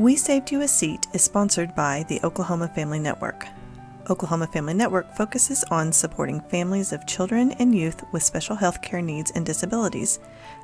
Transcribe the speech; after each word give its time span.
We 0.00 0.16
Saved 0.16 0.50
You 0.50 0.62
a 0.62 0.66
Seat 0.66 1.08
is 1.12 1.22
sponsored 1.22 1.74
by 1.74 2.06
the 2.08 2.22
Oklahoma 2.24 2.68
Family 2.68 2.98
Network. 2.98 3.46
Oklahoma 4.08 4.46
Family 4.46 4.72
Network 4.72 5.14
focuses 5.14 5.62
on 5.64 5.92
supporting 5.92 6.40
families 6.40 6.94
of 6.94 7.06
children 7.06 7.52
and 7.58 7.74
youth 7.74 8.02
with 8.10 8.22
special 8.22 8.56
health 8.56 8.80
care 8.80 9.02
needs 9.02 9.30
and 9.32 9.44
disabilities, 9.44 10.18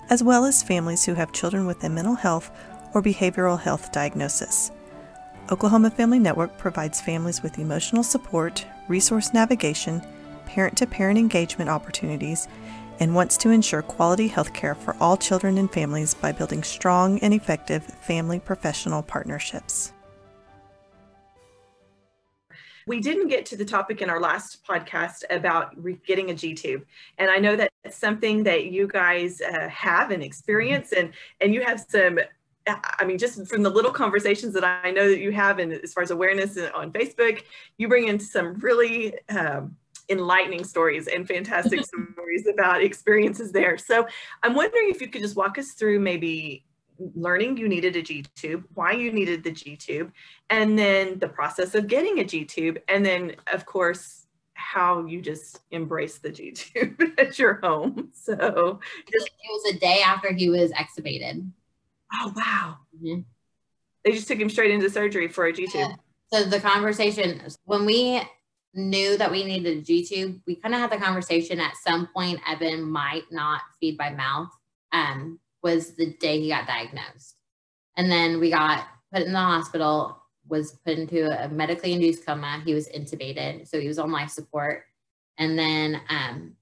as 0.08 0.22
well 0.22 0.46
as 0.46 0.62
families 0.62 1.04
who 1.04 1.12
have 1.12 1.34
children 1.34 1.66
with 1.66 1.84
a 1.84 1.90
mental 1.90 2.14
health 2.14 2.50
or 2.94 3.02
behavioral 3.02 3.60
health 3.60 3.92
diagnosis. 3.92 4.70
Oklahoma 5.52 5.90
Family 5.90 6.18
Network 6.18 6.56
provides 6.56 7.02
families 7.02 7.42
with 7.42 7.58
emotional 7.58 8.02
support, 8.02 8.64
resource 8.88 9.34
navigation, 9.34 10.00
parent 10.46 10.78
to 10.78 10.86
parent 10.86 11.18
engagement 11.18 11.68
opportunities, 11.68 12.48
and 13.00 13.14
wants 13.14 13.36
to 13.38 13.50
ensure 13.50 13.82
quality 13.82 14.28
health 14.28 14.52
care 14.52 14.74
for 14.74 14.96
all 15.00 15.16
children 15.16 15.58
and 15.58 15.70
families 15.70 16.14
by 16.14 16.32
building 16.32 16.62
strong 16.62 17.18
and 17.20 17.34
effective 17.34 17.84
family 17.84 18.40
professional 18.40 19.02
partnerships. 19.02 19.92
We 22.86 23.00
didn't 23.00 23.28
get 23.28 23.44
to 23.46 23.56
the 23.56 23.64
topic 23.64 24.00
in 24.00 24.08
our 24.08 24.20
last 24.20 24.64
podcast 24.64 25.24
about 25.28 25.72
re- 25.82 25.98
getting 26.06 26.30
a 26.30 26.34
G 26.34 26.54
tube, 26.54 26.84
and 27.18 27.28
I 27.28 27.38
know 27.38 27.56
that's 27.56 27.98
something 27.98 28.44
that 28.44 28.66
you 28.66 28.86
guys 28.86 29.40
uh, 29.40 29.68
have 29.68 30.12
and 30.12 30.22
experience, 30.22 30.92
and 30.92 31.12
and 31.40 31.52
you 31.52 31.62
have 31.62 31.84
some. 31.88 32.20
I 32.68 33.04
mean, 33.04 33.18
just 33.18 33.46
from 33.48 33.62
the 33.62 33.70
little 33.70 33.92
conversations 33.92 34.52
that 34.54 34.64
I 34.64 34.90
know 34.90 35.08
that 35.08 35.18
you 35.18 35.32
have, 35.32 35.58
and 35.58 35.72
as 35.72 35.92
far 35.92 36.02
as 36.02 36.10
awareness 36.12 36.58
on 36.74 36.92
Facebook, 36.92 37.42
you 37.76 37.88
bring 37.88 38.08
in 38.08 38.18
some 38.18 38.54
really 38.54 39.14
um, 39.30 39.76
enlightening 40.08 40.64
stories 40.64 41.08
and 41.08 41.26
fantastic 41.26 41.84
stories 42.14 42.46
about 42.46 42.82
experiences 42.82 43.52
there. 43.52 43.78
So 43.78 44.06
I'm 44.42 44.54
wondering 44.54 44.90
if 44.90 45.00
you 45.00 45.08
could 45.08 45.22
just 45.22 45.36
walk 45.36 45.58
us 45.58 45.72
through 45.72 46.00
maybe 46.00 46.64
learning 47.14 47.56
you 47.56 47.68
needed 47.68 47.96
a 47.96 48.02
G 48.02 48.24
tube, 48.34 48.64
why 48.74 48.92
you 48.92 49.12
needed 49.12 49.44
the 49.44 49.50
G 49.50 49.76
tube, 49.76 50.12
and 50.50 50.78
then 50.78 51.18
the 51.18 51.28
process 51.28 51.74
of 51.74 51.86
getting 51.86 52.20
a 52.20 52.24
G 52.24 52.44
tube, 52.44 52.78
and 52.88 53.04
then 53.04 53.36
of 53.52 53.66
course 53.66 54.26
how 54.54 55.04
you 55.04 55.20
just 55.20 55.60
embrace 55.70 56.18
the 56.18 56.30
G 56.30 56.52
tube 56.52 57.00
at 57.18 57.38
your 57.38 57.60
home. 57.62 58.10
So 58.12 58.32
it 58.32 59.30
was 59.50 59.74
a 59.74 59.78
day 59.78 60.00
after 60.04 60.32
he 60.32 60.48
was 60.48 60.72
extubated. 60.72 61.48
Oh 62.12 62.32
wow! 62.34 62.76
Mm-hmm. 62.96 63.20
They 64.04 64.12
just 64.12 64.28
took 64.28 64.38
him 64.38 64.50
straight 64.50 64.70
into 64.70 64.88
surgery 64.88 65.28
for 65.28 65.46
a 65.46 65.52
G 65.52 65.66
tube. 65.66 65.90
Yeah. 65.90 65.94
So 66.32 66.44
the 66.44 66.60
conversation 66.60 67.40
when 67.64 67.84
we 67.84 68.22
knew 68.76 69.16
that 69.16 69.30
we 69.30 69.42
needed 69.42 69.78
a 69.78 69.80
G 69.80 70.04
tube, 70.04 70.40
we 70.46 70.54
kind 70.54 70.74
of 70.74 70.80
had 70.80 70.92
the 70.92 70.98
conversation 70.98 71.58
at 71.58 71.76
some 71.76 72.08
point. 72.14 72.40
Evan 72.46 72.82
might 72.82 73.24
not 73.32 73.62
feed 73.80 73.96
by 73.96 74.10
mouth. 74.10 74.50
Um, 74.92 75.40
was 75.62 75.96
the 75.96 76.12
day 76.20 76.40
he 76.40 76.48
got 76.48 76.66
diagnosed, 76.68 77.36
and 77.96 78.10
then 78.10 78.38
we 78.38 78.50
got 78.50 78.86
put 79.12 79.22
in 79.22 79.32
the 79.32 79.38
hospital. 79.38 80.22
Was 80.48 80.78
put 80.84 80.96
into 80.96 81.26
a 81.44 81.48
medically 81.48 81.92
induced 81.92 82.24
coma. 82.24 82.62
He 82.64 82.72
was 82.72 82.86
intubated, 82.88 83.66
so 83.66 83.80
he 83.80 83.88
was 83.88 83.98
on 83.98 84.12
life 84.12 84.30
support, 84.30 84.84
and 85.38 85.58
then 85.58 86.00
um, 86.08 86.52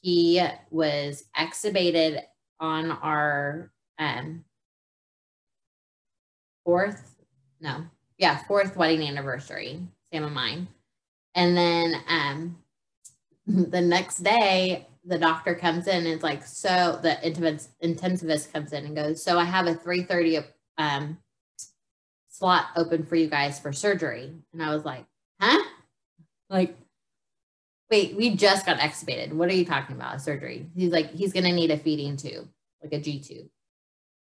he 0.00 0.42
was 0.70 1.24
extubated 1.38 2.22
on 2.58 2.90
our 2.90 3.70
um, 3.98 4.44
fourth, 6.64 7.16
no, 7.60 7.84
yeah, 8.16 8.42
fourth 8.44 8.76
wedding 8.76 9.06
anniversary, 9.06 9.80
Sam 10.10 10.24
and 10.24 10.34
mine. 10.34 10.68
And 11.34 11.56
then 11.56 11.94
um, 12.08 12.58
the 13.46 13.80
next 13.80 14.18
day, 14.18 14.86
the 15.04 15.18
doctor 15.18 15.54
comes 15.54 15.88
in 15.88 15.96
and 15.96 16.06
it's 16.06 16.22
like, 16.22 16.44
so 16.46 16.98
the 17.02 17.16
intensivist 17.82 18.52
comes 18.52 18.72
in 18.72 18.84
and 18.84 18.94
goes, 18.94 19.22
so 19.22 19.38
I 19.38 19.44
have 19.44 19.66
a 19.66 19.74
3:30 19.74 20.44
um, 20.78 21.18
slot 22.28 22.66
open 22.76 23.04
for 23.04 23.16
you 23.16 23.28
guys 23.28 23.58
for 23.58 23.72
surgery. 23.72 24.32
And 24.52 24.62
I 24.62 24.74
was 24.74 24.84
like, 24.84 25.04
huh? 25.40 25.62
Like, 26.48 26.76
wait, 27.90 28.16
we 28.16 28.34
just 28.36 28.64
got 28.64 28.78
extubated. 28.78 29.32
What 29.32 29.48
are 29.48 29.54
you 29.54 29.64
talking 29.64 29.96
about? 29.96 30.22
Surgery? 30.22 30.66
He's 30.74 30.92
like, 30.92 31.10
he's 31.10 31.32
gonna 31.32 31.52
need 31.52 31.70
a 31.70 31.78
feeding 31.78 32.16
tube, 32.16 32.48
like 32.82 32.92
a 32.92 33.00
G 33.00 33.20
tube. 33.20 33.48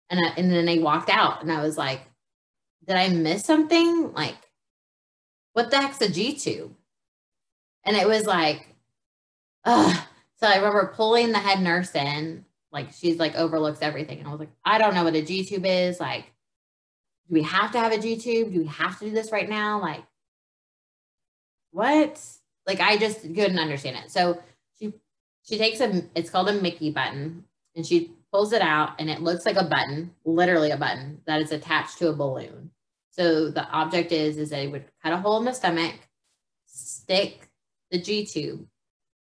And 0.09 0.19
I, 0.19 0.33
and 0.37 0.51
then 0.51 0.65
they 0.65 0.79
walked 0.79 1.09
out, 1.09 1.41
and 1.41 1.51
I 1.51 1.61
was 1.61 1.77
like, 1.77 2.01
did 2.85 2.97
I 2.97 3.09
miss 3.09 3.45
something? 3.45 4.11
Like, 4.13 4.37
what 5.53 5.71
the 5.71 5.77
heck's 5.77 6.01
a 6.01 6.11
G 6.11 6.35
tube? 6.35 6.75
And 7.85 7.97
it 7.97 8.07
was 8.07 8.25
like, 8.25 8.67
ugh. 9.65 9.97
So 10.37 10.47
I 10.47 10.57
remember 10.57 10.93
pulling 10.95 11.31
the 11.31 11.39
head 11.39 11.61
nurse 11.61 11.95
in, 11.95 12.45
like 12.71 12.91
she's 12.91 13.17
like 13.17 13.35
overlooks 13.35 13.79
everything. 13.81 14.19
And 14.19 14.27
I 14.27 14.31
was 14.31 14.39
like, 14.39 14.51
I 14.65 14.77
don't 14.77 14.95
know 14.95 15.03
what 15.03 15.15
a 15.15 15.21
G 15.21 15.45
tube 15.45 15.65
is. 15.65 15.99
Like, 15.99 16.25
do 17.29 17.35
we 17.35 17.43
have 17.43 17.71
to 17.71 17.79
have 17.79 17.91
a 17.91 17.97
G 17.97 18.17
tube? 18.17 18.51
Do 18.51 18.59
we 18.59 18.67
have 18.67 18.99
to 18.99 19.05
do 19.05 19.11
this 19.11 19.31
right 19.31 19.47
now? 19.47 19.79
Like, 19.79 20.03
what? 21.71 22.21
Like, 22.67 22.81
I 22.81 22.97
just 22.97 23.21
couldn't 23.21 23.59
understand 23.59 23.97
it. 24.03 24.11
So 24.11 24.41
she 24.77 24.93
she 25.43 25.57
takes 25.57 25.79
a 25.79 26.03
it's 26.15 26.29
called 26.29 26.49
a 26.49 26.53
Mickey 26.53 26.91
button 26.91 27.45
and 27.75 27.85
she 27.85 28.11
pulls 28.31 28.51
it 28.51 28.61
out 28.61 28.99
and 28.99 29.09
it 29.09 29.21
looks 29.21 29.45
like 29.45 29.57
a 29.57 29.63
button, 29.63 30.11
literally 30.25 30.71
a 30.71 30.77
button 30.77 31.21
that 31.25 31.41
is 31.41 31.51
attached 31.51 31.99
to 31.99 32.09
a 32.09 32.13
balloon. 32.13 32.71
So 33.11 33.49
the 33.49 33.65
object 33.69 34.11
is 34.11 34.37
is 34.37 34.49
that 34.49 34.63
it 34.63 34.71
would 34.71 34.85
cut 35.01 35.13
a 35.13 35.17
hole 35.17 35.37
in 35.37 35.45
the 35.45 35.53
stomach, 35.53 35.95
stick 36.65 37.49
the 37.93 37.99
G 37.99 38.25
tube, 38.25 38.65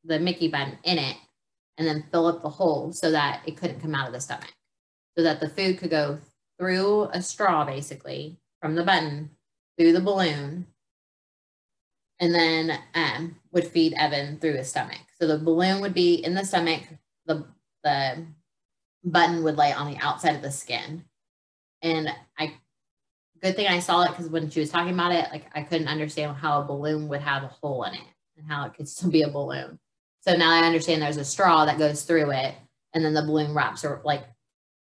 the 0.04 0.18
Mickey 0.18 0.48
button 0.48 0.78
in 0.82 0.98
it, 0.98 1.16
and 1.78 1.86
then 1.86 2.04
fill 2.10 2.26
up 2.26 2.42
the 2.42 2.48
hole 2.50 2.92
so 2.92 3.12
that 3.12 3.40
it 3.46 3.56
couldn't 3.56 3.80
come 3.80 3.94
out 3.94 4.08
of 4.08 4.12
the 4.12 4.20
stomach. 4.20 4.52
So 5.16 5.22
that 5.22 5.40
the 5.40 5.48
food 5.48 5.78
could 5.78 5.90
go 5.90 6.18
through 6.58 7.04
a 7.12 7.22
straw 7.22 7.64
basically 7.64 8.36
from 8.60 8.74
the 8.74 8.82
button 8.82 9.30
through 9.78 9.92
the 9.92 10.00
balloon 10.00 10.66
and 12.18 12.34
then 12.34 12.76
um, 12.94 13.36
would 13.52 13.68
feed 13.68 13.94
Evan 13.94 14.38
through 14.40 14.56
his 14.56 14.68
stomach. 14.68 14.98
So 15.20 15.28
the 15.28 15.38
balloon 15.38 15.80
would 15.80 15.94
be 15.94 16.14
in 16.14 16.34
the 16.34 16.44
stomach, 16.44 16.82
the, 17.26 17.46
the 17.84 18.26
button 19.04 19.44
would 19.44 19.56
lay 19.56 19.72
on 19.72 19.88
the 19.88 19.98
outside 19.98 20.34
of 20.34 20.42
the 20.42 20.50
skin. 20.50 21.04
And 21.80 22.08
I, 22.36 22.54
good 23.40 23.54
thing 23.54 23.68
I 23.68 23.78
saw 23.78 24.02
it 24.02 24.08
because 24.08 24.28
when 24.28 24.50
she 24.50 24.58
was 24.58 24.70
talking 24.70 24.94
about 24.94 25.12
it, 25.12 25.28
like 25.30 25.46
I 25.54 25.62
couldn't 25.62 25.86
understand 25.86 26.36
how 26.36 26.60
a 26.60 26.64
balloon 26.64 27.06
would 27.06 27.20
have 27.20 27.44
a 27.44 27.48
hole 27.48 27.84
in 27.84 27.94
it 27.94 28.02
and 28.38 28.50
how 28.50 28.64
it 28.64 28.74
could 28.74 28.88
still 28.88 29.10
be 29.10 29.22
a 29.22 29.28
balloon. 29.28 29.78
So 30.20 30.36
now 30.36 30.50
I 30.50 30.66
understand 30.66 31.02
there's 31.02 31.16
a 31.16 31.24
straw 31.24 31.64
that 31.64 31.78
goes 31.78 32.02
through 32.02 32.30
it 32.30 32.54
and 32.94 33.04
then 33.04 33.14
the 33.14 33.22
balloon 33.22 33.54
wraps 33.54 33.84
or 33.84 34.00
like 34.04 34.24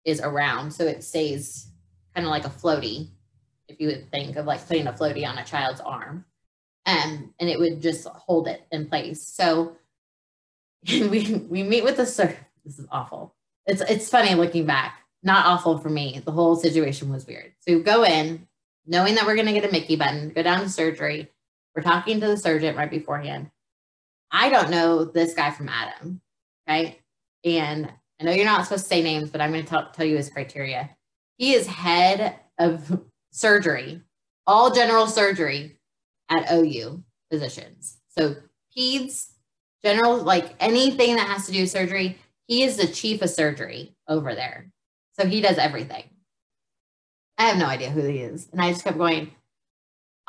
is 0.06 0.22
around. 0.22 0.72
So 0.72 0.86
it 0.86 1.04
stays 1.04 1.68
kind 2.16 2.26
of 2.26 2.32
like 2.32 2.46
a 2.46 2.50
floaty, 2.50 3.10
if 3.68 3.80
you 3.80 3.88
would 3.88 4.10
think 4.12 4.36
of 4.36 4.46
like 4.46 4.68
putting 4.68 4.88
a 4.88 4.94
floaty 4.94 5.28
on 5.28 5.38
a 5.38 5.46
child's 5.46 5.82
arm. 5.82 6.26
Um, 6.86 7.34
and 7.40 7.50
it 7.50 7.60
would 7.60 7.82
just 7.82 8.08
hold 8.08 8.48
it 8.48 8.66
in 8.72 8.88
place. 8.88 9.22
So 9.22 9.78
we 10.90 11.46
we 11.50 11.64
meet 11.64 11.84
with 11.84 11.98
the 11.98 12.06
sir. 12.06 12.36
This 12.66 12.80
is 12.80 12.88
awful. 12.92 13.36
It's 13.66 13.82
it's 13.82 14.10
funny 14.10 14.34
looking 14.36 14.66
back. 14.66 15.00
Not 15.22 15.46
awful 15.46 15.78
for 15.78 15.90
me. 15.90 16.22
The 16.24 16.32
whole 16.32 16.56
situation 16.56 17.12
was 17.12 17.28
weird. 17.28 17.52
So 17.60 17.78
we 17.78 17.84
go 17.84 18.04
in, 18.04 18.48
knowing 18.88 19.16
that 19.16 19.26
we're 19.26 19.36
gonna 19.36 19.54
get 19.54 19.66
a 19.66 19.72
Mickey 19.72 19.96
button, 19.96 20.30
go 20.30 20.42
down 20.42 20.62
to 20.62 20.70
surgery. 20.70 21.30
We're 21.76 21.84
talking 21.84 22.20
to 22.20 22.28
the 22.28 22.38
surgeon 22.38 22.76
right 22.76 22.90
beforehand. 22.90 23.52
I 24.32 24.50
don't 24.50 24.70
know 24.70 25.06
this 25.06 25.34
guy 25.34 25.52
from 25.52 25.70
Adam, 25.70 26.22
right? 26.68 27.00
And 27.44 27.92
I 28.20 28.24
know 28.24 28.32
you're 28.32 28.46
not 28.46 28.64
supposed 28.66 28.84
to 28.84 28.90
say 28.90 29.02
names, 29.02 29.30
but 29.30 29.42
I'm 29.42 29.52
going 29.52 29.64
to 29.64 29.70
tell 29.70 29.90
tell 29.92 30.06
you 30.06 30.18
his 30.18 30.30
criteria. 30.30 30.90
He 31.38 31.54
is 31.54 31.68
head 31.68 32.36
of 32.58 33.02
surgery, 33.32 34.02
all 34.46 34.74
general 34.74 35.08
surgery 35.08 35.80
at 36.30 36.52
OU 36.52 37.04
physicians. 37.32 37.98
So 38.10 38.36
peds, 38.76 39.30
general, 39.84 40.18
like 40.18 40.56
anything 40.60 41.16
that 41.16 41.28
has 41.28 41.46
to 41.46 41.52
do 41.52 41.62
with 41.62 41.72
surgery, 41.72 42.18
he 42.48 42.64
is 42.64 42.78
the 42.78 42.88
chief 42.88 43.22
of 43.22 43.30
surgery 43.30 43.96
over 44.08 44.36
there. 44.36 44.72
So 45.20 45.26
he 45.26 45.42
does 45.42 45.58
everything. 45.58 46.04
I 47.38 47.44
have 47.44 47.58
no 47.58 47.68
idea 47.68 47.90
who 47.90 48.02
he 48.02 48.20
is. 48.20 48.50
And 48.52 48.62
I 48.62 48.72
just 48.72 48.84
kept 48.84 48.98
going, 48.98 49.32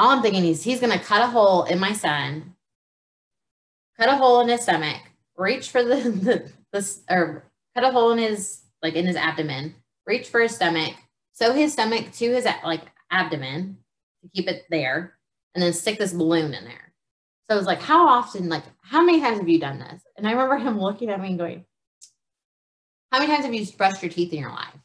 all 0.00 0.08
I'm 0.08 0.22
thinking 0.22 0.46
is 0.46 0.64
he's 0.64 0.80
going 0.80 0.98
to 0.98 1.04
cut 1.04 1.20
a 1.20 1.26
hole 1.26 1.64
in 1.64 1.78
my 1.78 1.92
son, 1.92 2.54
cut 3.98 4.08
a 4.08 4.16
hole 4.16 4.40
in 4.40 4.48
his 4.48 4.62
stomach, 4.62 5.02
reach 5.36 5.68
for 5.70 5.84
the, 5.84 5.94
the, 6.10 6.52
the 6.72 6.98
or 7.10 7.44
cut 7.74 7.84
a 7.84 7.90
hole 7.90 8.10
in 8.12 8.18
his, 8.18 8.62
like 8.82 8.94
in 8.94 9.06
his 9.06 9.16
abdomen, 9.16 9.74
reach 10.06 10.28
for 10.28 10.40
his 10.40 10.54
stomach, 10.54 10.94
sew 11.32 11.52
his 11.52 11.74
stomach 11.74 12.10
to 12.12 12.32
his 12.32 12.46
like 12.64 12.80
abdomen 13.10 13.76
to 14.22 14.30
keep 14.34 14.48
it 14.48 14.64
there, 14.70 15.18
and 15.54 15.62
then 15.62 15.74
stick 15.74 15.98
this 15.98 16.14
balloon 16.14 16.54
in 16.54 16.64
there. 16.64 16.94
So 17.48 17.56
I 17.56 17.58
was 17.58 17.66
like, 17.66 17.82
how 17.82 18.08
often, 18.08 18.48
like, 18.48 18.64
how 18.82 19.02
many 19.02 19.20
times 19.20 19.38
have 19.38 19.48
you 19.48 19.60
done 19.60 19.80
this? 19.80 20.02
And 20.16 20.26
I 20.26 20.30
remember 20.30 20.56
him 20.56 20.80
looking 20.80 21.10
at 21.10 21.20
me 21.20 21.28
and 21.28 21.38
going, 21.38 21.64
how 23.12 23.18
many 23.18 23.30
times 23.30 23.44
have 23.44 23.52
you 23.52 23.66
brushed 23.76 24.02
your 24.02 24.10
teeth 24.10 24.32
in 24.32 24.38
your 24.38 24.50
life? 24.50 24.78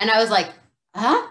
And 0.00 0.10
I 0.10 0.20
was 0.20 0.30
like, 0.30 0.48
huh? 0.94 1.28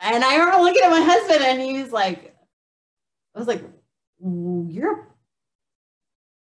And 0.00 0.24
I 0.24 0.36
remember 0.36 0.62
looking 0.62 0.82
at 0.82 0.90
my 0.90 1.00
husband 1.00 1.42
and 1.42 1.60
he 1.60 1.82
was 1.82 1.92
like, 1.92 2.36
I 3.34 3.38
was 3.38 3.48
like, 3.48 3.62
you're 4.20 5.08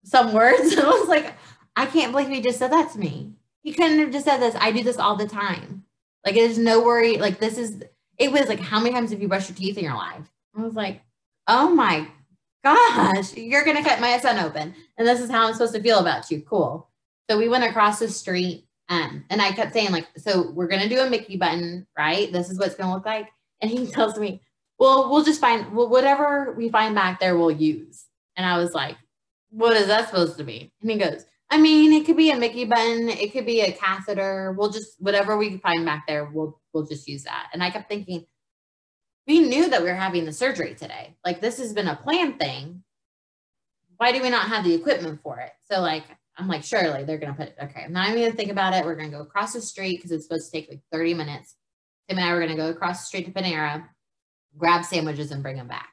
some 0.04 0.34
words. 0.34 0.78
I 0.78 0.86
was 0.86 1.08
like, 1.08 1.34
I 1.76 1.86
can't 1.86 2.12
believe 2.12 2.30
he 2.30 2.42
just 2.42 2.60
said 2.60 2.72
that 2.72 2.92
to 2.94 3.00
me. 3.00 3.34
He 3.62 3.74
couldn't 3.74 4.00
have 4.00 4.12
just 4.12 4.26
said 4.26 4.38
this. 4.38 4.56
I 4.60 4.72
do 4.72 4.84
this 4.84 4.98
all 4.98 5.16
the 5.16 5.28
time. 5.28 5.84
Like 6.26 6.36
there's 6.36 6.58
no 6.58 6.82
worry. 6.82 7.18
Like 7.18 7.40
this 7.40 7.58
is, 7.58 7.84
it 8.18 8.32
was 8.32 8.48
like, 8.48 8.60
how 8.60 8.80
many 8.80 8.94
times 8.94 9.12
have 9.12 9.22
you 9.22 9.28
brushed 9.28 9.50
your 9.50 9.58
teeth 9.58 9.78
in 9.78 9.84
your 9.84 9.96
life? 9.96 10.30
I 10.56 10.62
was 10.62 10.76
like, 10.76 11.02
oh 11.48 11.70
my 11.74 12.08
gosh, 12.64 13.36
you're 13.36 13.66
going 13.66 13.78
to 13.78 13.84
cut 13.84 14.00
my 14.00 14.18
son 14.20 14.40
open. 14.40 14.74
And 14.98 15.08
this 15.08 15.20
is 15.20 15.30
how 15.30 15.48
I'm 15.48 15.54
supposed 15.54 15.74
to 15.76 15.82
feel 15.82 16.00
about 16.00 16.30
you. 16.32 16.42
Cool. 16.42 16.88
So 17.30 17.38
we 17.38 17.50
went 17.50 17.64
across 17.64 18.00
the 18.00 18.10
street 18.10 18.68
um, 18.94 19.26
and 19.30 19.42
I 19.42 19.52
kept 19.52 19.74
saying 19.74 19.92
like, 19.92 20.08
so 20.18 20.52
we're 20.52 20.68
going 20.68 20.82
to 20.82 20.90
do 20.90 21.00
a 21.00 21.10
Mickey 21.10 21.36
button, 21.36 21.88
right? 21.98 22.32
This 22.32 22.50
is 22.50 22.60
what 22.60 22.68
it's 22.68 22.76
going 22.76 22.90
to 22.90 22.96
look 22.96 23.06
like. 23.06 23.30
And 23.62 23.72
he 23.72 23.88
tells 23.92 24.20
me, 24.20 24.42
well, 24.78 25.10
we'll 25.10 25.24
just 25.24 25.42
find, 25.42 25.74
well, 25.74 25.90
whatever 25.90 26.54
we 26.58 26.70
find 26.70 26.94
back 26.94 27.20
there, 27.20 27.38
we'll 27.38 27.52
use. 27.52 28.06
And 28.36 28.46
I 28.46 28.58
was 28.58 28.74
like, 28.74 28.98
what 29.50 29.76
is 29.76 29.88
that 29.88 30.10
supposed 30.10 30.38
to 30.38 30.44
be? 30.44 30.72
And 30.82 30.92
he 30.92 30.98
goes, 30.98 31.26
I 31.50 31.58
mean, 31.58 31.94
it 31.94 32.06
could 32.06 32.18
be 32.18 32.32
a 32.32 32.38
Mickey 32.38 32.66
button, 32.66 33.10
it 33.10 33.32
could 33.32 33.46
be 33.46 33.62
a 33.62 33.72
catheter. 33.72 34.56
We'll 34.58 34.72
just 34.72 35.00
whatever 35.00 35.38
we 35.38 35.58
find 35.58 35.86
back 35.86 36.06
there, 36.08 36.26
we'll 36.26 36.60
we'll 36.74 36.88
just 36.88 37.08
use 37.08 37.24
that. 37.26 37.50
And 37.54 37.62
I 37.62 37.70
kept 37.70 37.88
thinking, 37.88 38.26
we 39.28 39.40
knew 39.40 39.70
that 39.70 39.84
we 39.84 39.90
were 39.90 39.96
having 39.96 40.26
the 40.26 40.34
surgery 40.34 40.74
today. 40.74 41.16
Like 41.24 41.42
this 41.42 41.60
has 41.60 41.72
been 41.72 41.88
a 41.88 41.96
planned 41.96 42.40
thing. 42.40 42.84
Why 43.98 44.12
do 44.12 44.22
we 44.24 44.32
not 44.32 44.48
have 44.48 44.64
the 44.64 44.74
equipment 44.74 45.20
for 45.22 45.40
it? 45.40 45.52
So 45.72 45.80
like 45.80 46.06
I'm 46.38 46.48
like, 46.48 46.64
surely 46.64 47.04
they're 47.04 47.18
gonna 47.18 47.34
put 47.34 47.50
it. 47.50 47.56
Okay, 47.62 47.84
I'm 47.84 47.94
not 47.94 48.10
even 48.10 48.22
gonna 48.22 48.36
think 48.36 48.52
about 48.52 48.74
it. 48.74 48.86
We're 48.86 48.96
gonna 48.96 49.10
go 49.10 49.22
across 49.22 49.54
the 49.54 49.62
street 49.62 49.98
because 49.98 50.12
it's 50.12 50.26
supposed 50.26 50.52
to 50.52 50.58
take 50.58 50.70
like 50.70 50.82
30 50.92 51.14
minutes. 51.14 51.56
Tim 52.10 52.18
and 52.18 52.28
I 52.28 52.34
were 52.34 52.40
gonna 52.40 52.56
go 52.56 52.70
across 52.70 53.02
the 53.02 53.06
street 53.06 53.26
to 53.26 53.32
Panera, 53.32 53.88
grab 54.58 54.84
sandwiches, 54.84 55.32
and 55.32 55.44
bring 55.44 55.58
them 55.58 55.68
back. 55.68 55.90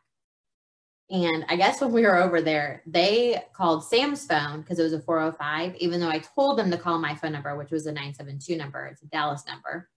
And 1.11 1.45
I 1.49 1.57
guess 1.57 1.81
when 1.81 1.93
we 1.93 2.03
were 2.03 2.17
over 2.17 2.41
there, 2.41 2.83
they 2.87 3.43
called 3.53 3.85
Sam's 3.85 4.25
phone 4.27 4.61
because 4.61 4.79
it 4.79 4.85
was 4.85 4.93
a 4.93 5.01
405, 5.01 5.75
even 5.77 5.99
though 5.99 6.09
I 6.09 6.21
told 6.21 6.57
them 6.57 6.71
to 6.71 6.79
call 6.79 6.99
my 6.99 7.17
phone 7.17 7.33
number, 7.33 7.57
which 7.57 7.73
was 7.73 7.87
a 7.87 7.93
972 7.93 8.57
number. 8.57 8.87
It's 8.87 9.03
a 9.03 9.07
Dallas 9.07 9.43
number. 9.47 9.89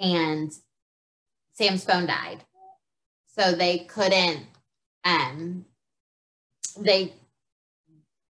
And 0.00 0.50
Sam's 1.52 1.84
phone 1.84 2.06
died. 2.06 2.44
So 3.26 3.52
they 3.52 3.80
couldn't, 3.80 4.46
um, 5.04 5.66
they 6.78 7.12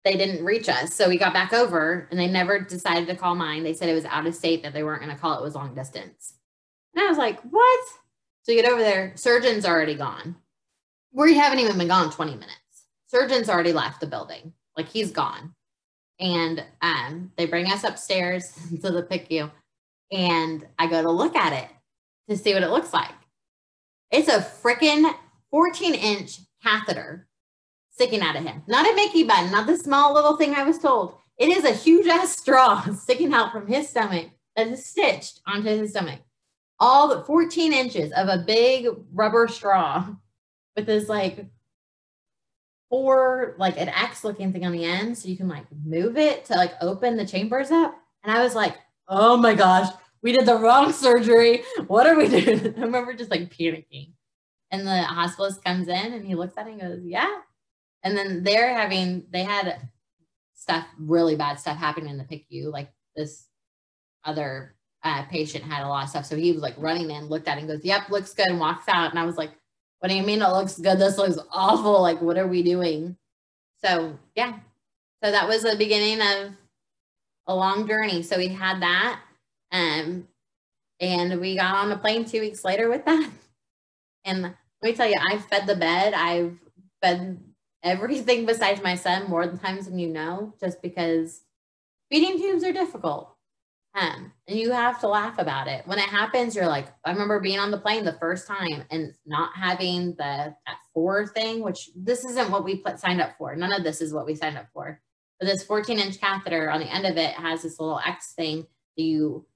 they 0.06 0.16
didn't 0.16 0.44
reach 0.44 0.70
us. 0.70 0.94
So 0.94 1.10
we 1.10 1.18
got 1.18 1.34
back 1.34 1.52
over 1.52 2.08
and 2.10 2.18
they 2.18 2.28
never 2.28 2.58
decided 2.58 3.06
to 3.08 3.16
call 3.16 3.34
mine. 3.34 3.62
They 3.62 3.74
said 3.74 3.90
it 3.90 3.94
was 3.94 4.06
out 4.06 4.26
of 4.26 4.34
state 4.34 4.62
that 4.62 4.72
they 4.72 4.82
weren't 4.82 5.02
going 5.02 5.14
to 5.14 5.20
call 5.20 5.38
it 5.38 5.42
was 5.42 5.54
long 5.54 5.74
distance. 5.74 6.34
And 6.94 7.04
I 7.04 7.08
was 7.08 7.18
like, 7.18 7.38
what? 7.42 7.80
So 8.44 8.52
you 8.52 8.62
get 8.62 8.70
over 8.70 8.80
there, 8.80 9.12
surgeon's 9.16 9.66
already 9.66 9.96
gone 9.96 10.36
we 11.16 11.34
haven't 11.34 11.60
even 11.60 11.78
been 11.78 11.88
gone 11.88 12.10
20 12.10 12.32
minutes. 12.32 12.52
Surgeon's 13.06 13.48
already 13.48 13.72
left 13.72 14.00
the 14.00 14.06
building. 14.06 14.52
Like 14.76 14.88
he's 14.88 15.10
gone. 15.10 15.54
And 16.20 16.62
um, 16.82 17.32
they 17.36 17.46
bring 17.46 17.72
us 17.72 17.84
upstairs 17.84 18.52
to 18.82 18.90
the 18.90 19.02
PICU. 19.02 19.50
And 20.12 20.66
I 20.78 20.86
go 20.86 21.02
to 21.02 21.10
look 21.10 21.34
at 21.34 21.52
it 21.52 21.68
to 22.28 22.36
see 22.36 22.54
what 22.54 22.62
it 22.62 22.70
looks 22.70 22.92
like. 22.92 23.14
It's 24.10 24.28
a 24.28 24.40
freaking 24.40 25.10
14 25.50 25.94
inch 25.94 26.40
catheter 26.62 27.26
sticking 27.96 28.20
out 28.20 28.36
of 28.36 28.44
him. 28.44 28.62
Not 28.66 28.86
a 28.86 28.94
Mickey 28.94 29.24
button, 29.24 29.50
not 29.50 29.66
the 29.66 29.76
small 29.76 30.12
little 30.12 30.36
thing 30.36 30.54
I 30.54 30.64
was 30.64 30.78
told. 30.78 31.14
It 31.38 31.48
is 31.48 31.64
a 31.64 31.72
huge 31.72 32.06
ass 32.06 32.36
straw 32.36 32.82
sticking 32.94 33.32
out 33.32 33.52
from 33.52 33.66
his 33.66 33.88
stomach 33.88 34.28
that 34.54 34.68
is 34.68 34.84
stitched 34.84 35.40
onto 35.46 35.70
his 35.70 35.90
stomach. 35.90 36.20
All 36.78 37.08
the 37.08 37.24
14 37.24 37.72
inches 37.72 38.12
of 38.12 38.28
a 38.28 38.44
big 38.46 38.86
rubber 39.14 39.48
straw 39.48 40.08
with 40.76 40.84
this 40.84 41.08
like 41.08 41.46
four 42.90 43.54
like 43.58 43.80
an 43.80 43.88
X 43.88 44.24
looking 44.24 44.52
thing 44.52 44.66
on 44.66 44.72
the 44.72 44.84
end, 44.84 45.16
so 45.16 45.28
you 45.28 45.36
can 45.38 45.48
like 45.48 45.64
move 45.84 46.18
it 46.18 46.44
to 46.46 46.54
like 46.54 46.74
open 46.82 47.16
the 47.16 47.26
chambers 47.26 47.70
up. 47.70 47.96
And 48.22 48.30
I 48.30 48.42
was 48.42 48.54
like, 48.54 48.76
oh 49.08 49.38
my 49.38 49.54
gosh, 49.54 49.88
we 50.20 50.32
did 50.32 50.44
the 50.44 50.56
wrong 50.56 50.92
surgery. 50.92 51.62
What 51.86 52.06
are 52.06 52.14
we 52.14 52.28
doing? 52.28 52.74
I 52.76 52.80
remember 52.80 53.14
just 53.14 53.30
like 53.30 53.48
panicking. 53.54 54.12
And 54.70 54.86
the 54.86 55.06
hospitalist 55.08 55.64
comes 55.64 55.88
in 55.88 56.12
and 56.12 56.26
he 56.26 56.34
looks 56.34 56.58
at 56.58 56.66
it 56.66 56.72
and 56.72 56.80
goes, 56.82 57.00
yeah. 57.02 57.40
And 58.02 58.16
then 58.16 58.44
they're 58.44 58.74
having, 58.74 59.24
they 59.30 59.42
had 59.42 59.88
stuff, 60.54 60.86
really 60.98 61.36
bad 61.36 61.58
stuff 61.58 61.76
happening 61.76 62.10
in 62.10 62.18
the 62.18 62.24
PICU. 62.24 62.72
Like 62.72 62.90
this 63.16 63.46
other 64.24 64.74
uh, 65.02 65.22
patient 65.24 65.64
had 65.64 65.84
a 65.84 65.88
lot 65.88 66.04
of 66.04 66.10
stuff. 66.10 66.26
So 66.26 66.36
he 66.36 66.52
was 66.52 66.62
like 66.62 66.74
running 66.78 67.10
in, 67.10 67.26
looked 67.26 67.48
at 67.48 67.58
it 67.58 67.60
and 67.60 67.68
goes, 67.68 67.84
yep, 67.84 68.08
looks 68.10 68.34
good, 68.34 68.48
and 68.48 68.60
walks 68.60 68.88
out. 68.88 69.10
And 69.10 69.18
I 69.18 69.24
was 69.24 69.36
like, 69.36 69.50
what 70.00 70.08
do 70.08 70.14
you 70.14 70.22
mean 70.22 70.42
it 70.42 70.48
looks 70.48 70.78
good? 70.78 70.98
This 70.98 71.18
looks 71.18 71.38
awful. 71.50 72.02
Like, 72.02 72.20
what 72.20 72.38
are 72.38 72.46
we 72.46 72.62
doing? 72.62 73.16
So, 73.84 74.18
yeah. 74.34 74.58
So 75.22 75.30
that 75.30 75.48
was 75.48 75.62
the 75.62 75.76
beginning 75.76 76.20
of 76.20 76.52
a 77.46 77.54
long 77.54 77.86
journey. 77.86 78.22
So 78.22 78.36
we 78.36 78.48
had 78.48 78.82
that. 78.82 79.20
Um, 79.72 80.28
and 81.00 81.40
we 81.40 81.56
got 81.56 81.74
on 81.74 81.92
a 81.92 81.98
plane 81.98 82.24
two 82.24 82.40
weeks 82.40 82.64
later 82.64 82.88
with 82.88 83.04
that. 83.04 83.30
And 84.24 84.42
let 84.42 84.54
me 84.82 84.92
tell 84.92 85.08
you, 85.08 85.16
I've 85.30 85.44
fed 85.46 85.66
the 85.66 85.76
bed. 85.76 86.14
I've 86.14 86.56
fed 87.02 87.38
everything 87.86 88.44
besides 88.44 88.82
my 88.82 88.96
son 88.96 89.30
more 89.30 89.46
times 89.46 89.86
than 89.86 89.98
you 89.98 90.08
know, 90.08 90.52
just 90.60 90.82
because 90.82 91.42
feeding 92.10 92.38
tubes 92.38 92.64
are 92.64 92.72
difficult. 92.72 93.32
Um, 93.94 94.32
and 94.46 94.58
you 94.58 94.72
have 94.72 95.00
to 95.00 95.08
laugh 95.08 95.38
about 95.38 95.68
it. 95.68 95.86
When 95.86 95.98
it 95.98 96.08
happens, 96.08 96.54
you're 96.54 96.66
like, 96.66 96.88
I 97.04 97.12
remember 97.12 97.40
being 97.40 97.58
on 97.58 97.70
the 97.70 97.78
plane 97.78 98.04
the 98.04 98.18
first 98.20 98.46
time 98.46 98.84
and 98.90 99.14
not 99.24 99.56
having 99.56 100.10
the 100.10 100.54
that 100.66 100.78
four 100.92 101.28
thing, 101.28 101.62
which 101.62 101.88
this 101.96 102.24
isn't 102.24 102.50
what 102.50 102.64
we 102.64 102.76
put, 102.76 103.00
signed 103.00 103.22
up 103.22 103.38
for. 103.38 103.56
None 103.56 103.72
of 103.72 103.84
this 103.84 104.02
is 104.02 104.12
what 104.12 104.26
we 104.26 104.34
signed 104.34 104.58
up 104.58 104.66
for. 104.74 105.00
But 105.40 105.46
this 105.46 105.64
14 105.64 105.98
inch 105.98 106.20
catheter 106.20 106.70
on 106.70 106.80
the 106.80 106.92
end 106.92 107.06
of 107.06 107.16
it 107.16 107.34
has 107.34 107.62
this 107.62 107.80
little 107.80 108.00
X 108.04 108.34
thing 108.34 108.66
that 108.96 109.02
you 109.02 109.46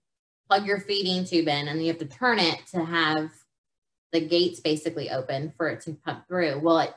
plug 0.48 0.66
your 0.66 0.80
feeding 0.80 1.24
tube 1.26 1.48
in 1.48 1.68
and 1.68 1.80
you 1.82 1.88
have 1.88 1.98
to 1.98 2.06
turn 2.06 2.38
it 2.38 2.60
to 2.72 2.82
have 2.82 3.30
the 4.12 4.20
gates 4.20 4.60
basically 4.60 5.10
open 5.10 5.52
for 5.56 5.68
it 5.68 5.82
to 5.82 5.92
pump 5.92 6.26
through. 6.26 6.60
Well, 6.60 6.78
it, 6.78 6.94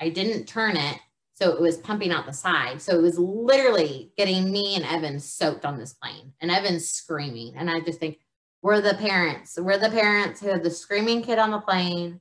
I 0.00 0.10
didn't 0.10 0.46
turn 0.46 0.76
it 0.76 0.98
so 1.34 1.52
it 1.52 1.60
was 1.60 1.76
pumping 1.76 2.12
out 2.12 2.24
the 2.24 2.32
side. 2.32 2.80
So 2.80 2.98
it 2.98 3.02
was 3.02 3.18
literally 3.18 4.10
getting 4.16 4.50
me 4.50 4.74
and 4.74 4.86
Evan 4.86 5.20
soaked 5.20 5.66
on 5.66 5.78
this 5.78 5.92
plane 5.92 6.32
and 6.40 6.50
Evan's 6.50 6.88
screaming. 6.88 7.52
And 7.56 7.70
I 7.70 7.80
just 7.80 8.00
think, 8.00 8.18
we're 8.62 8.80
the 8.80 8.94
parents. 8.94 9.58
We're 9.60 9.78
the 9.78 9.90
parents 9.90 10.40
who 10.40 10.48
have 10.48 10.62
the 10.62 10.70
screaming 10.70 11.22
kid 11.22 11.38
on 11.38 11.50
the 11.50 11.60
plane. 11.60 12.20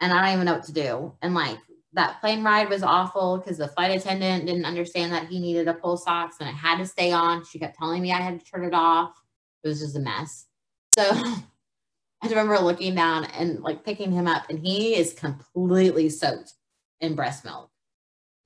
And 0.00 0.12
I 0.12 0.22
don't 0.22 0.34
even 0.34 0.46
know 0.46 0.54
what 0.54 0.62
to 0.64 0.72
do. 0.72 1.14
And 1.20 1.34
like 1.34 1.58
that 1.94 2.20
plane 2.20 2.44
ride 2.44 2.68
was 2.68 2.84
awful 2.84 3.38
because 3.38 3.58
the 3.58 3.68
flight 3.68 3.90
attendant 3.90 4.46
didn't 4.46 4.64
understand 4.64 5.12
that 5.12 5.26
he 5.26 5.40
needed 5.40 5.66
a 5.66 5.74
pulse 5.74 6.04
ox 6.06 6.36
and 6.38 6.48
it 6.48 6.54
had 6.54 6.78
to 6.78 6.86
stay 6.86 7.10
on. 7.10 7.44
She 7.44 7.58
kept 7.58 7.76
telling 7.76 8.00
me 8.00 8.12
I 8.12 8.20
had 8.20 8.38
to 8.38 8.46
turn 8.46 8.64
it 8.64 8.72
off. 8.72 9.20
It 9.64 9.68
was 9.68 9.80
just 9.80 9.96
a 9.96 10.00
mess. 10.00 10.46
So 10.90 11.02
I 12.22 12.28
remember 12.28 12.58
looking 12.60 12.94
down 12.94 13.24
and 13.24 13.60
like 13.60 13.84
picking 13.84 14.12
him 14.12 14.26
up, 14.26 14.48
and 14.48 14.58
he 14.58 14.96
is 14.96 15.12
completely 15.12 16.08
soaked 16.08 16.54
in 17.00 17.14
breast 17.14 17.44
milk 17.44 17.70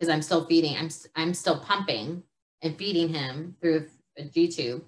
because 0.03 0.13
I'm 0.13 0.23
still 0.23 0.45
feeding. 0.47 0.77
I'm 0.77 0.89
I'm 1.15 1.33
still 1.33 1.61
pumping 1.61 2.25
and 2.61 2.77
feeding 2.77 3.09
him 3.09 3.57
through 3.61 3.87
a 4.19 4.25
G 4.25 4.49
tube, 4.49 4.85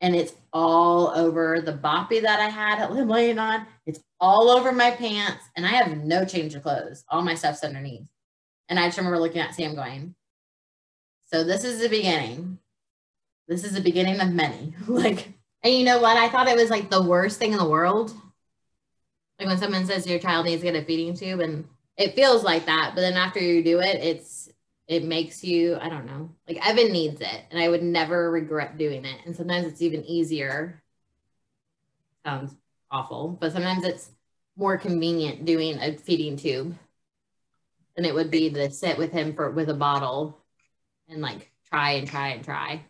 and 0.00 0.14
it's 0.14 0.34
all 0.52 1.08
over 1.08 1.60
the 1.60 1.72
boppy 1.72 2.22
that 2.22 2.38
I 2.38 2.48
had 2.48 2.88
laying 2.90 3.40
on. 3.40 3.66
It's 3.86 3.98
all 4.20 4.48
over 4.50 4.70
my 4.70 4.92
pants, 4.92 5.44
and 5.56 5.66
I 5.66 5.70
have 5.70 5.98
no 5.98 6.24
change 6.24 6.54
of 6.54 6.62
clothes. 6.62 7.04
All 7.08 7.22
my 7.22 7.34
stuff's 7.34 7.64
underneath. 7.64 8.06
And 8.68 8.78
I 8.78 8.86
just 8.86 8.98
remember 8.98 9.18
looking 9.18 9.40
at 9.40 9.54
Sam 9.54 9.74
going, 9.74 10.14
"So 11.24 11.42
this 11.42 11.64
is 11.64 11.80
the 11.80 11.88
beginning. 11.88 12.58
This 13.48 13.64
is 13.64 13.72
the 13.72 13.80
beginning 13.80 14.20
of 14.20 14.30
many." 14.30 14.74
like, 14.86 15.32
and 15.64 15.74
you 15.74 15.84
know 15.84 16.00
what? 16.00 16.16
I 16.16 16.28
thought 16.28 16.48
it 16.48 16.56
was 16.56 16.70
like 16.70 16.88
the 16.88 17.02
worst 17.02 17.40
thing 17.40 17.50
in 17.50 17.58
the 17.58 17.68
world. 17.68 18.14
Like 19.40 19.48
when 19.48 19.58
someone 19.58 19.86
says 19.86 20.06
your 20.06 20.20
child 20.20 20.46
needs 20.46 20.62
to 20.62 20.70
get 20.70 20.80
a 20.80 20.84
feeding 20.84 21.14
tube, 21.14 21.40
and 21.40 21.64
it 21.96 22.14
feels 22.14 22.42
like 22.42 22.66
that 22.66 22.92
but 22.94 23.00
then 23.00 23.14
after 23.14 23.40
you 23.40 23.62
do 23.62 23.80
it 23.80 23.96
it's 24.02 24.48
it 24.88 25.04
makes 25.04 25.42
you 25.42 25.76
i 25.80 25.88
don't 25.88 26.06
know 26.06 26.30
like 26.48 26.64
evan 26.66 26.92
needs 26.92 27.20
it 27.20 27.44
and 27.50 27.60
i 27.60 27.68
would 27.68 27.82
never 27.82 28.30
regret 28.30 28.78
doing 28.78 29.04
it 29.04 29.20
and 29.24 29.34
sometimes 29.34 29.66
it's 29.66 29.82
even 29.82 30.04
easier. 30.04 30.82
Sounds 32.24 32.54
awful 32.90 33.36
but 33.40 33.52
sometimes 33.52 33.84
it's 33.84 34.10
more 34.56 34.76
convenient 34.78 35.44
doing 35.44 35.78
a 35.80 35.96
feeding 35.96 36.36
tube 36.36 36.76
than 37.94 38.04
it 38.04 38.14
would 38.14 38.30
be 38.30 38.50
to 38.50 38.70
sit 38.70 38.98
with 38.98 39.12
him 39.12 39.34
for 39.34 39.50
with 39.50 39.68
a 39.68 39.74
bottle 39.74 40.38
and 41.08 41.22
like 41.22 41.50
try 41.70 41.92
and 41.92 42.08
try 42.08 42.28
and 42.28 42.44
try 42.44 42.84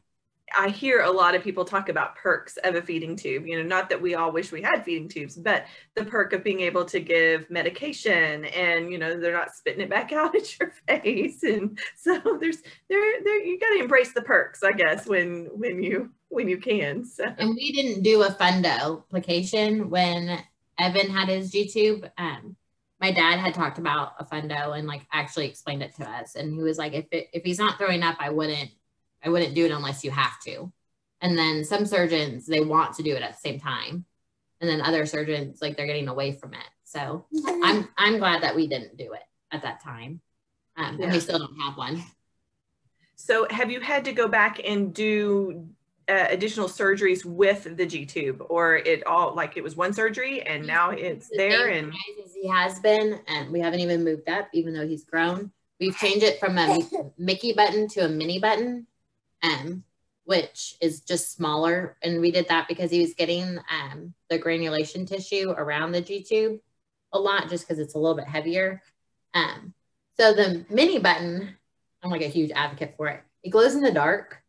I 0.54 0.68
hear 0.68 1.00
a 1.00 1.10
lot 1.10 1.34
of 1.34 1.42
people 1.42 1.64
talk 1.64 1.88
about 1.88 2.16
perks 2.16 2.56
of 2.58 2.76
a 2.76 2.82
feeding 2.82 3.16
tube. 3.16 3.46
You 3.46 3.56
know, 3.56 3.68
not 3.68 3.88
that 3.90 4.00
we 4.00 4.14
all 4.14 4.30
wish 4.30 4.52
we 4.52 4.62
had 4.62 4.84
feeding 4.84 5.08
tubes, 5.08 5.36
but 5.36 5.64
the 5.94 6.04
perk 6.04 6.32
of 6.32 6.44
being 6.44 6.60
able 6.60 6.84
to 6.86 7.00
give 7.00 7.50
medication 7.50 8.44
and 8.44 8.92
you 8.92 8.98
know 8.98 9.18
they're 9.18 9.32
not 9.32 9.54
spitting 9.54 9.80
it 9.80 9.90
back 9.90 10.12
out 10.12 10.36
at 10.36 10.58
your 10.58 10.72
face. 10.86 11.42
And 11.42 11.78
so 11.96 12.38
there's 12.40 12.58
there 12.88 13.22
there 13.24 13.44
you 13.44 13.58
got 13.58 13.70
to 13.70 13.80
embrace 13.80 14.12
the 14.12 14.22
perks, 14.22 14.62
I 14.62 14.72
guess, 14.72 15.06
when 15.06 15.46
when 15.52 15.82
you 15.82 16.10
when 16.28 16.48
you 16.48 16.58
can. 16.58 17.04
So. 17.04 17.24
And 17.24 17.54
we 17.54 17.72
didn't 17.72 18.02
do 18.02 18.22
a 18.22 18.30
fundoplication 18.30 19.88
when 19.88 20.38
Evan 20.78 21.10
had 21.10 21.28
his 21.28 21.50
G 21.50 21.68
tube. 21.68 22.08
Um, 22.18 22.56
my 23.00 23.10
dad 23.10 23.38
had 23.38 23.52
talked 23.52 23.78
about 23.78 24.12
a 24.18 24.24
fundo 24.24 24.72
and 24.72 24.86
like 24.86 25.06
actually 25.12 25.46
explained 25.46 25.82
it 25.82 25.94
to 25.96 26.08
us, 26.08 26.34
and 26.34 26.54
he 26.54 26.62
was 26.62 26.78
like, 26.78 26.94
if 26.94 27.06
it, 27.10 27.28
if 27.32 27.42
he's 27.42 27.58
not 27.58 27.78
throwing 27.78 28.02
up, 28.02 28.16
I 28.20 28.30
wouldn't 28.30 28.70
I 29.24 29.28
wouldn't 29.28 29.54
do 29.54 29.64
it 29.64 29.70
unless 29.70 30.04
you 30.04 30.10
have 30.10 30.40
to. 30.44 30.72
And 31.20 31.36
then 31.36 31.64
some 31.64 31.86
surgeons, 31.86 32.46
they 32.46 32.60
want 32.60 32.94
to 32.96 33.02
do 33.02 33.14
it 33.14 33.22
at 33.22 33.32
the 33.32 33.38
same 33.38 33.58
time. 33.58 34.04
And 34.60 34.68
then 34.70 34.80
other 34.80 35.06
surgeons 35.06 35.60
like 35.60 35.76
they're 35.76 35.86
getting 35.86 36.08
away 36.08 36.32
from 36.32 36.54
it. 36.54 36.66
So 36.84 37.26
I'm 37.62 37.88
I'm 37.98 38.18
glad 38.18 38.42
that 38.42 38.54
we 38.56 38.66
didn't 38.68 38.96
do 38.96 39.12
it 39.12 39.22
at 39.50 39.62
that 39.62 39.82
time, 39.82 40.20
um, 40.76 40.98
and 41.00 41.12
we 41.12 41.20
still 41.20 41.38
don't 41.38 41.60
have 41.60 41.76
one. 41.76 42.02
So 43.16 43.46
have 43.50 43.70
you 43.70 43.80
had 43.80 44.04
to 44.06 44.12
go 44.12 44.28
back 44.28 44.60
and 44.64 44.94
do 44.94 45.66
uh, 46.08 46.26
additional 46.30 46.68
surgeries 46.68 47.24
with 47.24 47.76
the 47.76 47.84
G 47.84 48.06
tube, 48.06 48.42
or 48.48 48.76
it 48.76 49.06
all 49.06 49.34
like 49.34 49.56
it 49.56 49.64
was 49.64 49.76
one 49.76 49.92
surgery 49.92 50.42
and 50.42 50.66
now 50.66 50.90
it's 50.90 51.28
the 51.28 51.36
there 51.36 51.68
and 51.68 51.92
he 52.40 52.48
has 52.48 52.78
been, 52.78 53.20
and 53.26 53.50
we 53.50 53.60
haven't 53.60 53.80
even 53.80 54.04
moved 54.04 54.28
up, 54.28 54.48
even 54.52 54.72
though 54.72 54.86
he's 54.86 55.04
grown. 55.04 55.50
We've 55.80 55.96
changed 55.96 56.22
it 56.22 56.38
from 56.38 56.56
a 56.56 56.78
Mickey 57.18 57.52
button 57.52 57.88
to 57.88 58.04
a 58.04 58.08
mini 58.08 58.38
button, 58.38 58.86
um, 59.42 59.84
which 60.24 60.76
is 60.80 61.00
just 61.00 61.32
smaller, 61.32 61.96
and 62.02 62.20
we 62.20 62.30
did 62.30 62.48
that 62.48 62.68
because 62.68 62.90
he 62.90 63.00
was 63.00 63.14
getting 63.14 63.58
um, 63.70 64.12
the 64.28 64.38
granulation 64.38 65.06
tissue 65.06 65.50
around 65.50 65.92
the 65.92 66.00
G 66.00 66.22
tube 66.22 66.60
a 67.12 67.18
lot, 67.18 67.48
just 67.48 67.66
because 67.66 67.78
it's 67.78 67.94
a 67.94 67.98
little 67.98 68.16
bit 68.16 68.26
heavier. 68.26 68.82
Um, 69.34 69.72
so 70.18 70.32
the 70.32 70.64
mini 70.70 70.98
button, 70.98 71.56
I'm 72.02 72.10
like 72.10 72.22
a 72.22 72.28
huge 72.28 72.50
advocate 72.50 72.94
for 72.96 73.08
it. 73.08 73.22
It 73.42 73.50
glows 73.50 73.74
in 73.74 73.82
the 73.82 73.92
dark 73.92 74.42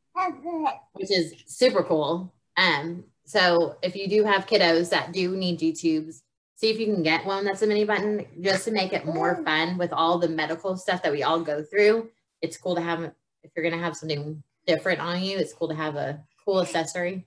which 0.94 1.12
is 1.12 1.34
super 1.46 1.84
cool. 1.84 2.34
Um, 2.56 3.04
so 3.26 3.78
if 3.82 3.96
you 3.96 4.08
do 4.08 4.24
have 4.24 4.48
kiddos 4.48 4.90
that 4.90 5.12
do 5.12 5.36
need 5.36 5.60
G 5.60 5.74
tubes, 5.74 6.24
see 6.56 6.70
if 6.70 6.80
you 6.80 6.88
can 6.88 7.04
get 7.04 7.26
one 7.26 7.46
that's 7.46 7.62
a 7.62 7.68
mini 7.68 7.86
button 7.86 8.26
just 8.42 8.66
to 8.66 8.72
make 8.72 8.94
it 8.94 9.06
more 9.06 9.44
fun 9.44 9.78
with 9.78 9.94
all 9.94 10.18
the 10.18 10.30
medical 10.30 10.76
stuff 10.76 11.04
that 11.04 11.12
we 11.12 11.24
all 11.24 11.42
go 11.42 11.62
through. 11.64 12.10
It's 12.42 12.58
cool 12.58 12.76
to 12.76 12.82
have 12.82 13.12
if 13.44 13.52
you're 13.56 13.70
gonna 13.70 13.82
have 13.82 13.96
something 13.96 14.42
different 14.68 15.00
on 15.00 15.24
you. 15.24 15.38
It's 15.38 15.54
cool 15.54 15.70
to 15.70 15.76
have 15.76 15.96
a 15.96 16.24
cool 16.46 16.62
accessory. 16.62 17.26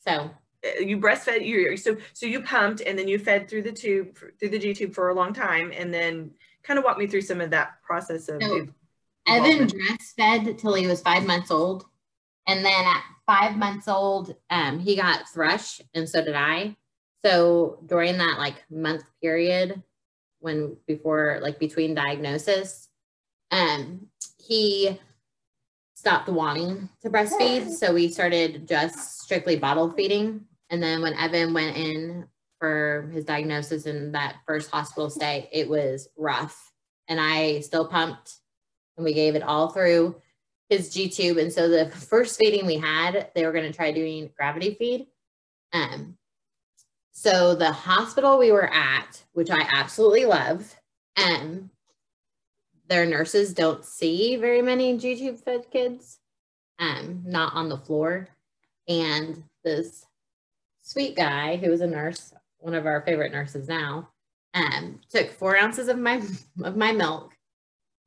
So 0.00 0.30
uh, 0.64 0.80
you 0.80 0.98
breastfed 0.98 1.44
you 1.44 1.76
so 1.76 1.96
so 2.12 2.26
you 2.26 2.42
pumped 2.42 2.80
and 2.80 2.98
then 2.98 3.08
you 3.08 3.18
fed 3.18 3.48
through 3.48 3.62
the 3.62 3.72
tube 3.72 4.18
through 4.38 4.48
the 4.48 4.58
G 4.58 4.74
tube 4.74 4.94
for 4.94 5.10
a 5.10 5.14
long 5.14 5.32
time 5.32 5.72
and 5.76 5.92
then 5.92 6.30
kind 6.62 6.78
of 6.78 6.84
walk 6.84 6.98
me 6.98 7.06
through 7.06 7.22
some 7.22 7.40
of 7.40 7.50
that 7.50 7.82
process 7.82 8.28
of 8.28 8.42
so, 8.42 8.66
Evan 9.26 9.68
breastfed 9.68 10.58
till 10.58 10.74
he 10.74 10.86
was 10.86 11.00
five 11.00 11.26
months 11.26 11.50
old 11.50 11.86
and 12.46 12.64
then 12.64 12.86
at 12.86 13.02
five 13.26 13.56
months 13.56 13.88
old, 13.88 14.34
um, 14.50 14.78
he 14.78 14.96
got 14.96 15.28
thrush, 15.28 15.80
and 15.94 16.08
so 16.08 16.22
did 16.24 16.34
I. 16.34 16.76
So 17.24 17.78
during 17.86 18.18
that 18.18 18.38
like 18.38 18.62
month 18.70 19.04
period, 19.22 19.82
when 20.40 20.76
before 20.86 21.38
like 21.42 21.58
between 21.58 21.94
diagnosis, 21.94 22.88
um, 23.50 24.08
he 24.38 25.00
stopped 26.04 26.28
wanting 26.28 26.86
to 27.00 27.08
breastfeed. 27.08 27.72
So 27.72 27.94
we 27.94 28.08
started 28.08 28.68
just 28.68 29.22
strictly 29.22 29.56
bottle 29.56 29.90
feeding. 29.90 30.44
And 30.68 30.82
then 30.82 31.00
when 31.00 31.14
Evan 31.14 31.54
went 31.54 31.78
in 31.78 32.26
for 32.60 33.08
his 33.10 33.24
diagnosis 33.24 33.86
in 33.86 34.12
that 34.12 34.36
first 34.46 34.70
hospital 34.70 35.08
stay, 35.08 35.48
it 35.50 35.66
was 35.66 36.06
rough. 36.18 36.72
And 37.08 37.18
I 37.18 37.60
still 37.60 37.88
pumped 37.88 38.34
and 38.98 39.04
we 39.06 39.14
gave 39.14 39.34
it 39.34 39.42
all 39.42 39.70
through 39.70 40.20
his 40.68 40.92
G 40.92 41.08
tube. 41.08 41.38
And 41.38 41.50
so 41.50 41.70
the 41.70 41.88
first 41.88 42.38
feeding 42.38 42.66
we 42.66 42.76
had, 42.76 43.30
they 43.34 43.46
were 43.46 43.52
going 43.52 43.64
to 43.64 43.72
try 43.72 43.90
doing 43.90 44.30
gravity 44.36 44.74
feed. 44.74 45.06
Um, 45.72 46.18
so 47.12 47.54
the 47.54 47.72
hospital 47.72 48.36
we 48.36 48.52
were 48.52 48.70
at, 48.70 49.22
which 49.32 49.48
I 49.50 49.66
absolutely 49.72 50.26
love, 50.26 50.70
um, 51.16 51.70
their 52.88 53.06
nurses 53.06 53.54
don't 53.54 53.84
see 53.84 54.36
very 54.36 54.62
many 54.62 54.96
G 54.98 55.16
tube 55.16 55.38
fed 55.38 55.70
kids, 55.70 56.18
um, 56.78 57.22
not 57.24 57.54
on 57.54 57.68
the 57.68 57.78
floor. 57.78 58.28
And 58.88 59.42
this 59.62 60.04
sweet 60.82 61.16
guy 61.16 61.56
who 61.56 61.70
was 61.70 61.80
a 61.80 61.86
nurse, 61.86 62.32
one 62.58 62.74
of 62.74 62.86
our 62.86 63.00
favorite 63.02 63.32
nurses 63.32 63.68
now, 63.68 64.10
um, 64.52 65.00
took 65.10 65.30
four 65.30 65.56
ounces 65.56 65.88
of 65.88 65.98
my 65.98 66.22
of 66.62 66.76
my 66.76 66.92
milk 66.92 67.32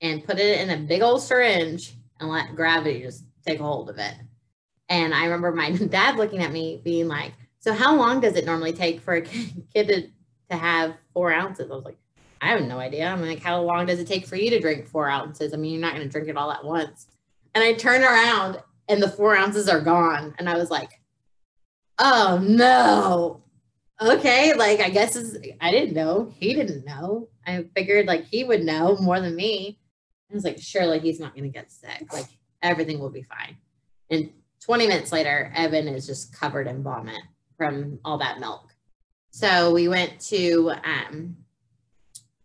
and 0.02 0.24
put 0.24 0.40
it 0.40 0.62
in 0.62 0.70
a 0.70 0.86
big 0.86 1.02
old 1.02 1.22
syringe 1.22 1.94
and 2.20 2.30
let 2.30 2.56
gravity 2.56 3.02
just 3.02 3.26
take 3.46 3.60
hold 3.60 3.90
of 3.90 3.98
it. 3.98 4.14
And 4.90 5.14
I 5.14 5.26
remember 5.26 5.52
my 5.52 5.72
dad 5.90 6.18
looking 6.18 6.44
at 6.44 6.52
me 6.52 6.82
being 6.84 7.08
like, 7.08 7.34
so 7.60 7.74
how 7.74 7.96
long 7.96 8.22
does 8.22 8.36
it 8.36 8.46
normally 8.46 8.74
take 8.74 9.02
for 9.02 9.16
a 9.16 9.22
kid 9.74 9.88
to, 9.88 10.08
to 10.52 10.56
have 10.56 10.96
four 11.14 11.34
ounces? 11.34 11.70
I 11.72 11.76
was 11.76 11.86
like, 11.86 11.98
I 12.42 12.48
have 12.50 12.62
no 12.64 12.80
idea. 12.80 13.08
I'm 13.08 13.22
like, 13.22 13.42
how 13.42 13.62
long 13.62 13.86
does 13.86 14.00
it 14.00 14.08
take 14.08 14.26
for 14.26 14.36
you 14.36 14.50
to 14.52 14.60
drink 14.60 14.88
four 14.88 15.10
ounces? 15.10 15.54
I 15.54 15.58
mean, 15.58 15.74
you're 15.74 15.82
not 15.82 15.94
going 15.94 16.06
to 16.06 16.12
drink 16.12 16.28
it 16.28 16.38
all 16.38 16.52
at 16.52 16.64
once. 16.64 17.08
And 17.56 17.64
I 17.64 17.74
turn 17.74 18.04
around 18.04 18.62
and 18.88 19.02
the 19.02 19.10
four 19.10 19.36
ounces 19.36 19.68
are 19.68 19.82
gone. 19.82 20.36
And 20.38 20.50
I 20.50 20.58
was 20.58 20.70
like, 20.70 21.02
oh 22.00 22.40
no. 22.42 23.44
Okay. 24.00 24.54
Like, 24.54 24.80
I 24.80 24.90
guess 24.90 25.18
I 25.60 25.72
didn't 25.72 25.96
know. 25.96 26.32
He 26.36 26.54
didn't 26.54 26.86
know. 26.86 27.30
I 27.46 27.66
figured 27.76 28.06
like 28.06 28.26
he 28.26 28.44
would 28.44 28.64
know 28.64 28.98
more 28.98 29.20
than 29.20 29.36
me. 29.36 29.80
I 30.30 30.36
was 30.36 30.44
like, 30.44 30.60
surely 30.60 31.00
he's 31.00 31.20
not 31.20 31.34
going 31.34 31.46
to 31.46 31.58
get 31.58 31.72
sick. 31.72 32.12
Like 32.14 32.28
everything 32.62 33.00
will 33.00 33.10
be 33.10 33.24
fine. 33.24 33.58
And 34.10 34.30
20 34.62 34.88
minutes 34.88 35.12
later, 35.12 35.52
Evan 35.56 35.88
is 35.88 36.06
just 36.06 36.38
covered 36.38 36.68
in 36.68 36.84
vomit 36.84 37.22
from 37.58 38.00
all 38.04 38.18
that 38.18 38.40
milk. 38.40 38.74
So 39.32 39.74
we 39.74 39.88
went 39.88 40.20
to, 40.28 40.74
um, 40.84 41.38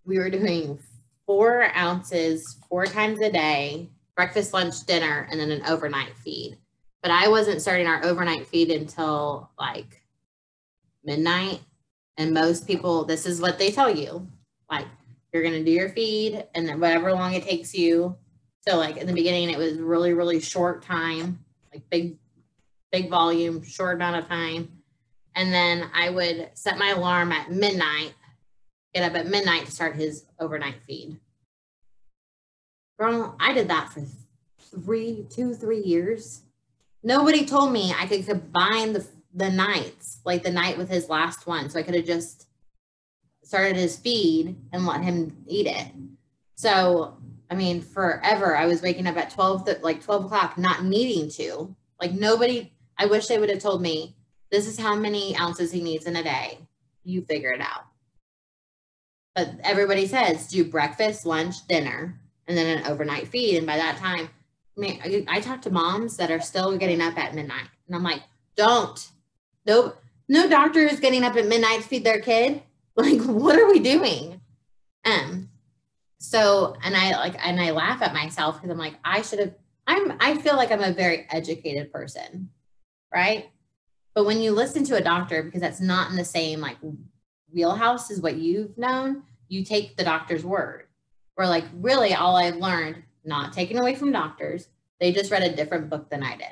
we 0.04 0.18
were 0.18 0.30
doing 0.30 0.78
four 1.26 1.64
ounces 1.76 2.59
four 2.68 2.87
times 2.87 3.21
a 3.21 3.30
day, 3.30 3.90
breakfast, 4.16 4.52
lunch, 4.52 4.85
dinner, 4.87 5.28
and 5.30 5.40
then 5.40 5.50
an 5.50 5.62
overnight 5.66 6.16
feed. 6.16 6.59
But 7.02 7.11
I 7.11 7.28
wasn't 7.28 7.62
starting 7.62 7.87
our 7.87 8.04
overnight 8.04 8.47
feed 8.47 8.71
until 8.71 9.50
like 9.59 10.02
midnight. 11.04 11.61
And 12.16 12.35
most 12.35 12.66
people, 12.66 13.04
this 13.04 13.26
is 13.26 13.40
what 13.40 13.59
they 13.59 13.71
tell 13.71 13.94
you 13.94 14.28
like 14.71 14.87
you're 15.32 15.42
going 15.42 15.54
to 15.54 15.64
do 15.64 15.71
your 15.71 15.88
feed 15.90 16.44
and 16.54 16.68
then 16.68 16.80
whatever 16.80 17.12
long 17.12 17.35
it 17.35 17.44
takes 17.44 17.75
you. 17.75 18.16
So 18.66 18.76
like 18.76 18.97
in 18.97 19.06
the 19.06 19.12
beginning, 19.12 19.50
it 19.50 19.59
was 19.59 19.78
really, 19.78 20.12
really 20.12 20.40
short 20.40 20.82
time, 20.82 21.38
like 21.73 21.88
big, 21.90 22.16
big 22.90 23.09
volume, 23.09 23.62
short 23.62 23.97
amount 23.97 24.16
of 24.16 24.28
time. 24.28 24.71
And 25.35 25.52
then 25.52 25.90
I 25.94 26.11
would 26.11 26.50
set 26.54 26.78
my 26.78 26.90
alarm 26.90 27.32
at 27.32 27.50
midnight, 27.50 28.14
get 28.95 29.05
up 29.05 29.17
at 29.17 29.27
midnight 29.27 29.67
to 29.67 29.73
start 29.73 29.97
his 29.97 30.25
overnight 30.39 30.83
feed. 30.87 31.19
Girl, 32.99 33.37
I 33.41 33.53
did 33.53 33.69
that 33.69 33.93
for 33.93 34.05
three, 34.59 35.27
two, 35.31 35.55
three 35.55 35.83
years. 35.83 36.43
Nobody 37.03 37.45
told 37.45 37.73
me 37.73 37.95
I 37.99 38.07
could 38.07 38.27
combine 38.27 38.93
the 38.93 39.07
the 39.35 39.51
nights, 39.51 40.21
like 40.25 40.43
the 40.43 40.51
night 40.51 40.77
with 40.77 40.91
his 40.91 41.09
last 41.09 41.47
one. 41.47 41.71
So 41.71 41.79
I 41.79 41.83
could 41.83 41.95
have 41.95 42.05
just 42.05 42.47
started 43.43 43.77
his 43.77 43.97
feed 43.97 44.57
and 44.73 44.87
let 44.87 45.03
him 45.03 45.45
eat 45.47 45.67
it. 45.67 45.89
So, 46.55 47.17
I 47.51 47.55
mean, 47.55 47.81
forever 47.81 48.57
I 48.57 48.67
was 48.67 48.83
waking 48.83 49.07
up 49.07 49.17
at 49.17 49.31
12, 49.31 49.83
like 49.83 50.03
12 50.03 50.27
o'clock, 50.27 50.59
not 50.59 50.85
needing 50.85 51.31
to. 51.31 51.75
Like 52.01 52.13
nobody, 52.13 52.73
I 52.99 53.07
wish 53.07 53.27
they 53.27 53.39
would 53.39 53.51
have 53.51 53.59
told 53.59 53.83
me, 53.83 54.17
this 54.51 54.67
is 54.67 54.79
how 54.79 54.95
many 54.95 55.37
ounces 55.39 55.73
he 55.73 55.81
needs 55.81 56.07
in 56.07 56.17
a 56.17 56.23
day. 56.23 56.59
You 57.05 57.23
figure 57.23 57.53
it 57.53 57.61
out. 57.61 57.87
But 59.35 59.51
everybody 59.62 60.07
says 60.07 60.49
do 60.49 60.65
breakfast, 60.65 61.25
lunch, 61.25 61.67
dinner, 61.67 62.21
and 62.47 62.57
then 62.57 62.79
an 62.79 62.87
overnight 62.87 63.29
feed. 63.29 63.57
And 63.57 63.67
by 63.67 63.77
that 63.77 63.97
time, 63.99 64.29
I 64.77 64.81
mean, 64.81 65.27
I, 65.29 65.41
talk 65.41 65.62
to 65.62 65.71
moms 65.71 66.17
that 66.17 66.31
are 66.31 66.41
still 66.41 66.77
getting 66.79 67.01
up 67.01 67.19
at 67.19 67.35
midnight, 67.35 67.69
and 67.87 67.97
I'm 67.97 68.03
like, 68.03 68.23
don't. 68.57 69.09
No, 69.67 69.95
no 70.29 70.49
doctor 70.49 70.81
is 70.81 71.01
getting 71.01 71.25
up 71.25 71.37
at 71.37 71.47
midnight 71.47 71.83
to 71.83 71.89
feed 71.89 72.05
their 72.05 72.21
kid. 72.21 72.62
like 72.97 73.23
what 73.23 73.59
are 73.59 73.71
we 73.71 73.79
doing 73.79 74.41
um 75.07 75.49
so 76.19 76.77
and 76.85 76.95
i 76.95 77.12
like 77.12 77.35
and 77.45 77.59
i 77.61 77.71
laugh 77.71 78.03
at 78.03 78.12
myself 78.12 78.57
because 78.57 78.71
i'm 78.71 78.79
like 78.79 78.95
i 79.03 79.23
should 79.23 79.39
have 79.39 79.55
i'm 79.87 80.12
i 80.21 80.37
feel 80.37 80.57
like 80.57 80.71
i'm 80.71 80.83
a 80.83 80.93
very 80.93 81.27
educated 81.31 81.91
person 81.91 82.51
right 83.12 83.49
but 84.15 84.27
when 84.27 84.41
you 84.43 84.53
listen 84.53 84.85
to 84.85 84.97
a 84.97 85.01
doctor 85.01 85.43
because 85.43 85.62
that's 85.62 85.81
not 85.81 86.11
in 86.11 86.17
the 86.17 86.25
same 86.25 86.61
like 86.61 86.77
wheelhouse 87.52 88.11
is 88.11 88.21
what 88.21 88.37
you've 88.37 88.76
known 88.78 89.23
you 89.49 89.64
take 89.64 89.97
the 89.97 90.04
doctor's 90.04 90.44
word 90.44 90.85
or 91.37 91.47
like 91.47 91.64
really 91.75 92.14
all 92.14 92.37
i've 92.37 92.56
learned 92.56 93.02
not 93.25 93.52
taken 93.52 93.78
away 93.78 93.94
from 93.94 94.12
doctors 94.12 94.68
they 95.00 95.12
just 95.12 95.30
read 95.30 95.42
a 95.42 95.56
different 95.56 95.90
book 95.90 96.09
than 96.11 96.23
i 96.23 96.37
did 96.37 96.47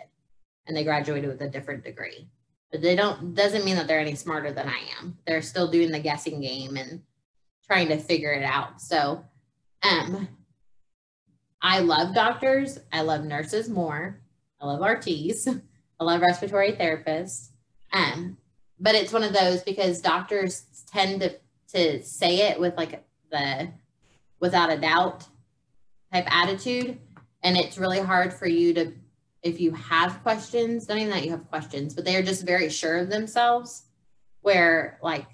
and 0.66 0.76
they 0.76 0.84
graduated 0.84 1.28
with 1.28 1.40
a 1.42 1.48
different 1.48 1.82
degree 1.84 2.28
but 2.70 2.82
they 2.82 2.94
don't 2.94 3.34
doesn't 3.34 3.64
mean 3.64 3.76
that 3.76 3.86
they're 3.86 4.00
any 4.00 4.14
smarter 4.14 4.52
than 4.52 4.68
I 4.68 4.78
am. 4.98 5.18
They're 5.26 5.42
still 5.42 5.68
doing 5.70 5.90
the 5.90 5.98
guessing 5.98 6.40
game 6.40 6.76
and 6.76 7.02
trying 7.66 7.88
to 7.88 7.98
figure 7.98 8.32
it 8.32 8.44
out. 8.44 8.80
So 8.80 9.24
um 9.82 10.28
I 11.62 11.80
love 11.80 12.14
doctors, 12.14 12.78
I 12.92 13.02
love 13.02 13.24
nurses 13.24 13.68
more. 13.68 14.20
I 14.60 14.66
love 14.66 14.80
RTs. 14.80 15.60
I 16.00 16.04
love 16.04 16.22
respiratory 16.22 16.72
therapists. 16.72 17.50
Um, 17.92 18.38
but 18.80 18.94
it's 18.94 19.12
one 19.12 19.22
of 19.22 19.32
those 19.32 19.62
because 19.62 20.00
doctors 20.00 20.64
tend 20.90 21.20
to 21.20 21.36
to 21.72 22.02
say 22.02 22.50
it 22.50 22.58
with 22.58 22.76
like 22.76 23.04
the 23.30 23.68
without 24.40 24.72
a 24.72 24.78
doubt 24.78 25.26
type 26.12 26.26
attitude. 26.34 26.98
And 27.42 27.56
it's 27.56 27.78
really 27.78 28.00
hard 28.00 28.32
for 28.32 28.46
you 28.46 28.74
to 28.74 28.92
if 29.42 29.60
you 29.60 29.72
have 29.72 30.22
questions, 30.22 30.88
not 30.88 30.98
even 30.98 31.10
that 31.10 31.24
you 31.24 31.30
have 31.30 31.48
questions, 31.48 31.94
but 31.94 32.04
they 32.04 32.16
are 32.16 32.22
just 32.22 32.44
very 32.44 32.68
sure 32.68 32.98
of 32.98 33.10
themselves. 33.10 33.84
where 34.42 34.98
like 35.02 35.26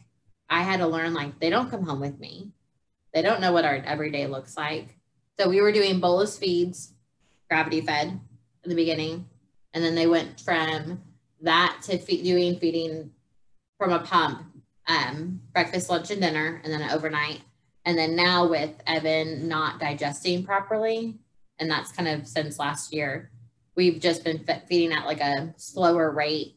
I 0.50 0.62
had 0.62 0.79
to 0.81 0.87
learn 0.87 1.15
like 1.15 1.38
they 1.41 1.50
don't 1.50 1.71
come 1.71 1.85
home 1.85 2.00
with 2.00 2.19
me. 2.19 2.53
They 3.15 3.23
don't 3.23 3.41
know 3.41 3.53
what 3.53 3.65
our 3.65 3.76
everyday 3.76 4.26
looks 4.26 4.57
like. 4.57 4.97
So 5.38 5.49
we 5.49 5.61
were 5.61 5.73
doing 5.73 6.00
bolus 6.00 6.38
feeds, 6.38 6.93
gravity 7.49 7.81
fed 7.81 8.09
in 8.65 8.71
the 8.71 8.75
beginning. 8.75 9.29
And 9.73 9.85
then 9.85 9.95
they 9.95 10.07
went 10.07 10.41
from 10.41 11.03
that 11.43 11.79
to 11.85 11.99
feed, 11.99 12.25
doing 12.25 12.59
feeding 12.59 13.11
from 13.78 13.92
a 13.92 14.00
pump, 14.00 14.42
um, 14.87 15.40
breakfast, 15.52 15.90
lunch, 15.90 16.11
and 16.11 16.21
dinner, 16.21 16.61
and 16.64 16.73
then 16.73 16.90
overnight. 16.90 17.40
And 17.85 17.97
then 17.97 18.16
now 18.16 18.49
with 18.49 18.73
Evan 18.87 19.49
not 19.49 19.78
digesting 19.78 20.45
properly, 20.45 21.18
and 21.59 21.71
that's 21.71 21.92
kind 21.92 22.09
of 22.09 22.26
since 22.26 22.59
last 22.59 22.92
year, 22.92 23.30
we've 23.76 24.00
just 24.00 24.25
been 24.25 24.45
feeding 24.68 24.92
at 24.92 25.06
like 25.06 25.21
a 25.21 25.54
slower 25.56 26.11
rate, 26.11 26.56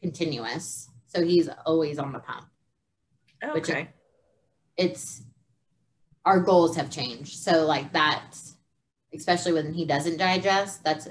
continuous. 0.00 0.88
So 1.06 1.24
he's 1.24 1.48
always 1.66 1.98
on 1.98 2.12
the 2.12 2.20
pump. 2.20 2.46
Okay. 3.42 3.88
it's 4.76 5.22
our 6.24 6.40
goals 6.40 6.76
have 6.76 6.90
changed. 6.90 7.38
So 7.38 7.64
like 7.64 7.92
that, 7.94 8.36
especially 9.14 9.52
when 9.52 9.72
he 9.72 9.84
doesn't 9.84 10.18
digest, 10.18 10.84
that's 10.84 11.08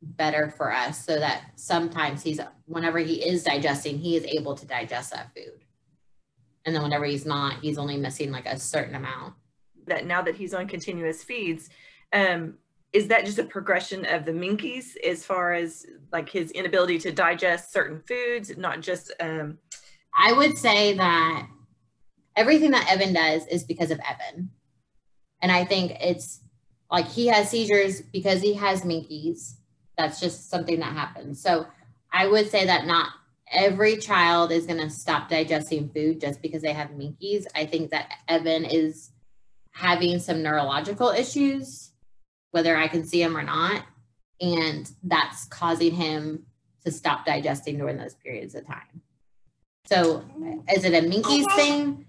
better 0.00 0.50
for 0.50 0.72
us 0.72 1.04
so 1.04 1.18
that 1.18 1.52
sometimes 1.56 2.22
he's 2.22 2.40
whenever 2.66 2.98
he 2.98 3.14
is 3.26 3.44
digesting, 3.44 3.98
he 3.98 4.16
is 4.16 4.24
able 4.24 4.54
to 4.54 4.66
digest 4.66 5.12
that 5.12 5.34
food. 5.34 5.64
And 6.64 6.74
then 6.74 6.82
whenever 6.82 7.04
he's 7.04 7.26
not, 7.26 7.60
he's 7.60 7.78
only 7.78 7.96
missing 7.96 8.30
like 8.30 8.46
a 8.46 8.58
certain 8.58 8.94
amount. 8.94 9.34
That 9.86 10.06
now 10.06 10.22
that 10.22 10.36
he's 10.36 10.54
on 10.54 10.68
continuous 10.68 11.24
feeds, 11.24 11.70
um, 12.12 12.54
is 12.92 13.08
that 13.08 13.24
just 13.24 13.38
a 13.38 13.44
progression 13.44 14.06
of 14.06 14.24
the 14.24 14.32
Menkes 14.32 14.96
as 15.06 15.24
far 15.24 15.52
as 15.52 15.86
like 16.12 16.28
his 16.28 16.50
inability 16.52 16.98
to 17.00 17.12
digest 17.12 17.72
certain 17.72 18.00
foods, 18.00 18.56
not 18.56 18.80
just 18.80 19.12
um 19.20 19.58
I 20.18 20.32
would 20.32 20.56
say 20.56 20.94
that 20.94 21.46
everything 22.36 22.70
that 22.72 22.90
Evan 22.90 23.12
does 23.12 23.46
is 23.46 23.64
because 23.64 23.90
of 23.90 24.00
Evan. 24.00 24.50
And 25.42 25.52
I 25.52 25.64
think 25.64 25.92
it's 26.00 26.40
like 26.90 27.06
he 27.06 27.26
has 27.28 27.50
seizures 27.50 28.00
because 28.00 28.40
he 28.40 28.54
has 28.54 28.82
Menkes. 28.82 29.57
That's 29.98 30.20
just 30.20 30.48
something 30.48 30.78
that 30.78 30.94
happens. 30.94 31.42
So 31.42 31.66
I 32.12 32.26
would 32.28 32.48
say 32.48 32.64
that 32.64 32.86
not 32.86 33.10
every 33.52 33.96
child 33.96 34.52
is 34.52 34.66
going 34.66 34.80
to 34.80 34.88
stop 34.88 35.28
digesting 35.28 35.90
food 35.90 36.20
just 36.20 36.40
because 36.40 36.62
they 36.62 36.72
have 36.72 36.90
Menkes. 36.90 37.46
I 37.54 37.66
think 37.66 37.90
that 37.90 38.12
Evan 38.28 38.64
is 38.64 39.10
having 39.72 40.20
some 40.20 40.42
neurological 40.42 41.10
issues, 41.10 41.90
whether 42.52 42.76
I 42.76 42.88
can 42.88 43.04
see 43.04 43.20
him 43.20 43.36
or 43.36 43.42
not. 43.42 43.84
And 44.40 44.90
that's 45.02 45.46
causing 45.46 45.94
him 45.94 46.46
to 46.84 46.92
stop 46.92 47.26
digesting 47.26 47.78
during 47.78 47.96
those 47.98 48.14
periods 48.14 48.54
of 48.54 48.66
time. 48.66 49.02
So 49.86 50.24
is 50.72 50.84
it 50.84 50.94
a 50.94 51.06
Menkes 51.06 51.56
thing? 51.56 52.06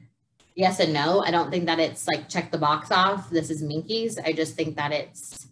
Yes 0.55 0.79
and 0.79 0.93
no. 0.93 1.23
I 1.23 1.31
don't 1.31 1.49
think 1.49 1.65
that 1.65 1.79
it's 1.79 2.05
like 2.07 2.29
check 2.29 2.51
the 2.51 2.57
box 2.57 2.91
off. 2.91 3.29
This 3.29 3.49
is 3.49 3.63
Menkes. 3.63 4.19
I 4.23 4.33
just 4.33 4.55
think 4.55 4.75
that 4.75 4.91
it's 4.91 5.47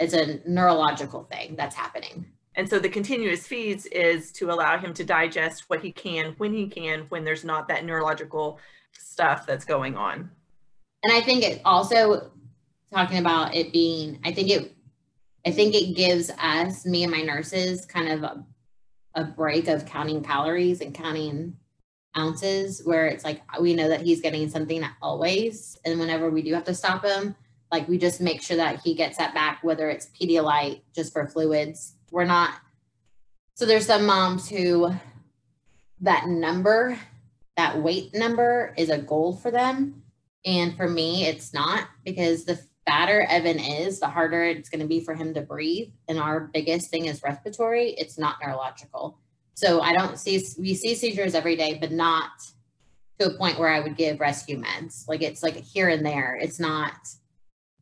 it's 0.00 0.14
a 0.14 0.40
neurological 0.48 1.24
thing 1.24 1.56
that's 1.56 1.74
happening. 1.74 2.26
And 2.54 2.68
so 2.68 2.78
the 2.78 2.88
continuous 2.88 3.46
feeds 3.46 3.86
is 3.86 4.32
to 4.32 4.50
allow 4.50 4.78
him 4.78 4.92
to 4.94 5.04
digest 5.04 5.64
what 5.68 5.80
he 5.80 5.92
can 5.92 6.34
when 6.38 6.52
he 6.52 6.66
can 6.66 7.06
when 7.08 7.24
there's 7.24 7.44
not 7.44 7.68
that 7.68 7.84
neurological 7.84 8.58
stuff 8.92 9.46
that's 9.46 9.64
going 9.64 9.96
on. 9.96 10.30
And 11.04 11.12
I 11.12 11.20
think 11.20 11.44
it 11.44 11.60
also 11.64 12.32
talking 12.92 13.18
about 13.18 13.54
it 13.54 13.72
being 13.72 14.18
I 14.24 14.32
think 14.32 14.50
it 14.50 14.74
I 15.46 15.52
think 15.52 15.74
it 15.74 15.94
gives 15.94 16.30
us 16.30 16.84
me 16.84 17.04
and 17.04 17.12
my 17.12 17.22
nurses 17.22 17.86
kind 17.86 18.08
of 18.08 18.22
a, 18.24 18.44
a 19.14 19.24
break 19.24 19.68
of 19.68 19.86
counting 19.86 20.22
calories 20.22 20.80
and 20.80 20.92
counting 20.92 21.56
ounces 22.16 22.82
where 22.84 23.06
it's 23.06 23.24
like 23.24 23.40
we 23.60 23.74
know 23.74 23.88
that 23.88 24.02
he's 24.02 24.20
getting 24.20 24.48
something 24.48 24.84
always 25.00 25.78
and 25.84 26.00
whenever 26.00 26.30
we 26.30 26.42
do 26.42 26.52
have 26.54 26.64
to 26.64 26.74
stop 26.74 27.04
him 27.04 27.36
like 27.70 27.88
we 27.88 27.98
just 27.98 28.20
make 28.20 28.42
sure 28.42 28.56
that 28.56 28.80
he 28.80 28.94
gets 28.94 29.18
that 29.18 29.34
back 29.34 29.60
whether 29.62 29.88
it's 29.90 30.10
pedialyte 30.20 30.80
just 30.94 31.12
for 31.12 31.26
fluids. 31.26 31.94
We're 32.10 32.24
not 32.24 32.54
so 33.54 33.66
there's 33.66 33.86
some 33.86 34.06
moms 34.06 34.48
who 34.48 34.94
that 36.00 36.26
number 36.28 36.98
that 37.56 37.82
weight 37.82 38.14
number 38.14 38.72
is 38.76 38.88
a 38.88 38.98
goal 38.98 39.34
for 39.34 39.50
them. 39.50 40.02
And 40.44 40.76
for 40.76 40.88
me 40.88 41.26
it's 41.26 41.52
not 41.52 41.88
because 42.04 42.44
the 42.44 42.60
fatter 42.86 43.26
evan 43.28 43.58
is 43.58 44.00
the 44.00 44.08
harder 44.08 44.44
it's 44.44 44.70
going 44.70 44.80
to 44.80 44.86
be 44.86 45.00
for 45.00 45.14
him 45.14 45.34
to 45.34 45.42
breathe. 45.42 45.90
And 46.08 46.18
our 46.18 46.40
biggest 46.40 46.90
thing 46.90 47.06
is 47.06 47.22
respiratory. 47.22 47.90
It's 47.90 48.18
not 48.18 48.36
neurological. 48.42 49.18
So 49.54 49.80
i 49.80 49.92
don't 49.92 50.18
see 50.18 50.42
we 50.58 50.74
see 50.74 50.94
seizures 50.94 51.34
every 51.34 51.56
day 51.56 51.78
but 51.80 51.90
not 51.90 52.30
to 53.18 53.26
a 53.26 53.36
point 53.36 53.58
where 53.58 53.68
i 53.68 53.80
would 53.80 53.96
give 53.96 54.20
rescue 54.20 54.62
meds. 54.62 55.06
Like 55.08 55.22
it's 55.22 55.42
like 55.42 55.56
here 55.56 55.88
and 55.88 56.06
there. 56.06 56.38
It's 56.40 56.60
not 56.60 56.92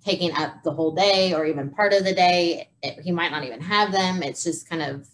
taking 0.07 0.33
up 0.37 0.62
the 0.62 0.71
whole 0.71 0.92
day 0.92 1.35
or 1.35 1.45
even 1.45 1.69
part 1.69 1.92
of 1.92 2.05
the 2.05 2.14
day. 2.14 2.69
It, 2.81 3.01
he 3.03 3.11
might 3.11 3.33
not 3.33 3.42
even 3.42 3.61
have 3.61 3.90
them. 3.90 4.23
It's 4.23 4.45
just 4.45 4.69
kind 4.69 4.81
of 4.81 5.09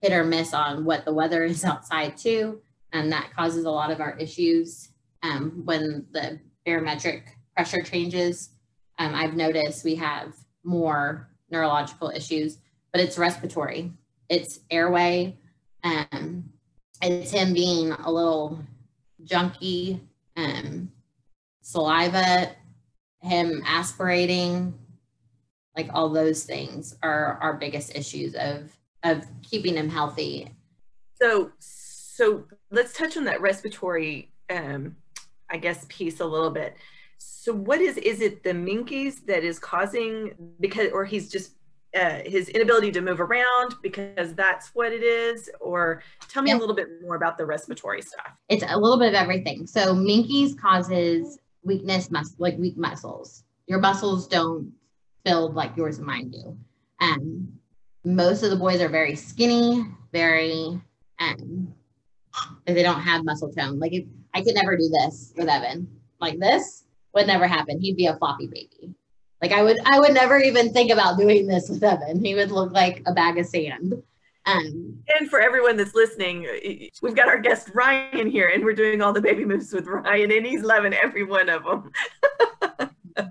hit 0.00 0.12
or 0.12 0.24
miss 0.24 0.54
on 0.54 0.84
what 0.84 1.04
the 1.04 1.12
weather 1.12 1.42
is 1.44 1.64
outside 1.64 2.16
too. 2.16 2.60
And 2.92 3.12
that 3.12 3.34
causes 3.34 3.64
a 3.64 3.70
lot 3.70 3.90
of 3.90 4.00
our 4.00 4.16
issues 4.16 4.90
um, 5.24 5.62
when 5.64 6.06
the 6.12 6.38
barometric 6.64 7.24
pressure 7.56 7.82
changes. 7.82 8.50
Um, 8.98 9.14
I've 9.14 9.34
noticed 9.34 9.84
we 9.84 9.96
have 9.96 10.34
more 10.62 11.28
neurological 11.50 12.10
issues, 12.10 12.58
but 12.92 13.00
it's 13.00 13.18
respiratory, 13.18 13.92
it's 14.28 14.60
airway. 14.70 15.36
Um, 15.82 16.44
it's 17.02 17.30
him 17.30 17.54
being 17.54 17.92
a 17.92 18.10
little 18.10 18.60
junky, 19.24 20.00
um, 20.36 20.90
saliva 21.60 22.50
him 23.22 23.62
aspirating, 23.66 24.74
like 25.76 25.88
all 25.92 26.08
those 26.08 26.44
things 26.44 26.96
are 27.02 27.38
our 27.40 27.54
biggest 27.54 27.94
issues 27.94 28.34
of 28.34 28.76
of 29.04 29.24
keeping 29.42 29.76
him 29.76 29.88
healthy. 29.88 30.50
So 31.20 31.52
so 31.58 32.44
let's 32.70 32.92
touch 32.92 33.16
on 33.16 33.24
that 33.24 33.40
respiratory 33.40 34.30
um 34.50 34.96
I 35.50 35.56
guess 35.56 35.86
piece 35.88 36.20
a 36.20 36.26
little 36.26 36.50
bit. 36.50 36.76
So 37.18 37.52
what 37.54 37.80
is 37.80 37.96
is 37.98 38.20
it 38.20 38.42
the 38.42 38.50
Menkes 38.50 39.24
that 39.26 39.44
is 39.44 39.58
causing 39.58 40.34
because 40.60 40.90
or 40.92 41.04
he's 41.04 41.30
just 41.30 41.52
uh, 41.98 42.20
his 42.26 42.50
inability 42.50 42.92
to 42.92 43.00
move 43.00 43.20
around 43.20 43.74
because 43.82 44.34
that's 44.34 44.68
what 44.74 44.92
it 44.92 45.02
is 45.02 45.48
or 45.58 46.02
tell 46.28 46.42
me 46.42 46.50
yeah. 46.50 46.56
a 46.56 46.58
little 46.58 46.74
bit 46.74 46.86
more 47.00 47.16
about 47.16 47.38
the 47.38 47.46
respiratory 47.46 48.02
stuff 48.02 48.30
it's 48.50 48.62
a 48.68 48.76
little 48.76 48.98
bit 48.98 49.08
of 49.08 49.14
everything 49.14 49.66
so 49.66 49.94
Menkes 49.94 50.56
causes 50.60 51.38
weakness, 51.68 52.10
mus- 52.10 52.34
like 52.38 52.58
weak 52.58 52.76
muscles. 52.76 53.44
Your 53.66 53.78
muscles 53.78 54.26
don't 54.26 54.72
build 55.24 55.54
like 55.54 55.76
yours 55.76 55.98
and 55.98 56.06
mine 56.06 56.30
do. 56.30 56.56
Um, 57.00 57.52
most 58.04 58.42
of 58.42 58.50
the 58.50 58.56
boys 58.56 58.80
are 58.80 58.88
very 58.88 59.14
skinny, 59.14 59.84
very, 60.12 60.80
um, 61.20 61.74
they 62.66 62.82
don't 62.82 63.00
have 63.00 63.24
muscle 63.24 63.52
tone. 63.52 63.78
Like 63.78 63.92
if, 63.92 64.04
I 64.34 64.42
could 64.42 64.54
never 64.54 64.76
do 64.76 64.88
this 64.88 65.32
with 65.36 65.48
Evan. 65.48 65.88
Like 66.20 66.38
this 66.38 66.84
would 67.14 67.26
never 67.26 67.46
happen. 67.46 67.80
He'd 67.80 67.96
be 67.96 68.06
a 68.06 68.16
floppy 68.16 68.46
baby. 68.46 68.94
Like 69.40 69.52
I 69.52 69.62
would, 69.62 69.76
I 69.84 70.00
would 70.00 70.14
never 70.14 70.38
even 70.38 70.72
think 70.72 70.90
about 70.90 71.18
doing 71.18 71.46
this 71.46 71.68
with 71.68 71.82
Evan. 71.84 72.24
He 72.24 72.34
would 72.34 72.50
look 72.50 72.72
like 72.72 73.02
a 73.06 73.12
bag 73.12 73.38
of 73.38 73.46
sand. 73.46 74.02
Um, 74.48 75.02
and 75.18 75.28
for 75.28 75.40
everyone 75.40 75.76
that's 75.76 75.94
listening, 75.94 76.46
we've 77.02 77.14
got 77.14 77.28
our 77.28 77.38
guest 77.38 77.70
Ryan 77.74 78.30
here, 78.30 78.48
and 78.48 78.64
we're 78.64 78.74
doing 78.74 79.02
all 79.02 79.12
the 79.12 79.20
baby 79.20 79.44
moves 79.44 79.72
with 79.72 79.86
Ryan, 79.86 80.32
and 80.32 80.46
he's 80.46 80.62
loving 80.62 80.94
every 80.94 81.24
one 81.24 81.50
of 81.50 81.64
them. 81.64 81.92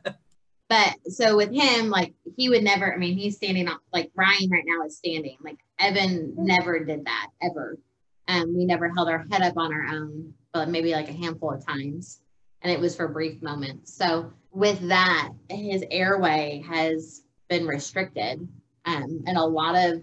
but 0.70 0.96
so 1.06 1.36
with 1.36 1.52
him, 1.52 1.90
like 1.90 2.14
he 2.36 2.50
would 2.50 2.64
never. 2.64 2.94
I 2.94 2.98
mean, 2.98 3.18
he's 3.18 3.36
standing 3.36 3.68
up. 3.68 3.80
Like 3.92 4.12
Ryan 4.16 4.50
right 4.52 4.64
now 4.66 4.86
is 4.86 4.98
standing. 4.98 5.38
Like 5.42 5.58
Evan 5.80 6.36
never 6.38 6.84
did 6.84 7.06
that 7.06 7.28
ever. 7.42 7.80
Um, 8.28 8.56
we 8.56 8.66
never 8.66 8.90
held 8.90 9.10
our 9.10 9.26
head 9.32 9.42
up 9.42 9.58
on 9.58 9.74
our 9.74 9.86
own, 9.86 10.34
but 10.54 10.70
maybe 10.70 10.92
like 10.92 11.10
a 11.10 11.14
handful 11.14 11.52
of 11.52 11.66
times, 11.66 12.22
and 12.62 12.72
it 12.72 12.80
was 12.80 12.96
for 12.96 13.08
brief 13.08 13.42
moments. 13.42 13.94
So 13.94 14.32
with 14.52 14.80
that, 14.88 15.30
his 15.50 15.84
airway 15.90 16.64
has 16.68 17.24
been 17.48 17.66
restricted, 17.66 18.48
um, 18.86 19.24
and 19.26 19.38
a 19.38 19.44
lot 19.44 19.76
of 19.76 20.02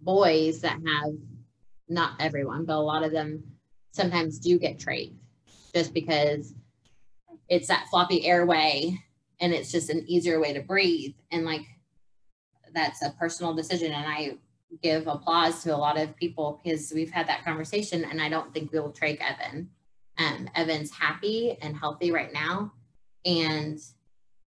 boys 0.00 0.60
that 0.60 0.78
have 0.86 1.14
not 1.88 2.12
everyone, 2.20 2.64
but 2.64 2.76
a 2.76 2.80
lot 2.80 3.02
of 3.02 3.12
them 3.12 3.42
sometimes 3.92 4.38
do 4.38 4.58
get 4.58 4.78
trach 4.78 5.12
just 5.74 5.92
because 5.94 6.54
it's 7.48 7.68
that 7.68 7.86
floppy 7.90 8.26
airway 8.26 8.98
and 9.40 9.52
it's 9.52 9.72
just 9.72 9.90
an 9.90 10.04
easier 10.06 10.40
way 10.40 10.52
to 10.52 10.60
breathe. 10.60 11.14
And 11.30 11.44
like 11.44 11.62
that's 12.74 13.02
a 13.02 13.10
personal 13.18 13.54
decision. 13.54 13.92
And 13.92 14.06
I 14.06 14.36
give 14.82 15.06
applause 15.06 15.62
to 15.62 15.74
a 15.74 15.76
lot 15.76 15.98
of 15.98 16.14
people 16.16 16.60
because 16.62 16.92
we've 16.94 17.10
had 17.10 17.26
that 17.28 17.44
conversation 17.44 18.04
and 18.04 18.20
I 18.20 18.28
don't 18.28 18.52
think 18.52 18.72
we'll 18.72 18.92
trach 18.92 19.18
Evan. 19.20 19.70
Um, 20.18 20.50
Evan's 20.54 20.90
happy 20.90 21.56
and 21.62 21.76
healthy 21.76 22.10
right 22.10 22.32
now 22.32 22.72
and 23.24 23.78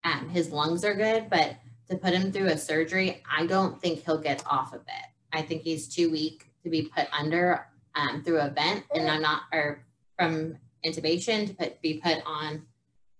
um, 0.04 0.30
his 0.30 0.52
lungs 0.52 0.84
are 0.84 0.96
good, 0.96 1.30
but 1.30 1.56
to 1.90 1.98
put 1.98 2.14
him 2.14 2.32
through 2.32 2.48
a 2.48 2.58
surgery, 2.58 3.22
I 3.30 3.46
don't 3.46 3.80
think 3.82 4.04
he'll 4.06 4.18
get 4.18 4.44
off 4.48 4.74
of 4.74 4.82
it. 4.82 5.11
I 5.34 5.42
think 5.42 5.64
he's 5.64 5.88
too 5.88 6.12
weak 6.12 6.48
to 6.64 6.70
be 6.70 6.84
put 6.84 7.08
under 7.12 7.68
um, 7.96 8.24
through 8.24 8.40
a 8.40 8.50
vent 8.50 8.86
and 8.94 9.10
I'm 9.10 9.22
not, 9.22 9.44
or 9.52 9.84
from 10.18 10.58
intubation 10.86 11.48
to 11.48 11.54
put, 11.54 11.82
be 11.82 11.96
put 11.96 12.18
on 12.26 12.64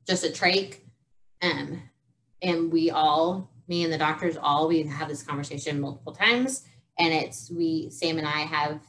just 0.08 0.24
a 0.26 0.30
trach. 0.30 0.78
Um, 1.42 1.82
and 2.42 2.72
we 2.72 2.92
all, 2.92 3.50
me 3.68 3.84
and 3.84 3.94
the 3.94 3.98
doctors, 3.98 4.38
all 4.38 4.68
we 4.68 4.84
have 4.84 5.08
this 5.08 5.24
conversation 5.24 5.80
multiple 5.80 6.14
times. 6.14 6.66
And 7.00 7.14
it's 7.14 7.50
we, 7.50 7.90
Sam 7.90 8.18
and 8.18 8.28
I 8.28 8.42
have, 8.42 8.82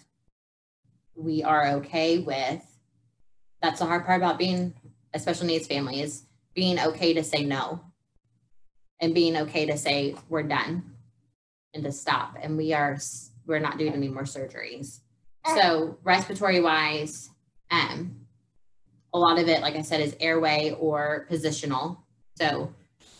we 1.14 1.42
are 1.42 1.68
okay 1.68 2.18
with. 2.18 2.62
That's 3.62 3.78
the 3.78 3.86
hard 3.86 4.04
part 4.04 4.20
about 4.20 4.38
being 4.38 4.74
a 5.14 5.18
special 5.18 5.46
needs 5.46 5.66
family 5.66 6.00
is 6.00 6.24
being 6.54 6.80
okay 6.80 7.14
to 7.14 7.22
say 7.22 7.44
no, 7.44 7.80
and 9.00 9.14
being 9.14 9.36
okay 9.36 9.66
to 9.66 9.76
say 9.76 10.14
we're 10.28 10.42
done, 10.42 10.91
and 11.74 11.84
to 11.84 11.92
stop. 11.92 12.36
And 12.40 12.56
we 12.56 12.72
are 12.72 12.98
we're 13.46 13.58
not 13.58 13.78
doing 13.78 13.92
any 13.92 14.08
more 14.08 14.22
surgeries. 14.22 15.00
So 15.56 15.98
respiratory 16.04 16.60
wise, 16.60 17.30
um, 17.70 18.16
a 19.12 19.18
lot 19.18 19.38
of 19.38 19.48
it, 19.48 19.60
like 19.60 19.74
I 19.74 19.82
said, 19.82 20.00
is 20.00 20.16
airway 20.20 20.76
or 20.78 21.26
positional. 21.30 21.98
So 22.36 22.72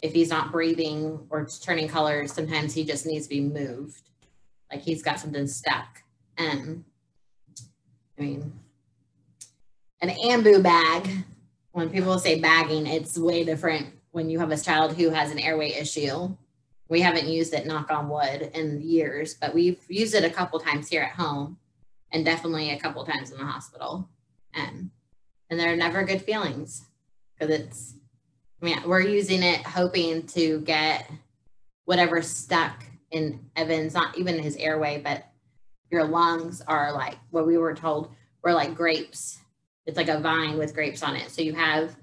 if 0.03 0.13
he's 0.13 0.31
not 0.31 0.53
breathing 0.53 1.27
or 1.31 1.47
turning 1.47 1.89
colors, 1.89 2.33
sometimes 2.33 2.75
he 2.75 2.85
just 2.85 3.07
needs 3.07 3.27
to 3.27 3.31
be 3.31 3.41
moved. 3.41 4.03
Like 4.71 4.83
he's 4.83 5.03
got 5.03 5.21
something 5.21 5.47
stuck. 5.47 6.03
Um, 6.39 6.85
I 8.19 8.23
mean, 8.23 8.53
an 10.01 10.11
ambu 10.11 10.63
bag, 10.63 11.25
when 11.73 11.91
people 11.91 12.19
say 12.19 12.41
bagging, 12.41 12.87
it's 12.87 13.19
way 13.19 13.45
different 13.45 13.87
when 14.13 14.31
you 14.31 14.39
have 14.39 14.51
a 14.51 14.57
child 14.57 14.95
who 14.97 15.11
has 15.11 15.31
an 15.31 15.39
airway 15.39 15.73
issue. 15.73 16.37
We 16.93 17.01
haven't 17.01 17.27
used 17.27 17.55
it, 17.55 17.65
knock 17.65 17.91
on 17.91 18.11
wood, 18.11 18.51
in 18.53 18.83
years, 18.83 19.33
but 19.33 19.55
we've 19.55 19.83
used 19.89 20.15
it 20.15 20.25
a 20.25 20.31
couple 20.31 20.61
times 20.61 20.89
here 20.89 21.01
at 21.01 21.13
home 21.13 21.57
and 22.11 22.23
definitely 22.23 22.71
a 22.71 22.79
couple 22.79 23.03
times 23.07 23.31
in 23.31 23.39
the 23.39 23.47
hospital. 23.47 24.07
Um, 24.55 24.91
and 25.49 25.59
they're 25.59 25.75
never 25.75 26.05
good 26.05 26.21
feelings 26.21 26.85
because 27.33 27.55
it's 27.55 27.95
I 28.61 28.67
mean 28.67 28.79
we're 28.85 29.01
using 29.01 29.43
it 29.43 29.63
hoping 29.63 30.27
to 30.27 30.61
get 30.61 31.11
whatever 31.87 32.21
stuck 32.21 32.85
in 33.11 33.41
Evans, 33.57 33.95
not 33.95 34.19
even 34.19 34.39
his 34.39 34.57
airway, 34.57 35.01
but 35.03 35.25
your 35.91 36.05
lungs 36.05 36.61
are 36.61 36.93
like 36.93 37.17
what 37.31 37.47
we 37.47 37.57
were 37.57 37.75
told 37.75 38.13
were 38.45 38.53
like 38.53 38.75
grapes. 38.75 39.39
It's 39.87 39.97
like 39.97 40.11
a 40.11 40.21
vine 40.21 40.59
with 40.59 40.75
grapes 40.75 41.03
on 41.03 41.17
it. 41.17 41.31
So 41.31 41.41
you 41.41 41.55
have 41.55 41.97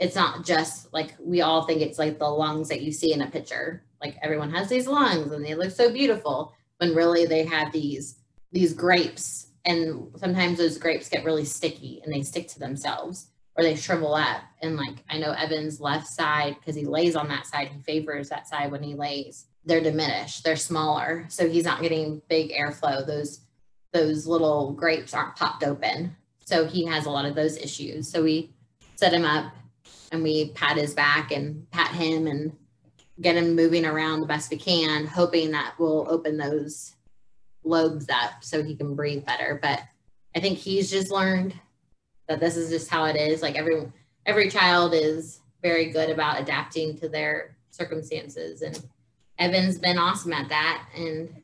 it's 0.00 0.16
not 0.16 0.44
just 0.44 0.92
like 0.92 1.14
we 1.20 1.42
all 1.42 1.62
think 1.62 1.80
it's 1.80 2.00
like 2.00 2.18
the 2.18 2.28
lungs 2.28 2.68
that 2.70 2.82
you 2.82 2.90
see 2.90 3.12
in 3.12 3.22
a 3.22 3.30
picture. 3.30 3.84
Like 4.02 4.16
everyone 4.22 4.50
has 4.50 4.68
these 4.68 4.86
lungs 4.86 5.32
and 5.32 5.44
they 5.44 5.54
look 5.54 5.70
so 5.70 5.92
beautiful, 5.92 6.54
when 6.78 6.94
really 6.94 7.26
they 7.26 7.44
have 7.44 7.72
these 7.72 8.16
these 8.50 8.74
grapes 8.74 9.46
and 9.64 10.08
sometimes 10.16 10.58
those 10.58 10.76
grapes 10.76 11.08
get 11.08 11.24
really 11.24 11.44
sticky 11.44 12.02
and 12.04 12.12
they 12.12 12.22
stick 12.22 12.48
to 12.48 12.58
themselves 12.58 13.28
or 13.56 13.62
they 13.62 13.76
shrivel 13.76 14.14
up. 14.14 14.42
And 14.62 14.76
like 14.76 15.04
i 15.08 15.18
know 15.18 15.32
evan's 15.32 15.80
left 15.80 16.08
side 16.08 16.56
because 16.58 16.74
he 16.74 16.84
lays 16.84 17.14
on 17.16 17.28
that 17.28 17.46
side 17.46 17.68
he 17.68 17.80
favors 17.80 18.28
that 18.28 18.48
side 18.48 18.70
when 18.72 18.82
he 18.82 18.94
lays. 18.94 19.46
They're 19.64 19.80
diminished 19.80 20.42
they're 20.42 20.56
smaller 20.56 21.24
so 21.28 21.48
he's 21.48 21.64
not 21.64 21.82
getting 21.82 22.20
big 22.28 22.50
airflow. 22.50 23.06
Those 23.06 23.40
those 23.92 24.26
little 24.26 24.72
grapes 24.72 25.14
aren't 25.14 25.36
popped 25.36 25.62
open. 25.62 26.16
So 26.44 26.66
he 26.66 26.84
has 26.86 27.06
a 27.06 27.10
lot 27.10 27.26
of 27.26 27.34
those 27.34 27.56
issues. 27.56 28.10
So 28.10 28.22
we 28.22 28.50
set 28.96 29.12
him 29.12 29.24
up 29.24 29.52
and 30.10 30.22
we 30.22 30.50
pat 30.50 30.76
his 30.76 30.94
back 30.94 31.30
and 31.30 31.70
pat 31.70 31.92
him 31.94 32.26
and 32.26 32.52
get 33.20 33.36
him 33.36 33.54
moving 33.54 33.84
around 33.84 34.20
the 34.20 34.26
best 34.26 34.50
we 34.50 34.56
can 34.56 35.06
hoping 35.06 35.50
that 35.52 35.78
will 35.78 36.06
open 36.08 36.36
those 36.36 36.94
lobes 37.64 38.06
up 38.08 38.42
so 38.42 38.62
he 38.62 38.74
can 38.74 38.94
breathe 38.94 39.24
better. 39.24 39.58
But 39.60 39.80
I 40.34 40.40
think 40.40 40.58
he's 40.58 40.90
just 40.90 41.10
learned 41.10 41.54
that 42.28 42.40
this 42.40 42.56
is 42.56 42.70
just 42.70 42.90
how 42.90 43.04
it 43.04 43.16
is. 43.16 43.42
Like 43.42 43.56
every 43.56 43.92
every 44.26 44.48
child 44.48 44.94
is 44.94 45.40
very 45.62 45.90
good 45.90 46.10
about 46.10 46.40
adapting 46.40 46.96
to 46.98 47.08
their 47.08 47.56
circumstances 47.70 48.62
and 48.62 48.82
Evan's 49.38 49.78
been 49.78 49.98
awesome 49.98 50.32
at 50.32 50.48
that 50.50 50.86
and 50.94 51.42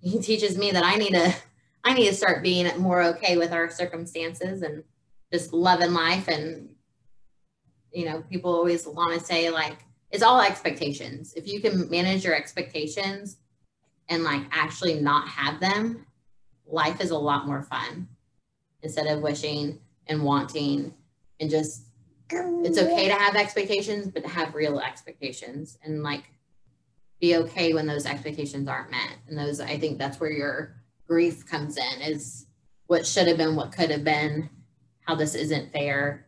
he 0.00 0.18
teaches 0.18 0.58
me 0.58 0.70
that 0.72 0.84
I 0.84 0.96
need 0.96 1.12
to 1.12 1.34
I 1.84 1.94
need 1.94 2.08
to 2.08 2.14
start 2.14 2.42
being 2.42 2.66
more 2.78 3.02
okay 3.02 3.36
with 3.36 3.52
our 3.52 3.70
circumstances 3.70 4.62
and 4.62 4.82
just 5.32 5.52
loving 5.52 5.92
life 5.92 6.28
and 6.28 6.70
you 7.92 8.04
know 8.04 8.22
people 8.28 8.52
always 8.52 8.86
want 8.86 9.18
to 9.18 9.24
say 9.24 9.50
like 9.50 9.78
it's 10.10 10.22
all 10.22 10.40
expectations 10.40 11.34
if 11.34 11.46
you 11.46 11.60
can 11.60 11.88
manage 11.90 12.24
your 12.24 12.34
expectations 12.34 13.38
and 14.08 14.24
like 14.24 14.42
actually 14.50 15.00
not 15.00 15.28
have 15.28 15.60
them, 15.60 16.06
life 16.66 17.00
is 17.00 17.10
a 17.10 17.18
lot 17.18 17.46
more 17.46 17.62
fun 17.62 18.08
instead 18.82 19.06
of 19.06 19.20
wishing 19.20 19.78
and 20.06 20.22
wanting 20.22 20.94
and 21.40 21.50
just 21.50 21.84
it's 22.30 22.78
okay 22.78 23.08
to 23.08 23.14
have 23.14 23.36
expectations, 23.36 24.08
but 24.08 24.22
to 24.22 24.28
have 24.28 24.54
real 24.54 24.80
expectations 24.80 25.78
and 25.82 26.02
like 26.02 26.24
be 27.20 27.36
okay 27.36 27.72
when 27.72 27.86
those 27.86 28.06
expectations 28.06 28.68
aren't 28.68 28.90
met. 28.90 29.16
And 29.26 29.38
those, 29.38 29.60
I 29.60 29.78
think 29.78 29.98
that's 29.98 30.20
where 30.20 30.30
your 30.30 30.76
grief 31.06 31.46
comes 31.46 31.78
in 31.78 32.02
is 32.02 32.46
what 32.86 33.06
should 33.06 33.28
have 33.28 33.38
been, 33.38 33.56
what 33.56 33.72
could 33.72 33.90
have 33.90 34.04
been, 34.04 34.50
how 35.00 35.14
this 35.14 35.34
isn't 35.34 35.72
fair, 35.72 36.26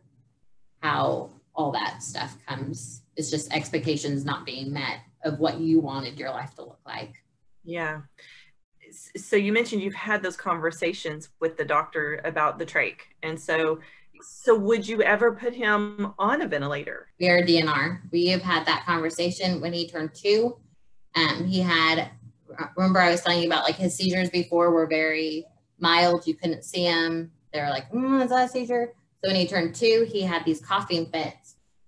how 0.81 1.29
all 1.53 1.71
that 1.71 2.01
stuff 2.01 2.35
comes. 2.47 3.00
It's 3.15 3.29
just 3.29 3.53
expectations 3.53 4.25
not 4.25 4.45
being 4.45 4.71
met 4.71 4.99
of 5.23 5.39
what 5.39 5.59
you 5.59 5.79
wanted 5.79 6.17
your 6.17 6.29
life 6.29 6.55
to 6.55 6.63
look 6.63 6.79
like. 6.85 7.13
Yeah. 7.63 8.01
So 9.15 9.35
you 9.35 9.53
mentioned 9.53 9.81
you've 9.81 9.93
had 9.93 10.23
those 10.23 10.35
conversations 10.35 11.29
with 11.39 11.57
the 11.57 11.65
doctor 11.65 12.21
about 12.25 12.59
the 12.59 12.65
trach. 12.65 12.97
And 13.23 13.39
so 13.39 13.79
so 14.23 14.55
would 14.55 14.87
you 14.87 15.01
ever 15.01 15.33
put 15.33 15.53
him 15.53 16.13
on 16.19 16.41
a 16.41 16.47
ventilator? 16.47 17.07
We 17.19 17.29
are 17.29 17.41
DNR. 17.41 18.01
We 18.11 18.27
have 18.27 18.41
had 18.41 18.65
that 18.67 18.85
conversation 18.85 19.59
when 19.61 19.73
he 19.73 19.87
turned 19.87 20.13
two. 20.13 20.57
Um, 21.15 21.45
he 21.45 21.59
had 21.59 22.11
remember 22.75 22.99
I 22.99 23.11
was 23.11 23.21
telling 23.21 23.41
you 23.41 23.47
about 23.47 23.63
like 23.63 23.75
his 23.75 23.95
seizures 23.95 24.29
before 24.29 24.71
were 24.71 24.87
very 24.87 25.45
mild. 25.79 26.27
You 26.27 26.35
couldn't 26.35 26.63
see 26.63 26.83
him. 26.83 27.31
They 27.53 27.61
were 27.61 27.69
like, 27.69 27.91
mm, 27.91 28.23
is 28.23 28.29
that 28.29 28.45
a 28.45 28.49
seizure? 28.49 28.93
So 29.23 29.29
when 29.29 29.35
he 29.35 29.47
turned 29.47 29.75
two, 29.75 30.07
he 30.09 30.21
had 30.21 30.45
these 30.45 30.61
coughing 30.61 31.05
fits. 31.07 31.40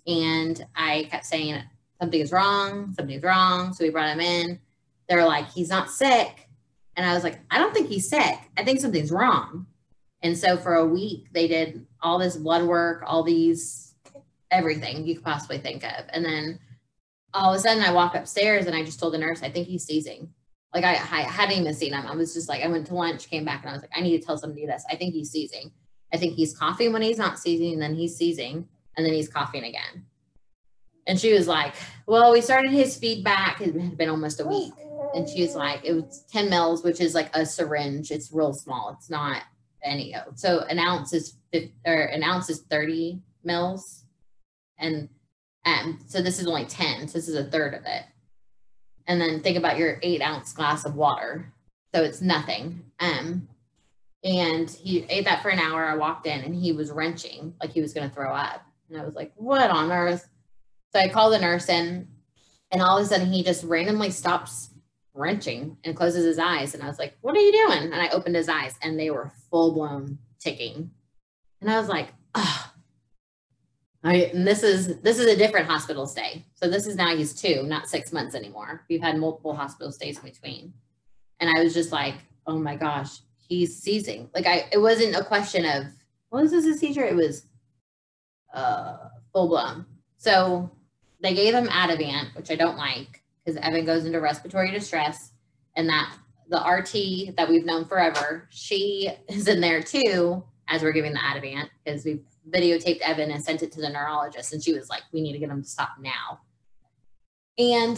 And 0.05 0.65
I 0.75 1.07
kept 1.09 1.25
saying, 1.25 1.61
something 2.01 2.19
is 2.19 2.31
wrong, 2.31 2.93
something's 2.93 3.23
wrong. 3.23 3.73
So 3.73 3.83
we 3.83 3.89
brought 3.89 4.09
him 4.09 4.19
in 4.19 4.59
they're 5.07 5.25
like, 5.25 5.49
he's 5.51 5.69
not 5.69 5.89
sick. 5.89 6.47
And 6.95 7.05
I 7.05 7.13
was 7.13 7.23
like, 7.23 7.39
I 7.49 7.57
don't 7.57 7.73
think 7.73 7.89
he's 7.89 8.09
sick. 8.09 8.37
I 8.57 8.63
think 8.63 8.79
something's 8.79 9.11
wrong. 9.11 9.67
And 10.21 10.37
so 10.37 10.57
for 10.57 10.75
a 10.75 10.85
week, 10.85 11.27
they 11.33 11.47
did 11.47 11.85
all 12.01 12.17
this 12.17 12.37
blood 12.37 12.63
work, 12.63 13.03
all 13.05 13.23
these, 13.23 13.93
everything 14.51 15.05
you 15.05 15.15
could 15.15 15.23
possibly 15.23 15.57
think 15.57 15.83
of. 15.83 16.05
And 16.09 16.23
then 16.23 16.59
all 17.33 17.53
of 17.53 17.57
a 17.57 17.59
sudden, 17.59 17.83
I 17.83 17.91
walk 17.91 18.15
upstairs 18.15 18.67
and 18.67 18.75
I 18.75 18.83
just 18.83 18.99
told 18.99 19.13
the 19.13 19.17
nurse, 19.17 19.43
I 19.43 19.49
think 19.49 19.67
he's 19.67 19.85
seizing. 19.85 20.29
Like 20.73 20.85
I, 20.85 20.93
I 20.93 21.21
hadn't 21.21 21.57
even 21.57 21.73
seen 21.73 21.93
him. 21.93 22.05
I 22.07 22.15
was 22.15 22.33
just 22.33 22.47
like, 22.47 22.63
I 22.63 22.67
went 22.67 22.87
to 22.87 22.95
lunch, 22.95 23.29
came 23.29 23.45
back, 23.45 23.61
and 23.61 23.69
I 23.69 23.73
was 23.73 23.81
like, 23.81 23.91
I 23.95 24.01
need 24.01 24.19
to 24.19 24.25
tell 24.25 24.37
somebody 24.37 24.65
this. 24.65 24.85
I 24.89 24.95
think 24.95 25.13
he's 25.13 25.31
seizing. 25.31 25.71
I 26.11 26.17
think 26.17 26.35
he's 26.35 26.57
coughing 26.57 26.93
when 26.93 27.01
he's 27.01 27.17
not 27.17 27.37
seizing, 27.37 27.73
and 27.73 27.81
then 27.81 27.95
he's 27.95 28.15
seizing, 28.15 28.67
and 28.95 29.05
then 29.05 29.13
he's 29.13 29.27
coughing 29.29 29.63
again. 29.63 30.05
And 31.07 31.19
she 31.19 31.33
was 31.33 31.47
like, 31.47 31.73
Well, 32.05 32.31
we 32.31 32.41
started 32.41 32.71
his 32.71 32.97
feedback. 32.97 33.61
It 33.61 33.75
had 33.75 33.97
been 33.97 34.09
almost 34.09 34.39
a 34.39 34.45
week 34.45 34.73
and 35.13 35.29
she 35.29 35.41
was 35.41 35.55
like, 35.55 35.81
it 35.83 35.93
was 35.93 36.23
10 36.31 36.49
mils, 36.49 36.83
which 36.83 36.99
is 36.99 37.13
like 37.13 37.35
a 37.35 37.45
syringe. 37.45 38.11
It's 38.11 38.31
real 38.31 38.53
small. 38.53 38.95
It's 38.97 39.09
not 39.09 39.43
any. 39.83 40.15
So 40.35 40.61
an 40.61 40.79
ounce 40.79 41.13
is 41.13 41.37
50, 41.51 41.73
or 41.85 42.05
an 42.05 42.23
ounce 42.23 42.49
is 42.49 42.61
30 42.61 43.21
mils. 43.43 44.03
And 44.77 45.09
um, 45.65 45.99
so 46.07 46.21
this 46.21 46.39
is 46.39 46.47
only 46.47 46.65
10. 46.65 47.07
So 47.07 47.17
this 47.17 47.27
is 47.27 47.35
a 47.35 47.43
third 47.49 47.73
of 47.73 47.85
it. 47.85 48.03
And 49.05 49.21
then 49.21 49.41
think 49.41 49.57
about 49.57 49.77
your 49.77 49.99
eight 50.01 50.21
ounce 50.21 50.53
glass 50.53 50.85
of 50.85 50.95
water. 50.95 51.53
So 51.93 52.03
it's 52.03 52.21
nothing. 52.21 52.83
Um, 52.99 53.47
and 54.23 54.69
he 54.69 55.05
ate 55.09 55.25
that 55.25 55.43
for 55.43 55.49
an 55.49 55.59
hour. 55.59 55.85
I 55.85 55.95
walked 55.95 56.25
in 56.25 56.41
and 56.41 56.55
he 56.55 56.71
was 56.71 56.91
wrenching 56.91 57.53
like 57.61 57.71
he 57.71 57.81
was 57.81 57.93
going 57.93 58.09
to 58.09 58.15
throw 58.15 58.33
up. 58.33 58.65
And 58.93 59.01
I 59.01 59.05
was 59.05 59.15
like, 59.15 59.33
what 59.35 59.71
on 59.71 59.91
earth? 59.91 60.29
So 60.93 60.99
I 60.99 61.09
called 61.09 61.33
the 61.33 61.39
nurse 61.39 61.67
in 61.67 62.07
and 62.71 62.81
all 62.81 62.97
of 62.97 63.03
a 63.03 63.07
sudden 63.07 63.31
he 63.31 63.43
just 63.43 63.63
randomly 63.63 64.11
stops 64.11 64.69
wrenching 65.13 65.77
and 65.83 65.95
closes 65.95 66.25
his 66.25 66.39
eyes. 66.39 66.73
And 66.73 66.83
I 66.83 66.87
was 66.87 66.99
like, 66.99 67.17
What 67.21 67.35
are 67.35 67.41
you 67.41 67.51
doing? 67.51 67.91
And 67.91 67.95
I 67.95 68.09
opened 68.09 68.35
his 68.35 68.49
eyes 68.49 68.75
and 68.81 68.99
they 68.99 69.09
were 69.09 69.31
full 69.49 69.73
blown 69.73 70.19
ticking. 70.39 70.91
And 71.61 71.71
I 71.71 71.79
was 71.79 71.87
like, 71.87 72.09
Oh, 72.35 72.71
I, 74.03 74.15
and 74.33 74.45
this 74.45 74.63
is 74.63 74.99
this 75.01 75.17
is 75.17 75.27
a 75.27 75.37
different 75.37 75.67
hospital 75.67 76.05
stay. 76.05 76.45
So 76.55 76.69
this 76.69 76.87
is 76.87 76.95
now 76.95 77.15
he's 77.15 77.33
two, 77.33 77.63
not 77.63 77.87
six 77.87 78.11
months 78.11 78.35
anymore. 78.35 78.85
We've 78.89 79.01
had 79.01 79.17
multiple 79.17 79.55
hospital 79.55 79.91
stays 79.91 80.17
in 80.17 80.25
between. 80.25 80.73
And 81.39 81.49
I 81.55 81.63
was 81.63 81.73
just 81.73 81.91
like, 81.91 82.15
oh 82.45 82.59
my 82.59 82.75
gosh, 82.75 83.19
he's 83.37 83.77
seizing. 83.77 84.29
Like 84.35 84.45
I 84.45 84.67
it 84.71 84.79
wasn't 84.79 85.15
a 85.15 85.23
question 85.23 85.65
of 85.65 85.85
was 86.31 86.51
this 86.51 86.65
a 86.65 86.77
seizure? 86.77 87.05
It 87.05 87.15
was 87.15 87.45
uh 88.53 89.09
full 89.31 89.47
blown. 89.49 89.85
So 90.17 90.71
they 91.21 91.33
gave 91.33 91.53
him 91.53 91.67
Ativan, 91.67 92.35
which 92.35 92.51
I 92.51 92.55
don't 92.55 92.77
like 92.77 93.23
because 93.43 93.59
Evan 93.61 93.85
goes 93.85 94.05
into 94.05 94.19
respiratory 94.21 94.71
distress 94.71 95.31
and 95.75 95.89
that 95.89 96.15
the 96.49 96.57
RT 96.57 97.35
that 97.35 97.49
we've 97.49 97.65
known 97.65 97.85
forever, 97.85 98.47
she 98.49 99.09
is 99.27 99.47
in 99.47 99.59
there 99.59 99.81
too 99.81 100.43
as 100.67 100.83
we're 100.83 100.91
giving 100.91 101.13
the 101.13 101.19
Ativan 101.19 101.69
because 101.83 102.05
we've 102.05 102.23
videotaped 102.49 103.01
Evan 103.01 103.31
and 103.31 103.43
sent 103.43 103.63
it 103.63 103.71
to 103.73 103.81
the 103.81 103.89
neurologist. 103.89 104.53
And 104.53 104.63
she 104.63 104.73
was 104.73 104.89
like, 104.89 105.03
we 105.11 105.21
need 105.21 105.33
to 105.33 105.39
get 105.39 105.49
him 105.49 105.63
to 105.63 105.67
stop 105.67 105.95
now. 105.99 106.41
And 107.57 107.97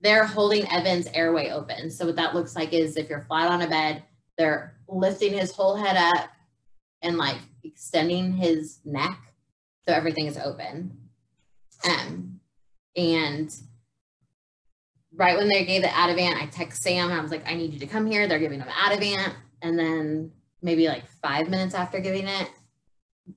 they're 0.00 0.26
holding 0.26 0.66
Evan's 0.66 1.08
airway 1.14 1.50
open. 1.50 1.90
So 1.90 2.06
what 2.06 2.16
that 2.16 2.34
looks 2.34 2.54
like 2.54 2.72
is 2.72 2.96
if 2.96 3.08
you're 3.08 3.22
flat 3.22 3.50
on 3.50 3.62
a 3.62 3.68
bed, 3.68 4.02
they're 4.36 4.76
lifting 4.88 5.32
his 5.32 5.52
whole 5.52 5.76
head 5.76 5.96
up 5.96 6.30
and 7.02 7.16
like 7.16 7.38
extending 7.62 8.32
his 8.32 8.80
neck 8.84 9.18
so 9.86 9.94
everything 9.94 10.26
is 10.26 10.38
open. 10.38 10.96
Um, 11.84 12.40
and 12.96 13.54
right 15.14 15.36
when 15.36 15.48
they 15.48 15.64
gave 15.64 15.82
the 15.82 15.88
Ativan, 15.88 16.40
I 16.40 16.46
text 16.46 16.82
Sam 16.82 17.10
I 17.10 17.20
was 17.20 17.30
like, 17.30 17.46
I 17.46 17.54
need 17.54 17.72
you 17.72 17.80
to 17.80 17.86
come 17.86 18.06
here. 18.06 18.26
They're 18.26 18.38
giving 18.38 18.60
him 18.60 18.68
Ativan. 18.68 19.34
And 19.62 19.78
then 19.78 20.32
maybe 20.62 20.88
like 20.88 21.06
five 21.22 21.48
minutes 21.48 21.74
after 21.74 22.00
giving 22.00 22.26
it, 22.26 22.50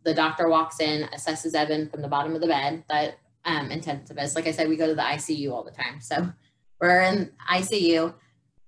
the 0.04 0.14
doctor 0.14 0.50
walks 0.50 0.80
in, 0.80 1.08
assesses 1.10 1.56
Evan 1.56 1.90
from 1.90 2.02
the 2.02 2.08
bottom 2.08 2.36
of 2.36 2.42
the 2.42 2.48
bed, 2.48 2.84
that 2.90 3.20
um, 3.46 3.70
intensivist. 3.70 4.36
Like 4.36 4.48
I 4.48 4.52
said, 4.52 4.68
we 4.68 4.76
go 4.76 4.88
to 4.88 4.96
the 4.96 5.02
ICU 5.02 5.52
all 5.52 5.64
the 5.64 5.72
time. 5.72 6.02
So 6.02 6.32
we're 6.82 7.02
in 7.02 7.32
ICU. 7.50 8.14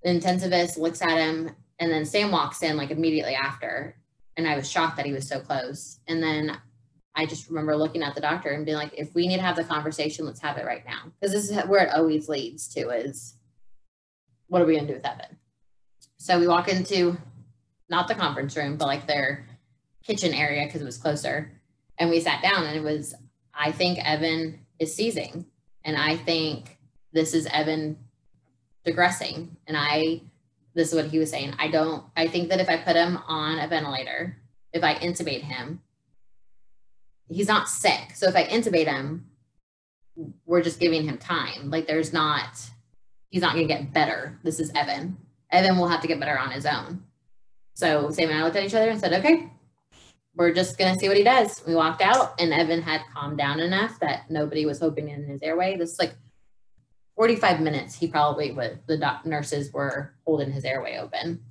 The 0.03 0.09
intensivist 0.09 0.77
looks 0.77 1.01
at 1.01 1.17
him, 1.17 1.51
and 1.79 1.91
then 1.91 2.05
Sam 2.05 2.31
walks 2.31 2.63
in 2.63 2.77
like 2.77 2.91
immediately 2.91 3.35
after. 3.35 3.95
And 4.37 4.47
I 4.47 4.55
was 4.55 4.69
shocked 4.69 4.95
that 4.95 5.05
he 5.05 5.11
was 5.11 5.27
so 5.27 5.41
close. 5.41 5.99
And 6.07 6.23
then 6.23 6.57
I 7.19 7.25
just 7.25 7.49
remember 7.49 7.75
looking 7.75 8.01
at 8.01 8.15
the 8.15 8.21
doctor 8.21 8.49
and 8.49 8.65
being 8.65 8.77
like, 8.77 8.93
if 8.97 9.13
we 9.13 9.27
need 9.27 9.36
to 9.36 9.43
have 9.43 9.58
the 9.58 9.63
conversation, 9.65 10.25
let's 10.25 10.39
have 10.39 10.58
it 10.58 10.65
right 10.65 10.86
now. 10.86 11.12
Because 11.19 11.34
this 11.34 11.49
is 11.49 11.65
where 11.65 11.84
it 11.84 11.93
always 11.93 12.29
leads 12.29 12.73
to 12.75 12.91
is 12.91 13.36
what 14.47 14.62
are 14.62 14.65
we 14.65 14.75
going 14.75 14.88
to 14.88 14.93
do 14.93 14.97
with 14.97 15.05
Evan? 15.05 15.38
So 16.15 16.39
we 16.39 16.47
walk 16.47 16.69
into 16.69 17.17
not 17.89 18.08
the 18.08 18.15
conference 18.15 18.55
room, 18.55 18.77
but 18.77 18.86
like 18.86 19.05
their 19.05 19.45
kitchen 20.01 20.34
area 20.34 20.65
because 20.65 20.82
it 20.82 20.86
was 20.86 20.97
closer. 20.97 21.51
And 21.97 22.10
we 22.10 22.21
sat 22.21 22.41
down 22.41 22.63
and 22.63 22.77
it 22.77 22.84
was, 22.84 23.13
I 23.53 23.73
think 23.73 23.99
Evan 23.99 24.65
is 24.79 24.95
seizing. 24.95 25.45
And 25.84 25.97
I 25.97 26.15
think 26.15 26.77
this 27.12 27.34
is 27.34 27.47
Evan 27.47 27.97
digressing. 28.86 29.58
And 29.67 29.75
I, 29.75 30.21
this 30.73 30.88
is 30.88 30.95
what 30.95 31.12
he 31.12 31.19
was 31.19 31.32
saying. 31.32 31.53
I 31.60 31.67
don't, 31.67 32.05
I 32.15 32.29
think 32.29 32.47
that 32.47 32.62
if 32.62 32.69
I 32.69 32.77
put 32.77 32.95
him 32.95 33.17
on 33.27 33.60
a 33.60 33.67
ventilator, 33.67 34.38
if 34.71 34.86
I 34.86 34.95
intubate 34.95 35.41
him, 35.41 35.82
he's 37.29 37.47
not 37.47 37.69
sick. 37.69 38.15
So 38.15 38.27
if 38.27 38.35
I 38.35 38.45
intubate 38.45 38.87
him, 38.87 39.25
we're 40.45 40.63
just 40.63 40.79
giving 40.79 41.03
him 41.03 41.17
time. 41.17 41.69
Like 41.69 41.87
there's 41.87 42.11
not, 42.11 42.59
he's 43.29 43.41
not 43.41 43.55
to 43.55 43.63
get 43.65 43.93
better. 43.93 44.39
This 44.43 44.59
is 44.59 44.71
Evan. 44.75 45.17
Evan 45.51 45.77
will 45.77 45.87
have 45.87 46.01
to 46.01 46.07
get 46.07 46.19
better 46.19 46.37
on 46.37 46.51
his 46.51 46.65
own. 46.65 47.03
So 47.75 48.11
Sam 48.11 48.29
and 48.29 48.39
I 48.39 48.43
looked 48.43 48.57
at 48.57 48.63
each 48.63 48.73
other 48.73 48.89
and 48.89 48.99
said, 48.99 49.13
okay, 49.13 49.49
we're 50.35 50.53
just 50.53 50.77
to 50.77 50.95
see 50.95 51.07
what 51.07 51.17
he 51.17 51.23
does. 51.23 51.63
We 51.65 51.75
walked 51.75 52.01
out 52.01 52.39
and 52.39 52.53
Evan 52.53 52.81
had 52.81 53.01
calmed 53.13 53.37
down 53.37 53.59
enough 53.59 53.99
that 53.99 54.29
nobody 54.29 54.65
was 54.65 54.79
hoping 54.79 55.09
in 55.09 55.25
his 55.25 55.41
airway. 55.41 55.77
This 55.77 55.93
is 55.93 55.99
like 55.99 56.15
45 57.15 57.61
minutes. 57.61 57.95
He 57.95 58.07
probably 58.07 58.51
would, 58.51 58.79
the 58.87 58.97
doc, 58.97 59.25
nurses 59.25 59.71
were 59.73 60.13
holding 60.25 60.51
his 60.51 60.65
airway 60.65 60.97
open. 60.97 61.43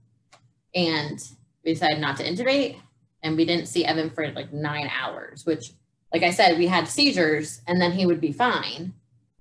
And 0.75 1.19
we 1.65 1.75
decided 1.75 2.01
not 2.01 2.17
to 2.19 2.25
intubate. 2.25 2.81
And 3.23 3.37
we 3.37 3.45
didn't 3.45 3.67
see 3.67 3.85
Evan 3.85 4.11
for 4.11 4.31
like 4.33 4.53
nine 4.53 4.91
hours, 4.97 5.45
which, 5.45 5.73
like 6.13 6.23
I 6.23 6.31
said, 6.31 6.59
we 6.59 6.67
had 6.67 6.89
seizures 6.89 7.61
and 7.67 7.81
then 7.81 7.93
he 7.93 8.07
would 8.07 8.21
be 8.21 8.33
fine. 8.33 8.95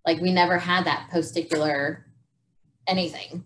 Like 0.05 0.19
we 0.19 0.31
never 0.31 0.57
had 0.57 0.85
that 0.85 1.09
posticular 1.11 2.05
anything. 2.87 3.43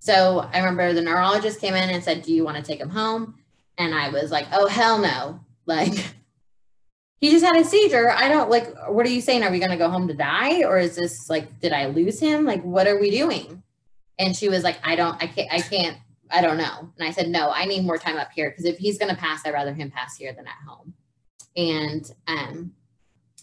So 0.00 0.48
I 0.52 0.58
remember 0.58 0.92
the 0.92 1.02
neurologist 1.02 1.60
came 1.60 1.74
in 1.74 1.90
and 1.90 2.04
said, 2.04 2.22
Do 2.22 2.32
you 2.32 2.44
want 2.44 2.56
to 2.56 2.62
take 2.62 2.80
him 2.80 2.90
home? 2.90 3.34
And 3.78 3.94
I 3.94 4.08
was 4.10 4.30
like, 4.30 4.46
oh, 4.52 4.66
hell 4.66 4.98
no. 4.98 5.40
Like, 5.64 5.94
he 7.20 7.30
just 7.30 7.44
had 7.44 7.56
a 7.56 7.64
seizure. 7.64 8.10
I 8.10 8.28
don't 8.28 8.50
like, 8.50 8.74
what 8.88 9.06
are 9.06 9.10
you 9.10 9.20
saying? 9.20 9.44
Are 9.44 9.50
we 9.50 9.60
going 9.60 9.70
to 9.70 9.76
go 9.76 9.88
home 9.88 10.08
to 10.08 10.14
die? 10.14 10.64
Or 10.64 10.78
is 10.78 10.96
this 10.96 11.30
like, 11.30 11.60
did 11.60 11.72
I 11.72 11.86
lose 11.86 12.20
him? 12.20 12.44
Like, 12.44 12.62
what 12.62 12.88
are 12.88 12.98
we 12.98 13.10
doing? 13.10 13.62
And 14.18 14.36
she 14.36 14.48
was 14.48 14.64
like, 14.64 14.78
I 14.82 14.96
don't, 14.96 15.22
I 15.22 15.28
can't, 15.28 15.52
I 15.52 15.60
can't, 15.60 15.96
I 16.30 16.40
don't 16.40 16.58
know. 16.58 16.92
And 16.98 17.08
I 17.08 17.10
said, 17.10 17.28
no, 17.28 17.50
I 17.50 17.64
need 17.64 17.84
more 17.84 17.98
time 17.98 18.16
up 18.16 18.30
here 18.32 18.50
because 18.50 18.64
if 18.64 18.78
he's 18.78 18.98
going 18.98 19.14
to 19.14 19.20
pass, 19.20 19.44
I'd 19.44 19.54
rather 19.54 19.72
him 19.72 19.90
pass 19.90 20.16
here 20.16 20.32
than 20.32 20.46
at 20.46 20.54
home. 20.66 20.94
And 21.56 22.10
um, 22.26 22.72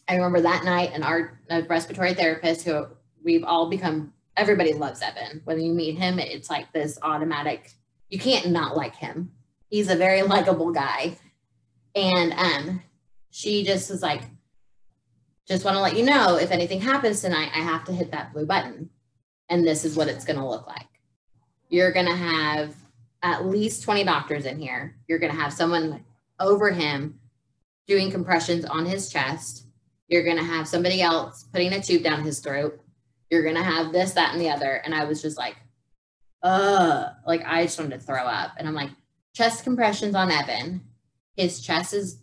I 0.08 0.16
remember 0.16 0.42
that 0.42 0.64
night, 0.64 0.92
and 0.94 1.04
our 1.04 1.40
respiratory 1.68 2.14
therapist, 2.14 2.66
who 2.66 2.86
we've 3.24 3.44
all 3.44 3.70
become, 3.70 4.14
everybody 4.38 4.74
loves 4.74 5.02
Evan. 5.02 5.42
When 5.46 5.60
you 5.60 5.74
meet 5.74 5.98
him, 5.98 6.20
it's 6.20 6.50
like 6.50 6.72
this 6.72 6.98
automatic, 7.02 7.72
you 8.10 8.20
can't 8.20 8.52
not 8.52 8.78
like 8.78 8.96
him 8.96 9.32
he's 9.70 9.90
a 9.90 9.96
very 9.96 10.22
likable 10.34 10.72
guy. 10.72 11.18
And 11.96 12.34
um, 12.34 12.82
she 13.32 13.64
just 13.64 13.90
was 13.90 14.02
like, 14.02 14.24
just 15.48 15.64
want 15.64 15.76
to 15.76 15.82
let 15.82 15.96
you 15.96 16.04
know 16.04 16.38
if 16.38 16.52
anything 16.52 16.82
happens 16.82 17.22
tonight, 17.22 17.52
I 17.54 17.60
have 17.60 17.86
to 17.86 17.92
hit 17.92 18.12
that 18.12 18.34
blue 18.34 18.46
button. 18.46 18.90
And 19.48 19.66
this 19.66 19.86
is 19.86 19.96
what 19.96 20.08
it's 20.08 20.26
going 20.26 20.40
to 20.40 20.48
look 20.48 20.66
like. 20.66 20.88
You're 21.70 21.92
going 21.92 22.06
to 22.06 22.16
have 22.16 22.76
at 23.24 23.46
least 23.46 23.84
20 23.84 24.04
doctors 24.04 24.46
in 24.46 24.60
here. 24.60 24.96
You're 25.08 25.20
going 25.20 25.34
to 25.34 25.42
have 25.42 25.54
someone 25.54 26.04
over 26.40 26.72
him 26.72 27.20
doing 27.88 28.12
compressions 28.12 28.66
on 28.66 28.86
his 28.86 29.10
chest. 29.10 29.66
You're 30.08 30.24
going 30.24 30.38
to 30.38 30.44
have 30.44 30.68
somebody 30.68 31.02
else 31.02 31.46
putting 31.52 31.74
a 31.74 31.82
tube 31.82 32.04
down 32.04 32.24
his 32.24 32.40
throat. 32.40 32.80
You're 33.30 33.44
going 33.44 33.56
to 33.56 33.64
have 33.64 33.92
this, 33.92 34.14
that, 34.14 34.34
and 34.34 34.42
the 34.42 34.50
other. 34.50 34.74
And 34.86 34.94
I 34.94 35.06
was 35.06 35.22
just 35.22 35.38
like, 35.38 35.56
uh, 36.44 37.10
like 37.26 37.44
I 37.46 37.64
just 37.64 37.80
wanted 37.80 38.00
to 38.00 38.06
throw 38.06 38.24
up. 38.24 38.52
And 38.58 38.68
I'm 38.68 38.76
like, 38.76 38.92
chest 39.34 39.64
compressions 39.64 40.16
on 40.16 40.32
Evan. 40.32 40.82
His 41.36 41.62
chest 41.62 41.94
is 41.94 42.20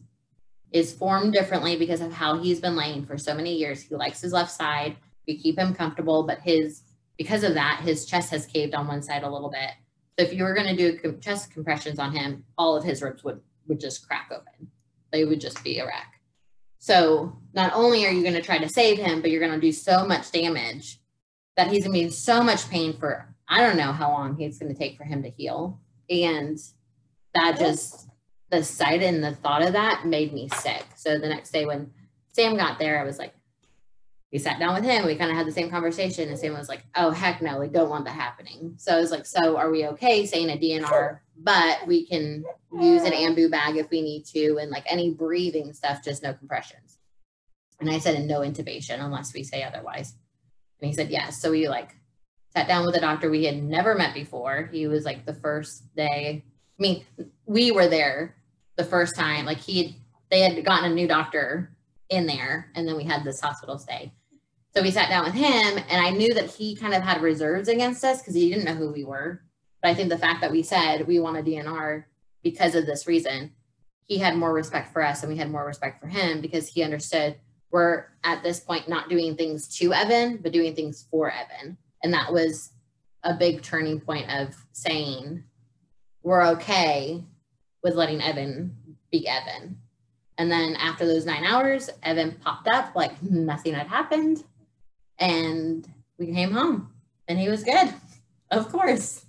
is 0.70 0.90
formed 0.92 1.34
differently 1.34 1.76
because 1.76 2.00
of 2.00 2.14
how 2.14 2.38
he's 2.38 2.58
been 2.58 2.76
laying 2.76 3.04
for 3.04 3.18
so 3.18 3.34
many 3.34 3.56
years. 3.56 3.82
He 3.82 3.94
likes 3.94 4.22
his 4.22 4.32
left 4.32 4.50
side. 4.50 4.96
We 5.28 5.36
keep 5.36 5.58
him 5.58 5.74
comfortable, 5.74 6.22
but 6.22 6.40
his 6.40 6.82
because 7.18 7.44
of 7.44 7.54
that, 7.54 7.80
his 7.82 8.04
chest 8.04 8.30
has 8.30 8.46
caved 8.46 8.74
on 8.74 8.88
one 8.88 9.02
side 9.02 9.22
a 9.22 9.30
little 9.30 9.50
bit. 9.50 9.70
So 10.18 10.26
if 10.26 10.32
you 10.32 10.44
were 10.44 10.54
going 10.54 10.74
to 10.74 10.98
do 10.98 11.18
chest 11.20 11.50
compressions 11.52 11.98
on 11.98 12.14
him, 12.14 12.44
all 12.58 12.76
of 12.76 12.84
his 12.84 13.02
ribs 13.02 13.24
would 13.24 13.40
would 13.66 13.80
just 13.80 14.06
crack 14.06 14.30
open. 14.32 14.70
They 15.12 15.24
would 15.24 15.40
just 15.40 15.62
be 15.62 15.78
a 15.78 15.86
wreck. 15.86 16.20
So 16.78 17.38
not 17.54 17.72
only 17.74 18.04
are 18.06 18.10
you 18.10 18.22
going 18.22 18.34
to 18.34 18.42
try 18.42 18.58
to 18.58 18.68
save 18.68 18.98
him, 18.98 19.22
but 19.22 19.30
you're 19.30 19.40
going 19.40 19.52
to 19.52 19.60
do 19.60 19.72
so 19.72 20.04
much 20.04 20.32
damage 20.32 20.98
that 21.56 21.68
he's 21.68 21.84
going 21.84 21.94
to 21.94 21.98
be 22.00 22.04
in 22.06 22.10
so 22.10 22.42
much 22.42 22.68
pain 22.70 22.98
for 22.98 23.32
I 23.48 23.60
don't 23.60 23.76
know 23.76 23.92
how 23.92 24.10
long 24.10 24.40
it's 24.40 24.58
going 24.58 24.72
to 24.72 24.78
take 24.78 24.96
for 24.96 25.04
him 25.04 25.22
to 25.22 25.30
heal. 25.30 25.80
And 26.10 26.58
that 27.34 27.58
just 27.58 28.08
the 28.50 28.64
sight 28.64 29.02
and 29.02 29.22
the 29.22 29.34
thought 29.34 29.62
of 29.62 29.72
that 29.74 30.06
made 30.06 30.32
me 30.32 30.48
sick. 30.48 30.84
So 30.96 31.18
the 31.18 31.28
next 31.28 31.52
day 31.52 31.66
when 31.66 31.90
Sam 32.32 32.56
got 32.56 32.78
there, 32.78 32.98
I 33.00 33.04
was 33.04 33.18
like, 33.18 33.34
we 34.32 34.38
sat 34.38 34.58
down 34.58 34.74
with 34.74 34.84
him. 34.84 35.04
We 35.04 35.16
kind 35.16 35.30
of 35.30 35.36
had 35.36 35.46
the 35.46 35.52
same 35.52 35.70
conversation, 35.70 36.28
and 36.28 36.38
Sam 36.38 36.54
was 36.54 36.68
like, 36.68 36.84
"Oh 36.94 37.10
heck 37.10 37.42
no, 37.42 37.58
we 37.58 37.68
don't 37.68 37.90
want 37.90 38.04
that 38.06 38.14
happening." 38.14 38.74
So 38.78 38.96
I 38.96 39.00
was 39.00 39.10
like, 39.10 39.26
"So 39.26 39.56
are 39.56 39.70
we 39.70 39.86
okay 39.88 40.26
saying 40.26 40.50
a 40.50 40.56
DNR, 40.56 41.20
but 41.36 41.86
we 41.86 42.06
can 42.06 42.44
use 42.80 43.02
an 43.02 43.12
ambu 43.12 43.50
bag 43.50 43.76
if 43.76 43.90
we 43.90 44.00
need 44.00 44.24
to, 44.26 44.58
and 44.58 44.70
like 44.70 44.84
any 44.90 45.10
breathing 45.10 45.72
stuff, 45.72 46.02
just 46.02 46.22
no 46.22 46.32
compressions." 46.32 46.98
And 47.80 47.90
I 47.90 47.98
said, 47.98 48.14
"And 48.14 48.26
no 48.26 48.40
intubation 48.40 49.04
unless 49.04 49.34
we 49.34 49.42
say 49.42 49.62
otherwise." 49.62 50.14
And 50.80 50.88
he 50.88 50.94
said, 50.94 51.10
"Yes." 51.10 51.40
So 51.40 51.50
we 51.50 51.68
like 51.68 51.94
sat 52.56 52.68
down 52.68 52.86
with 52.86 52.96
a 52.96 53.00
doctor 53.00 53.30
we 53.30 53.44
had 53.44 53.62
never 53.62 53.94
met 53.94 54.14
before. 54.14 54.68
He 54.72 54.86
was 54.86 55.04
like 55.04 55.26
the 55.26 55.34
first 55.34 55.94
day 55.94 56.44
I 56.78 56.82
mean, 56.82 57.04
we 57.46 57.70
were 57.70 57.86
there 57.86 58.34
the 58.76 58.84
first 58.84 59.14
time. 59.14 59.44
Like 59.44 59.58
he, 59.58 59.98
they 60.30 60.40
had 60.40 60.64
gotten 60.64 60.90
a 60.90 60.94
new 60.94 61.06
doctor 61.06 61.70
in 62.08 62.26
there, 62.26 62.70
and 62.74 62.86
then 62.88 62.96
we 62.96 63.04
had 63.04 63.22
this 63.24 63.40
hospital 63.40 63.78
stay. 63.78 64.12
So 64.74 64.82
we 64.82 64.90
sat 64.90 65.10
down 65.10 65.24
with 65.24 65.34
him, 65.34 65.84
and 65.90 66.00
I 66.00 66.10
knew 66.10 66.32
that 66.34 66.50
he 66.50 66.74
kind 66.74 66.94
of 66.94 67.02
had 67.02 67.20
reserves 67.20 67.68
against 67.68 68.04
us 68.04 68.20
because 68.20 68.34
he 68.34 68.48
didn't 68.48 68.64
know 68.64 68.74
who 68.74 68.90
we 68.90 69.04
were. 69.04 69.42
But 69.82 69.90
I 69.90 69.94
think 69.94 70.08
the 70.08 70.18
fact 70.18 70.40
that 70.40 70.50
we 70.50 70.62
said 70.62 71.06
we 71.06 71.20
want 71.20 71.36
a 71.36 71.42
DNR 71.42 72.04
because 72.42 72.74
of 72.74 72.86
this 72.86 73.06
reason, 73.06 73.52
he 74.04 74.18
had 74.18 74.36
more 74.36 74.52
respect 74.52 74.92
for 74.92 75.02
us, 75.04 75.22
and 75.22 75.30
we 75.30 75.38
had 75.38 75.50
more 75.50 75.66
respect 75.66 76.00
for 76.00 76.06
him 76.06 76.40
because 76.40 76.68
he 76.68 76.82
understood 76.82 77.36
we're 77.70 78.04
at 78.22 78.42
this 78.42 78.60
point 78.60 78.88
not 78.88 79.08
doing 79.08 79.34
things 79.34 79.66
to 79.78 79.92
Evan, 79.92 80.36
but 80.36 80.52
doing 80.52 80.74
things 80.74 81.06
for 81.10 81.32
Evan. 81.32 81.78
And 82.02 82.12
that 82.12 82.32
was 82.32 82.70
a 83.24 83.34
big 83.34 83.62
turning 83.62 83.98
point 83.98 84.30
of 84.30 84.54
saying, 84.72 85.42
we're 86.22 86.46
okay 86.48 87.24
with 87.82 87.94
letting 87.94 88.20
Evan 88.20 88.76
be 89.10 89.26
Evan. 89.26 89.78
And 90.38 90.50
then 90.50 90.76
after 90.76 91.06
those 91.06 91.26
nine 91.26 91.44
hours, 91.44 91.88
Evan 92.02 92.32
popped 92.42 92.68
up 92.68 92.94
like 92.94 93.22
nothing 93.22 93.74
had 93.74 93.86
happened. 93.86 94.44
And 95.18 95.88
we 96.18 96.32
came 96.32 96.52
home 96.52 96.90
and 97.28 97.38
he 97.38 97.48
was 97.48 97.64
good, 97.64 97.92
of 98.50 98.70
course. 98.70 99.24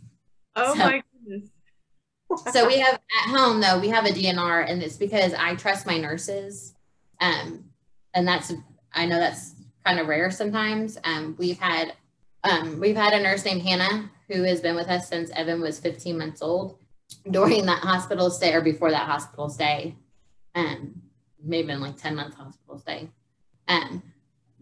Oh 0.55 0.73
so, 0.73 0.79
my 0.79 1.03
goodness. 1.25 1.49
so 2.51 2.67
we 2.67 2.79
have 2.79 2.95
at 2.95 3.29
home 3.29 3.61
though, 3.61 3.79
we 3.79 3.89
have 3.89 4.05
a 4.05 4.09
DNR 4.09 4.69
and 4.69 4.81
it's 4.81 4.97
because 4.97 5.33
I 5.33 5.55
trust 5.55 5.85
my 5.85 5.97
nurses. 5.97 6.73
Um, 7.19 7.65
and 8.13 8.27
that's, 8.27 8.51
I 8.93 9.05
know 9.05 9.19
that's 9.19 9.55
kind 9.85 9.99
of 9.99 10.07
rare 10.07 10.31
sometimes. 10.31 10.97
Um, 11.03 11.35
we've 11.37 11.59
had, 11.59 11.93
um, 12.43 12.79
we've 12.79 12.95
had 12.95 13.13
a 13.13 13.21
nurse 13.21 13.45
named 13.45 13.61
Hannah 13.61 14.09
who 14.29 14.43
has 14.43 14.61
been 14.61 14.75
with 14.75 14.87
us 14.87 15.07
since 15.07 15.29
Evan 15.31 15.61
was 15.61 15.79
15 15.79 16.17
months 16.17 16.41
old. 16.41 16.77
During 17.29 17.65
that 17.67 17.79
hospital 17.79 18.29
stay 18.29 18.53
or 18.53 18.61
before 18.61 18.89
that 18.91 19.07
hospital 19.07 19.49
stay, 19.49 19.95
um, 20.55 21.01
maybe 21.43 21.67
been 21.67 21.81
like 21.81 21.97
10 21.97 22.15
months 22.15 22.35
hospital 22.35 22.79
stay. 22.79 23.09
Um, 23.67 24.01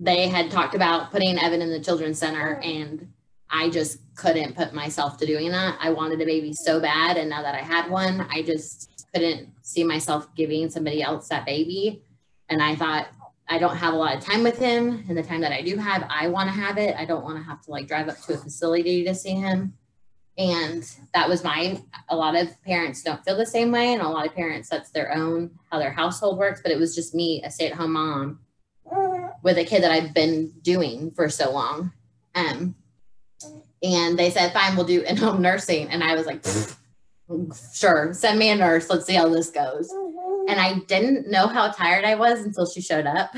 they 0.02 0.28
had 0.28 0.50
talked 0.50 0.74
about 0.74 1.12
putting 1.12 1.38
Evan 1.38 1.62
in 1.62 1.70
the 1.70 1.80
children's 1.80 2.18
center 2.18 2.56
and 2.64 3.08
I 3.52 3.70
just 3.70 4.00
couldn't 4.16 4.56
put 4.56 4.74
myself 4.74 5.18
to 5.18 5.28
doing 5.28 5.52
that. 5.52 5.78
I 5.80 5.92
wanted 5.92 6.20
a 6.22 6.26
baby 6.26 6.54
so 6.54 6.80
bad. 6.80 7.18
And 7.18 7.30
now 7.30 7.44
that 7.44 7.54
I 7.54 7.60
had 7.60 7.90
one, 7.90 8.26
I 8.32 8.42
just 8.42 9.06
couldn't 9.14 9.50
see 9.62 9.84
myself 9.84 10.34
giving 10.36 10.72
somebody 10.72 11.04
else 11.04 11.28
that 11.28 11.46
baby. 11.46 12.02
And 12.50 12.64
I 12.64 12.76
thought, 12.76 13.10
I 13.48 13.60
don't 13.60 13.76
have 13.76 13.94
a 13.94 13.98
lot 13.98 14.16
of 14.16 14.24
time 14.24 14.42
with 14.42 14.58
him. 14.58 15.06
And 15.08 15.16
the 15.16 15.22
time 15.22 15.42
that 15.42 15.52
I 15.52 15.62
do 15.62 15.78
have, 15.78 16.04
I 16.10 16.30
want 16.30 16.48
to 16.48 16.56
have 16.56 16.78
it. 16.78 16.96
I 16.98 17.06
don't 17.06 17.24
want 17.24 17.38
to 17.38 17.44
have 17.44 17.62
to 17.64 17.72
like 17.72 17.88
drive 17.88 18.08
up 18.10 18.20
to 18.22 18.34
a 18.34 18.38
facility 18.38 19.04
to 19.04 19.14
see 19.14 19.36
him. 19.36 19.74
And 20.38 20.90
that 21.14 21.30
was 21.30 21.44
my, 21.44 21.80
a 22.10 22.16
lot 22.16 22.36
of 22.36 22.50
parents 22.64 23.04
don't 23.04 23.24
feel 23.24 23.38
the 23.38 23.46
same 23.46 23.72
way. 23.72 23.94
And 23.94 24.02
a 24.02 24.08
lot 24.08 24.26
of 24.26 24.34
parents, 24.34 24.70
that's 24.70 24.90
their 24.90 25.14
own, 25.14 25.52
how 25.70 25.78
their 25.78 25.92
household 25.92 26.40
works. 26.40 26.62
But 26.64 26.72
it 26.72 26.80
was 26.80 26.96
just 26.96 27.14
me, 27.14 27.44
a 27.44 27.52
stay 27.52 27.68
at 27.68 27.74
home 27.74 27.94
mom 27.94 28.40
with 29.44 29.58
a 29.58 29.66
kid 29.66 29.84
that 29.84 29.92
I've 29.92 30.14
been 30.14 30.52
doing 30.62 31.12
for 31.12 31.30
so 31.30 31.52
long. 31.52 31.92
Um, 32.36 32.76
and 33.84 34.18
they 34.18 34.30
said, 34.30 34.54
fine, 34.54 34.76
we'll 34.76 34.86
do 34.86 35.02
in 35.02 35.18
home 35.18 35.42
nursing. 35.42 35.90
And 35.90 36.04
I 36.04 36.16
was 36.16 36.26
like, 36.26 36.46
sure, 37.74 38.14
send 38.14 38.38
me 38.38 38.50
a 38.50 38.56
nurse. 38.56 38.90
Let's 38.90 39.06
see 39.06 39.16
how 39.16 39.28
this 39.30 39.50
goes. 39.50 39.92
And 40.48 40.60
I 40.60 40.80
didn't 40.88 41.30
know 41.30 41.48
how 41.48 41.72
tired 41.72 42.06
I 42.06 42.16
was 42.16 42.42
until 42.42 42.66
she 42.66 42.82
showed 42.82 43.06
up 43.06 43.32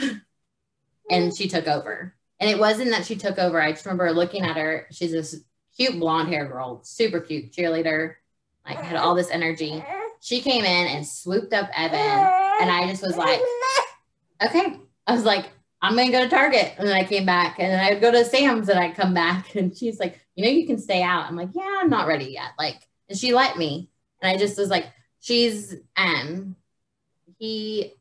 and 1.09 1.35
she 1.35 1.47
took 1.47 1.67
over. 1.67 2.13
And 2.39 2.49
it 2.49 2.59
wasn't 2.59 2.91
that 2.91 3.05
she 3.05 3.15
took 3.15 3.37
over. 3.37 3.61
I 3.61 3.71
just 3.71 3.85
remember 3.85 4.11
looking 4.11 4.43
at 4.43 4.57
her. 4.57 4.87
She's 4.91 5.11
this 5.11 5.41
cute 5.77 5.99
blonde 5.99 6.29
hair 6.29 6.45
girl, 6.45 6.81
super 6.83 7.19
cute 7.19 7.51
cheerleader, 7.51 8.15
like 8.67 8.77
had 8.77 8.97
all 8.97 9.15
this 9.15 9.29
energy. 9.29 9.83
She 10.21 10.41
came 10.41 10.63
in 10.63 10.87
and 10.87 11.07
swooped 11.07 11.53
up 11.53 11.69
Evan. 11.75 11.99
And 11.99 12.69
I 12.69 12.87
just 12.89 13.01
was 13.01 13.17
like, 13.17 13.39
okay. 14.41 14.79
I 15.07 15.13
was 15.13 15.25
like, 15.25 15.51
I'm 15.83 15.97
gonna 15.97 16.11
go 16.11 16.23
to 16.23 16.29
Target. 16.29 16.73
And 16.77 16.87
then 16.87 16.95
I 16.95 17.03
came 17.03 17.25
back 17.25 17.59
and 17.59 17.71
then 17.71 17.79
I'd 17.79 17.99
go 17.99 18.09
to 18.09 18.23
Sam's 18.23 18.69
and 18.69 18.79
I'd 18.79 18.95
come 18.95 19.13
back 19.13 19.53
and 19.55 19.77
she's 19.77 19.99
like, 19.99 20.19
you 20.33 20.45
know, 20.45 20.49
you 20.49 20.65
can 20.65 20.79
stay 20.79 21.03
out. 21.03 21.25
I'm 21.25 21.35
like, 21.35 21.49
yeah, 21.53 21.79
I'm 21.81 21.89
not 21.89 22.07
ready 22.07 22.31
yet. 22.31 22.51
Like, 22.57 22.87
and 23.09 23.17
she 23.17 23.33
let 23.33 23.57
me. 23.57 23.89
And 24.21 24.31
I 24.31 24.39
just 24.39 24.57
was 24.57 24.69
like, 24.69 24.85
she's 25.19 25.75
um 25.97 26.55
he 27.37 27.93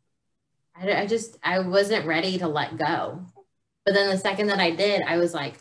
I, 0.77 1.03
I 1.03 1.07
just 1.07 1.37
I 1.43 1.59
wasn't 1.59 2.07
ready 2.07 2.39
to 2.39 2.47
let 2.47 2.79
go. 2.79 3.27
But 3.85 3.95
then 3.95 4.11
the 4.11 4.19
second 4.19 4.47
that 4.47 4.61
I 4.61 4.71
did, 4.71 5.03
I 5.03 5.19
was 5.19 5.35
like, 5.35 5.59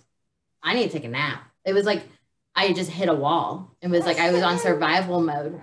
I 0.62 0.76
need 0.76 0.84
to 0.84 0.94
take 0.94 1.06
a 1.06 1.10
nap. 1.10 1.44
It 1.66 1.74
was 1.74 1.86
like 1.88 2.04
I 2.56 2.72
just 2.72 2.92
hit 2.92 3.10
a 3.10 3.16
wall. 3.16 3.76
It 3.82 3.90
was 3.90 4.06
like 4.06 4.20
I 4.20 4.32
was 4.32 4.44
on 4.44 4.60
survival 4.60 5.22
mode. 5.22 5.60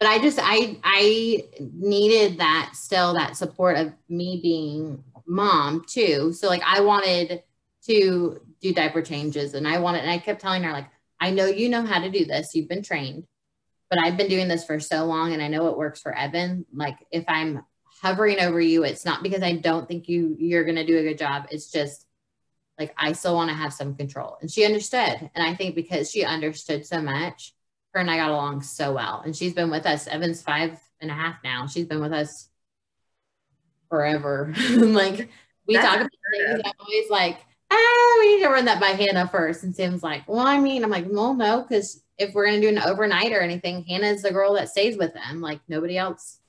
But 0.00 0.08
I 0.08 0.20
just 0.20 0.38
I 0.40 0.78
I 0.82 1.44
needed 1.60 2.38
that 2.38 2.70
still 2.72 3.12
that 3.14 3.36
support 3.36 3.76
of 3.76 3.92
me 4.08 4.40
being 4.42 5.04
mom 5.28 5.84
too. 5.86 6.32
So 6.32 6.48
like 6.48 6.62
I 6.64 6.80
wanted 6.80 7.42
to 7.86 8.40
do 8.60 8.72
diaper 8.72 9.02
changes 9.02 9.54
and 9.54 9.68
I 9.68 9.78
wanted 9.78 10.02
and 10.02 10.10
I 10.10 10.18
kept 10.18 10.40
telling 10.40 10.62
her 10.64 10.72
like 10.72 10.88
I 11.20 11.30
know 11.30 11.46
you 11.46 11.68
know 11.68 11.84
how 11.84 12.00
to 12.00 12.10
do 12.10 12.24
this. 12.24 12.54
You've 12.54 12.68
been 12.68 12.82
trained. 12.82 13.24
But 13.90 14.00
I've 14.00 14.18
been 14.18 14.28
doing 14.28 14.48
this 14.48 14.64
for 14.64 14.78
so 14.80 15.06
long 15.06 15.32
and 15.32 15.42
I 15.42 15.48
know 15.48 15.68
it 15.68 15.78
works 15.78 16.00
for 16.00 16.14
Evan. 16.14 16.66
Like 16.74 16.98
if 17.10 17.24
I'm 17.26 17.62
hovering 18.02 18.40
over 18.40 18.60
you, 18.60 18.84
it's 18.84 19.04
not 19.04 19.22
because 19.22 19.42
I 19.42 19.56
don't 19.56 19.88
think 19.88 20.08
you 20.08 20.36
you're 20.38 20.64
going 20.64 20.76
to 20.76 20.86
do 20.86 20.98
a 20.98 21.02
good 21.02 21.18
job. 21.18 21.46
It's 21.50 21.70
just 21.70 22.06
like 22.78 22.94
I 22.96 23.12
still 23.12 23.34
want 23.34 23.50
to 23.50 23.56
have 23.56 23.72
some 23.72 23.94
control. 23.94 24.36
And 24.40 24.50
she 24.50 24.64
understood. 24.64 25.30
And 25.34 25.44
I 25.44 25.54
think 25.54 25.74
because 25.74 26.10
she 26.10 26.24
understood 26.24 26.86
so 26.86 27.00
much, 27.00 27.54
her 27.94 28.00
and 28.00 28.10
I 28.10 28.16
got 28.16 28.30
along 28.30 28.62
so 28.62 28.92
well. 28.92 29.22
And 29.24 29.34
she's 29.34 29.54
been 29.54 29.70
with 29.70 29.86
us. 29.86 30.06
Evan's 30.06 30.42
five 30.42 30.78
and 31.00 31.10
a 31.10 31.14
half 31.14 31.36
now. 31.42 31.66
She's 31.66 31.86
been 31.86 32.00
with 32.00 32.12
us 32.12 32.48
forever. 33.88 34.54
like 34.70 35.28
we 35.66 35.74
That's 35.74 35.86
talk 35.86 35.96
about 35.96 36.10
things. 36.32 36.62
I'm 36.64 36.72
always 36.80 37.10
like, 37.10 37.38
ah, 37.70 38.16
we 38.20 38.36
need 38.36 38.42
to 38.42 38.48
run 38.48 38.64
that 38.64 38.80
by 38.80 38.88
Hannah 38.88 39.28
first. 39.28 39.62
And 39.64 39.74
Sam's 39.74 40.02
like, 40.02 40.26
well, 40.28 40.46
I 40.46 40.58
mean, 40.58 40.82
I'm 40.82 40.90
like, 40.90 41.06
well, 41.08 41.34
no, 41.34 41.62
because 41.62 42.02
if 42.16 42.34
we're 42.34 42.46
gonna 42.46 42.60
do 42.60 42.68
an 42.68 42.78
overnight 42.78 43.32
or 43.32 43.40
anything, 43.40 43.84
Hannah's 43.84 44.22
the 44.22 44.32
girl 44.32 44.54
that 44.54 44.68
stays 44.68 44.96
with 44.96 45.14
them. 45.14 45.40
Like 45.40 45.60
nobody 45.68 45.96
else. 45.96 46.40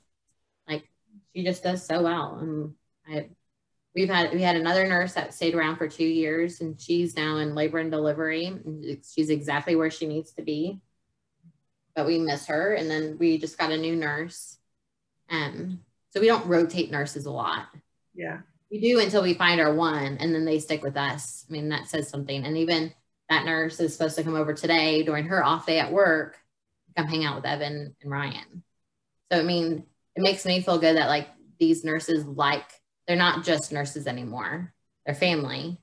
Like 0.67 0.89
she 1.35 1.43
just 1.43 1.63
does 1.63 1.85
so 1.85 2.01
well. 2.03 2.39
And 2.39 2.73
I 3.07 3.29
we've 3.95 4.09
had 4.09 4.33
we 4.33 4.41
had 4.41 4.55
another 4.55 4.87
nurse 4.87 5.13
that 5.13 5.33
stayed 5.33 5.55
around 5.55 5.77
for 5.77 5.87
two 5.87 6.05
years 6.05 6.61
and 6.61 6.79
she's 6.79 7.15
now 7.15 7.37
in 7.37 7.55
labor 7.55 7.79
and 7.79 7.91
delivery. 7.91 8.45
And 8.47 9.03
she's 9.05 9.29
exactly 9.29 9.75
where 9.75 9.91
she 9.91 10.07
needs 10.07 10.31
to 10.33 10.41
be. 10.41 10.79
But 11.95 12.07
we 12.07 12.19
miss 12.19 12.47
her. 12.47 12.73
And 12.73 12.89
then 12.89 13.17
we 13.19 13.37
just 13.37 13.57
got 13.57 13.71
a 13.71 13.77
new 13.77 13.95
nurse. 13.95 14.57
Um 15.29 15.81
so 16.11 16.19
we 16.19 16.27
don't 16.27 16.47
rotate 16.47 16.91
nurses 16.91 17.25
a 17.25 17.31
lot. 17.31 17.67
Yeah. 18.13 18.39
We 18.71 18.79
do 18.79 18.99
until 18.99 19.23
we 19.23 19.33
find 19.33 19.59
our 19.59 19.73
one 19.73 20.17
and 20.19 20.33
then 20.33 20.45
they 20.45 20.59
stick 20.59 20.83
with 20.83 20.97
us. 20.97 21.45
I 21.49 21.51
mean, 21.51 21.69
that 21.69 21.87
says 21.87 22.09
something. 22.09 22.45
And 22.45 22.57
even 22.57 22.93
that 23.29 23.45
nurse 23.45 23.79
is 23.79 23.93
supposed 23.93 24.15
to 24.17 24.23
come 24.23 24.35
over 24.35 24.53
today 24.53 25.03
during 25.03 25.25
her 25.25 25.43
off 25.43 25.65
day 25.65 25.79
at 25.79 25.91
work, 25.91 26.37
come 26.95 27.07
hang 27.07 27.25
out 27.25 27.35
with 27.35 27.45
Evan 27.45 27.95
and 28.01 28.11
Ryan. 28.11 28.63
So, 29.31 29.39
I 29.39 29.43
mean, 29.43 29.85
it 30.15 30.21
makes 30.21 30.45
me 30.45 30.61
feel 30.61 30.79
good 30.79 30.97
that 30.97 31.07
like 31.07 31.27
these 31.59 31.83
nurses 31.83 32.25
like, 32.25 32.65
they're 33.07 33.15
not 33.15 33.43
just 33.43 33.71
nurses 33.71 34.07
anymore, 34.07 34.73
they're 35.05 35.15
family. 35.15 35.79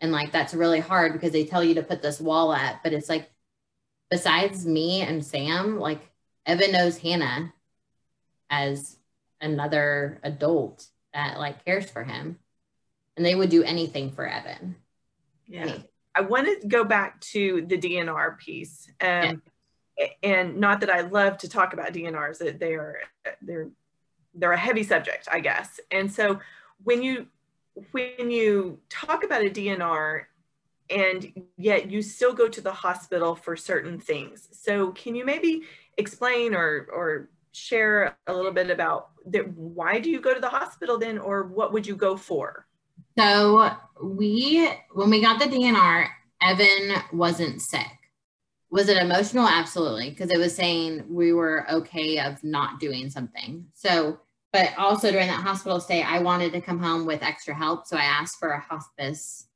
And 0.00 0.12
like, 0.12 0.30
that's 0.30 0.54
really 0.54 0.80
hard 0.80 1.12
because 1.12 1.32
they 1.32 1.44
tell 1.44 1.64
you 1.64 1.74
to 1.74 1.82
put 1.82 2.02
this 2.02 2.20
wall 2.20 2.52
up, 2.52 2.76
but 2.82 2.92
it's 2.92 3.08
like, 3.08 3.30
besides 4.10 4.64
me 4.64 5.02
and 5.02 5.24
Sam, 5.24 5.78
like 5.78 6.10
Evan 6.46 6.72
knows 6.72 6.98
Hannah 6.98 7.52
as 8.48 8.97
another 9.40 10.20
adult 10.22 10.86
that 11.14 11.38
like 11.38 11.64
cares 11.64 11.90
for 11.90 12.04
him 12.04 12.38
and 13.18 13.26
they 13.26 13.34
would 13.34 13.50
do 13.50 13.64
anything 13.64 14.10
for 14.10 14.26
Evan. 14.26 14.76
Yeah. 15.46 15.78
I 16.14 16.22
want 16.22 16.46
to 16.46 16.66
go 16.66 16.84
back 16.84 17.20
to 17.32 17.64
the 17.66 17.76
DNR 17.76 18.38
piece. 18.38 18.88
Um, 19.00 19.42
yeah. 19.98 20.06
and 20.22 20.56
not 20.58 20.80
that 20.80 20.90
I 20.90 21.02
love 21.02 21.38
to 21.38 21.48
talk 21.48 21.72
about 21.72 21.92
DNRs, 21.92 22.38
that 22.38 22.58
they 22.58 22.74
are 22.74 22.98
they're 23.42 23.70
they're 24.34 24.52
a 24.52 24.58
heavy 24.58 24.84
subject, 24.84 25.28
I 25.30 25.40
guess. 25.40 25.80
And 25.90 26.10
so 26.10 26.40
when 26.84 27.02
you 27.02 27.26
when 27.92 28.30
you 28.30 28.78
talk 28.88 29.24
about 29.24 29.44
a 29.44 29.50
DNR 29.50 30.24
and 30.90 31.32
yet 31.56 31.90
you 31.90 32.02
still 32.02 32.32
go 32.32 32.48
to 32.48 32.60
the 32.60 32.72
hospital 32.72 33.34
for 33.34 33.56
certain 33.56 33.98
things. 33.98 34.48
So 34.52 34.92
can 34.92 35.14
you 35.14 35.24
maybe 35.24 35.62
explain 35.96 36.54
or 36.54 36.88
or 36.92 37.28
share 37.52 38.16
a 38.26 38.32
little 38.32 38.52
bit 38.52 38.70
about 38.70 39.10
that 39.32 39.48
why 39.56 39.98
do 39.98 40.10
you 40.10 40.20
go 40.20 40.34
to 40.34 40.40
the 40.40 40.48
hospital 40.48 40.98
then 40.98 41.18
or 41.18 41.44
what 41.44 41.72
would 41.72 41.86
you 41.86 41.96
go 41.96 42.16
for? 42.16 42.66
So 43.18 43.70
we 44.02 44.70
when 44.92 45.10
we 45.10 45.20
got 45.20 45.38
the 45.38 45.46
dnr 45.46 46.08
evan 46.42 47.02
wasn't 47.12 47.60
sick. 47.60 47.86
Was 48.70 48.88
it 48.88 48.96
emotional? 48.98 49.48
Absolutely 49.48 50.10
because 50.10 50.30
it 50.30 50.38
was 50.38 50.54
saying 50.54 51.04
we 51.08 51.32
were 51.32 51.66
okay 51.70 52.20
of 52.20 52.42
not 52.44 52.80
doing 52.80 53.10
something. 53.10 53.66
So 53.74 54.20
but 54.52 54.72
also 54.78 55.10
during 55.10 55.26
that 55.26 55.42
hospital 55.42 55.78
stay 55.78 56.02
i 56.02 56.18
wanted 56.18 56.52
to 56.52 56.60
come 56.60 56.78
home 56.78 57.04
with 57.04 57.22
extra 57.22 57.54
help 57.54 57.86
so 57.86 57.98
i 57.98 58.02
asked 58.02 58.38
for 58.38 58.52
a 58.52 58.60
hospice 58.60 59.48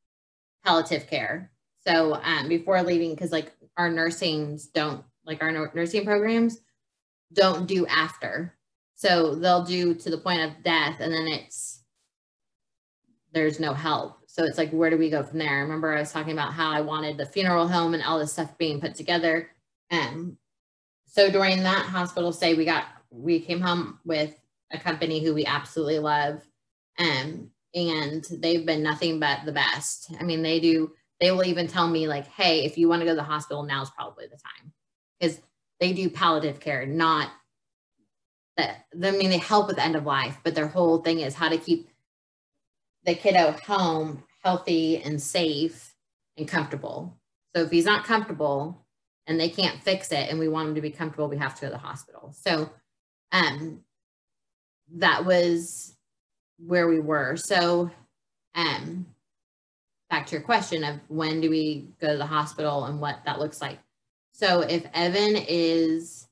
palliative 0.65 1.09
care. 1.09 1.51
So 1.87 2.15
um, 2.15 2.49
before 2.49 2.83
leaving 2.83 3.15
because 3.15 3.33
like 3.33 3.53
our 3.77 3.91
nursings 3.91 4.67
don't 4.67 5.05
like 5.25 5.43
our 5.43 5.53
nursing 5.75 6.05
programs 6.05 6.59
don't 7.33 7.67
do 7.67 7.87
after. 7.87 8.55
So 9.03 9.35
they'll 9.35 9.65
do 9.65 9.95
to 9.97 10.11
the 10.11 10.19
point 10.19 10.43
of 10.43 10.63
death 10.63 11.01
and 11.01 11.13
then 11.13 11.27
it's, 11.27 11.83
there's 13.33 13.59
no 13.59 13.75
help. 13.75 14.21
So 14.29 14.45
it's 14.45 14.59
like, 14.59 14.71
where 14.71 14.91
do 14.91 14.97
we 14.97 15.11
go 15.11 15.25
from 15.25 15.41
there? 15.41 15.57
I 15.57 15.63
remember 15.63 15.93
I 15.93 15.99
was 15.99 16.13
talking 16.13 16.35
about 16.35 16.53
how 16.53 16.71
I 16.71 16.83
wanted 16.83 17.19
the 17.19 17.27
funeral 17.27 17.67
home 17.67 17.95
and 17.95 18.03
all 18.05 18.21
this 18.21 18.33
stuff 18.33 18.57
being 18.59 18.81
put 18.81 18.95
together. 18.95 19.51
And 19.91 20.37
so 21.09 21.33
during 21.33 21.65
that 21.65 21.85
hospital 21.85 22.31
stay, 22.31 22.55
we 22.55 22.65
got, 22.65 22.85
we 23.11 23.41
came 23.41 23.61
home 23.61 23.99
with 24.05 24.39
a 24.71 24.79
company 24.79 25.19
who 25.19 25.35
we 25.35 25.47
absolutely 25.47 25.99
love. 25.99 26.41
Um, 26.97 27.51
and 27.75 28.25
they've 28.39 28.65
been 28.65 28.85
nothing 28.85 29.19
but 29.19 29.41
the 29.45 29.51
best. 29.51 30.15
I 30.21 30.23
mean, 30.23 30.45
they 30.45 30.61
do, 30.61 30.93
they 31.21 31.33
will 31.33 31.45
even 31.45 31.67
tell 31.67 31.89
me 31.89 32.07
like, 32.07 32.29
hey, 32.29 32.65
if 32.65 32.79
you 32.79 32.89
want 32.89 33.01
to 33.01 33.07
go 33.07 33.11
to 33.11 33.17
the 33.17 33.25
hospital, 33.25 33.65
now's 33.65 33.91
probably 33.91 34.27
the 34.27 34.39
time. 34.39 34.73
Because 35.19 35.41
they 35.81 35.93
do 35.93 36.09
palliative 36.09 36.61
care, 36.61 36.87
not 36.87 37.33
that. 38.57 38.87
I 39.03 39.11
mean, 39.13 39.31
they 39.31 39.39
help 39.39 39.69
with 39.69 39.79
end 39.79 39.97
of 39.97 40.07
life, 40.07 40.39
but 40.45 40.55
their 40.55 40.69
whole 40.69 40.99
thing 40.99 41.21
is 41.21 41.35
how 41.35 41.49
to 41.49 41.59
keep 41.59 41.89
the 43.05 43.15
kiddo 43.15 43.53
home 43.67 44.25
healthy 44.45 44.99
and 45.03 45.21
safe 45.23 45.95
and 46.37 46.49
comfortable. 46.49 47.19
So 47.55 47.63
if 47.63 47.71
he's 47.71 47.85
not 47.85 48.05
comfortable 48.05 48.87
and 49.27 49.39
they 49.41 49.49
can't 49.49 49.83
fix 49.83 50.13
it 50.13 50.31
and 50.31 50.39
we 50.39 50.49
want 50.49 50.71
him 50.71 50.75
to 50.77 50.81
be 50.81 50.91
comfortable, 50.91 51.29
we 51.29 51.39
have 51.39 51.55
to 51.57 51.61
go 51.63 51.67
to 51.69 51.73
the 51.73 51.79
hospital. 51.79 52.33
So 52.37 52.71
um 53.33 53.83
that 54.97 55.25
was 55.25 55.97
where 56.59 56.89
we 56.89 57.01
were. 57.01 57.37
So 57.37 57.91
um 58.55 59.07
back 60.11 60.27
to 60.27 60.33
your 60.37 60.43
question 60.43 60.85
of 60.85 61.01
when 61.09 61.41
do 61.41 61.51
we 61.51 61.89
go 62.01 62.13
to 62.13 62.19
the 62.19 62.27
hospital 62.27 62.85
and 62.85 63.01
what 63.01 63.21
that 63.25 63.39
looks 63.39 63.61
like 63.63 63.79
So 64.33 64.63
if 64.63 64.87
Evan 64.95 65.37
is 65.49 66.29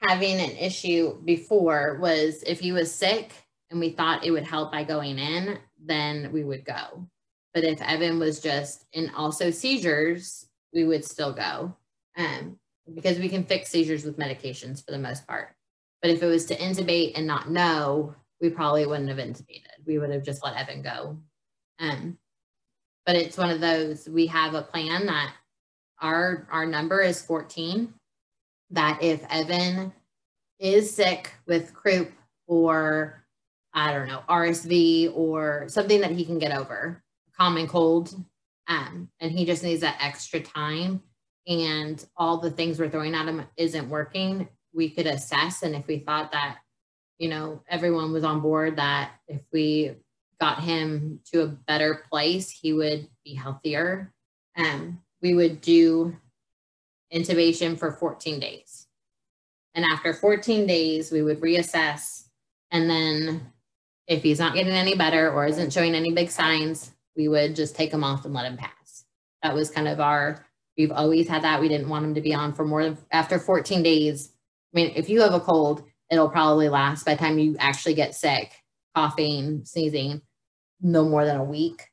having 0.00 0.40
an 0.40 0.56
issue 0.56 1.20
before 1.24 1.98
was 2.00 2.42
if 2.44 2.60
he 2.60 2.72
was 2.72 2.92
sick 2.92 3.32
and 3.70 3.80
we 3.80 3.90
thought 3.90 4.24
it 4.24 4.30
would 4.30 4.44
help 4.44 4.72
by 4.72 4.84
going 4.84 5.18
in, 5.18 5.58
then 5.84 6.30
we 6.32 6.44
would 6.44 6.64
go. 6.64 7.06
But 7.54 7.64
if 7.64 7.82
Evan 7.82 8.18
was 8.18 8.40
just 8.40 8.86
in 8.92 9.10
also 9.10 9.50
seizures, 9.50 10.46
we 10.72 10.84
would 10.84 11.04
still 11.04 11.32
go. 11.32 11.74
Um, 12.16 12.58
because 12.94 13.18
we 13.18 13.28
can 13.28 13.44
fix 13.44 13.70
seizures 13.70 14.04
with 14.04 14.18
medications 14.18 14.84
for 14.84 14.92
the 14.92 14.98
most 14.98 15.26
part. 15.26 15.54
But 16.00 16.10
if 16.10 16.22
it 16.22 16.26
was 16.26 16.46
to 16.46 16.56
intubate 16.56 17.12
and 17.16 17.26
not 17.26 17.50
know, 17.50 18.14
we 18.40 18.50
probably 18.50 18.86
wouldn't 18.86 19.08
have 19.08 19.18
intubated. 19.18 19.84
We 19.84 19.98
would 19.98 20.10
have 20.10 20.22
just 20.22 20.44
let 20.44 20.56
Evan 20.56 20.82
go. 20.82 21.18
Um, 21.80 22.18
but 23.04 23.16
it's 23.16 23.36
one 23.38 23.50
of 23.50 23.60
those 23.60 24.08
we 24.08 24.26
have 24.26 24.54
a 24.54 24.62
plan 24.62 25.06
that 25.06 25.32
our 26.00 26.46
our 26.52 26.66
number 26.66 27.00
is 27.00 27.22
14 27.22 27.92
that 28.70 29.02
if 29.02 29.24
Evan 29.30 29.92
is 30.58 30.94
sick 30.94 31.32
with 31.46 31.74
croup 31.74 32.12
or 32.46 33.24
I 33.74 33.92
don't 33.92 34.08
know, 34.08 34.22
RSV 34.28 35.12
or 35.14 35.66
something 35.68 36.00
that 36.00 36.10
he 36.10 36.24
can 36.24 36.38
get 36.38 36.56
over, 36.56 37.02
common 37.36 37.68
cold, 37.68 38.14
um, 38.66 39.08
and 39.20 39.30
he 39.30 39.44
just 39.44 39.62
needs 39.62 39.82
that 39.82 39.98
extra 40.00 40.40
time 40.40 41.02
and 41.48 42.04
all 42.16 42.36
the 42.36 42.50
things 42.50 42.78
we're 42.78 42.90
throwing 42.90 43.14
at 43.14 43.26
him 43.26 43.44
isn't 43.56 43.88
working, 43.88 44.48
we 44.74 44.90
could 44.90 45.06
assess. 45.06 45.62
And 45.62 45.74
if 45.74 45.86
we 45.86 45.98
thought 45.98 46.30
that, 46.32 46.58
you 47.18 47.30
know, 47.30 47.62
everyone 47.68 48.12
was 48.12 48.22
on 48.22 48.40
board 48.40 48.76
that 48.76 49.12
if 49.26 49.40
we 49.50 49.94
got 50.40 50.60
him 50.60 51.20
to 51.32 51.42
a 51.42 51.46
better 51.46 52.04
place, 52.10 52.50
he 52.50 52.74
would 52.74 53.08
be 53.24 53.34
healthier. 53.34 54.12
Um, 54.56 55.00
we 55.22 55.34
would 55.34 55.62
do 55.62 56.14
intubation 57.12 57.78
for 57.78 57.92
14 57.92 58.40
days. 58.40 58.86
And 59.74 59.84
after 59.92 60.12
14 60.12 60.66
days, 60.66 61.12
we 61.12 61.22
would 61.22 61.40
reassess. 61.40 62.24
And 62.70 62.88
then 62.88 63.52
if 64.06 64.22
he's 64.22 64.38
not 64.38 64.54
getting 64.54 64.72
any 64.72 64.94
better 64.94 65.30
or 65.30 65.46
isn't 65.46 65.72
showing 65.72 65.94
any 65.94 66.12
big 66.12 66.30
signs, 66.30 66.92
we 67.16 67.28
would 67.28 67.54
just 67.54 67.76
take 67.76 67.92
him 67.92 68.04
off 68.04 68.24
and 68.24 68.34
let 68.34 68.46
him 68.46 68.56
pass. 68.56 69.04
That 69.42 69.54
was 69.54 69.70
kind 69.70 69.88
of 69.88 70.00
our, 70.00 70.44
we've 70.76 70.92
always 70.92 71.28
had 71.28 71.42
that. 71.42 71.60
We 71.60 71.68
didn't 71.68 71.88
want 71.88 72.04
him 72.04 72.14
to 72.14 72.20
be 72.20 72.34
on 72.34 72.52
for 72.54 72.64
more 72.64 72.84
than, 72.84 72.98
after 73.12 73.38
14 73.38 73.82
days. 73.82 74.32
I 74.74 74.80
mean, 74.80 74.92
if 74.96 75.08
you 75.08 75.20
have 75.22 75.34
a 75.34 75.40
cold, 75.40 75.84
it'll 76.10 76.28
probably 76.28 76.68
last 76.68 77.04
by 77.04 77.14
the 77.14 77.20
time 77.20 77.38
you 77.38 77.56
actually 77.58 77.94
get 77.94 78.14
sick, 78.14 78.52
coughing, 78.94 79.64
sneezing, 79.64 80.22
no 80.80 81.04
more 81.04 81.24
than 81.24 81.36
a 81.36 81.44
week. 81.44 81.88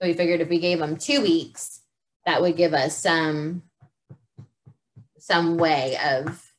So 0.00 0.08
we 0.08 0.14
figured 0.14 0.40
if 0.40 0.48
we 0.48 0.58
gave 0.58 0.80
him 0.80 0.96
two 0.96 1.20
weeks, 1.20 1.80
that 2.26 2.40
would 2.40 2.56
give 2.56 2.74
us 2.74 2.96
some 2.96 3.62
some 5.20 5.56
way 5.56 5.96
of 6.04 6.52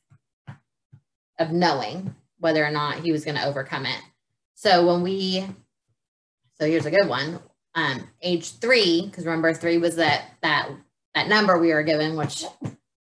of 1.38 1.50
knowing 1.50 2.14
whether 2.38 2.64
or 2.64 2.70
not 2.70 2.98
he 2.98 3.12
was 3.12 3.24
going 3.24 3.36
to 3.36 3.46
overcome 3.46 3.86
it. 3.86 4.00
So 4.54 4.86
when 4.86 5.02
we, 5.02 5.44
so 6.58 6.66
here's 6.66 6.86
a 6.86 6.90
good 6.90 7.08
one. 7.08 7.40
Um, 7.74 8.08
age 8.20 8.58
three, 8.58 9.06
because 9.06 9.24
remember 9.24 9.54
three 9.54 9.78
was 9.78 9.96
that 9.96 10.24
that 10.42 10.68
that 11.14 11.28
number 11.28 11.58
we 11.58 11.72
were 11.72 11.82
given, 11.82 12.16
which 12.16 12.44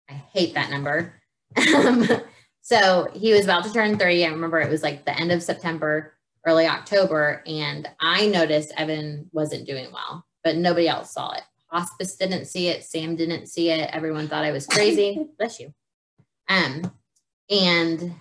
I 0.09 0.13
hate 0.13 0.55
that 0.55 0.71
number. 0.71 1.15
Um 1.57 2.09
so 2.63 3.09
he 3.15 3.33
was 3.33 3.45
about 3.45 3.65
to 3.65 3.73
turn 3.73 3.97
three. 3.97 4.25
I 4.25 4.29
remember 4.29 4.61
it 4.61 4.71
was 4.71 4.83
like 4.83 5.05
the 5.05 5.19
end 5.19 5.31
of 5.31 5.43
September, 5.43 6.15
early 6.45 6.67
October, 6.67 7.43
and 7.47 7.89
I 8.01 8.27
noticed 8.27 8.73
Evan 8.77 9.31
wasn't 9.33 9.67
doing 9.67 9.93
well, 9.93 10.27
but 10.43 10.57
nobody 10.57 10.89
else 10.89 11.13
saw 11.13 11.33
it. 11.33 11.43
Hospice 11.77 12.16
didn't 12.16 12.47
see 12.47 12.68
it. 12.68 12.85
Sam 12.85 13.16
didn't 13.16 13.49
see 13.49 13.68
it. 13.68 13.91
Everyone 13.93 14.29
thought 14.29 14.47
I 14.47 14.51
was 14.51 14.66
crazy. 14.66 15.27
Bless 15.39 15.61
you. 15.61 15.74
Um, 16.49 16.91
and 17.51 18.14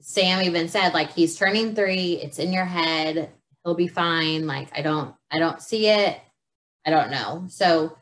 Sam 0.00 0.42
even 0.42 0.66
said, 0.68 0.92
like, 0.92 1.12
he's 1.12 1.36
turning 1.36 1.76
three. 1.76 2.14
It's 2.14 2.40
in 2.40 2.52
your 2.52 2.64
head. 2.64 3.30
He'll 3.62 3.76
be 3.76 3.86
fine. 3.86 4.48
Like, 4.48 4.76
I 4.76 4.82
don't, 4.82 5.14
I 5.30 5.38
don't 5.38 5.62
see 5.62 5.86
it. 5.86 6.18
I 6.84 6.90
don't 6.90 7.12
know. 7.12 7.44
So 7.46 7.96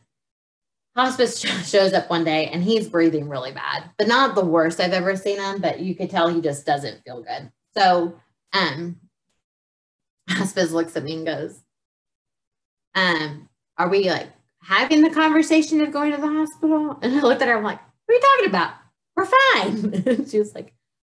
hospice 0.96 1.38
shows 1.68 1.92
up 1.92 2.08
one 2.08 2.24
day 2.24 2.46
and 2.46 2.62
he's 2.62 2.88
breathing 2.88 3.28
really 3.28 3.52
bad, 3.52 3.90
but 3.98 4.08
not 4.08 4.34
the 4.34 4.46
worst 4.46 4.80
I've 4.80 4.94
ever 4.94 5.14
seen 5.14 5.38
him, 5.38 5.60
but 5.60 5.80
you 5.80 5.94
could 5.94 6.08
tell 6.08 6.28
he 6.28 6.40
just 6.40 6.64
doesn't 6.64 7.02
feel 7.04 7.22
good. 7.22 7.52
So, 7.76 8.18
um, 8.54 8.96
hospice 10.30 10.72
looks 10.72 10.96
at 10.96 11.04
me 11.04 11.16
and 11.16 11.26
goes, 11.26 11.60
um, 12.94 13.50
are 13.76 13.90
we 13.90 14.08
like 14.08 14.30
having 14.68 15.02
the 15.02 15.10
conversation 15.10 15.80
of 15.80 15.90
going 15.90 16.12
to 16.12 16.20
the 16.20 16.26
hospital? 16.26 16.98
And 17.02 17.18
I 17.18 17.22
looked 17.22 17.40
at 17.40 17.48
her, 17.48 17.56
I'm 17.56 17.64
like, 17.64 17.80
what 18.06 18.14
are 18.14 18.16
you 18.16 18.20
talking 18.20 18.48
about? 18.48 18.74
We're 19.16 19.24
fine. 19.24 20.26
she 20.28 20.38
was 20.38 20.54
like, 20.54 20.74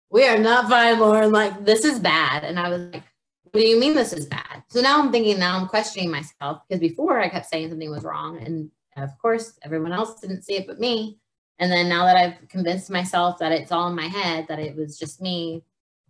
we 0.09 0.25
are 0.25 0.37
not 0.37 0.69
fine, 0.69 0.99
Lauren. 0.99 1.31
Like, 1.31 1.65
this 1.65 1.85
is 1.85 1.99
bad. 1.99 2.43
And 2.43 2.57
I 2.57 2.69
was 2.69 2.81
like, 2.93 3.03
what 3.43 3.61
do 3.61 3.67
you 3.67 3.79
mean 3.79 3.93
this 3.93 4.13
is 4.13 4.25
bad? 4.25 4.63
So 4.69 4.79
now 4.79 4.99
I'm 4.99 5.11
thinking, 5.11 5.37
now 5.37 5.57
I'm 5.57 5.67
questioning 5.67 6.09
myself 6.09 6.61
because 6.67 6.79
before 6.79 7.19
I 7.19 7.27
kept 7.27 7.47
saying 7.47 7.69
something 7.69 7.91
was 7.91 8.03
wrong. 8.03 8.37
And 8.39 8.71
of 8.95 9.09
course, 9.21 9.59
everyone 9.63 9.91
else 9.91 10.19
didn't 10.21 10.43
see 10.43 10.55
it 10.55 10.67
but 10.67 10.79
me. 10.79 11.19
And 11.59 11.71
then 11.71 11.89
now 11.89 12.05
that 12.05 12.15
I've 12.15 12.47
convinced 12.47 12.89
myself 12.89 13.37
that 13.39 13.51
it's 13.51 13.71
all 13.71 13.87
in 13.87 13.95
my 13.95 14.07
head, 14.07 14.47
that 14.47 14.59
it 14.59 14.75
was 14.75 14.97
just 14.97 15.21
me 15.21 15.63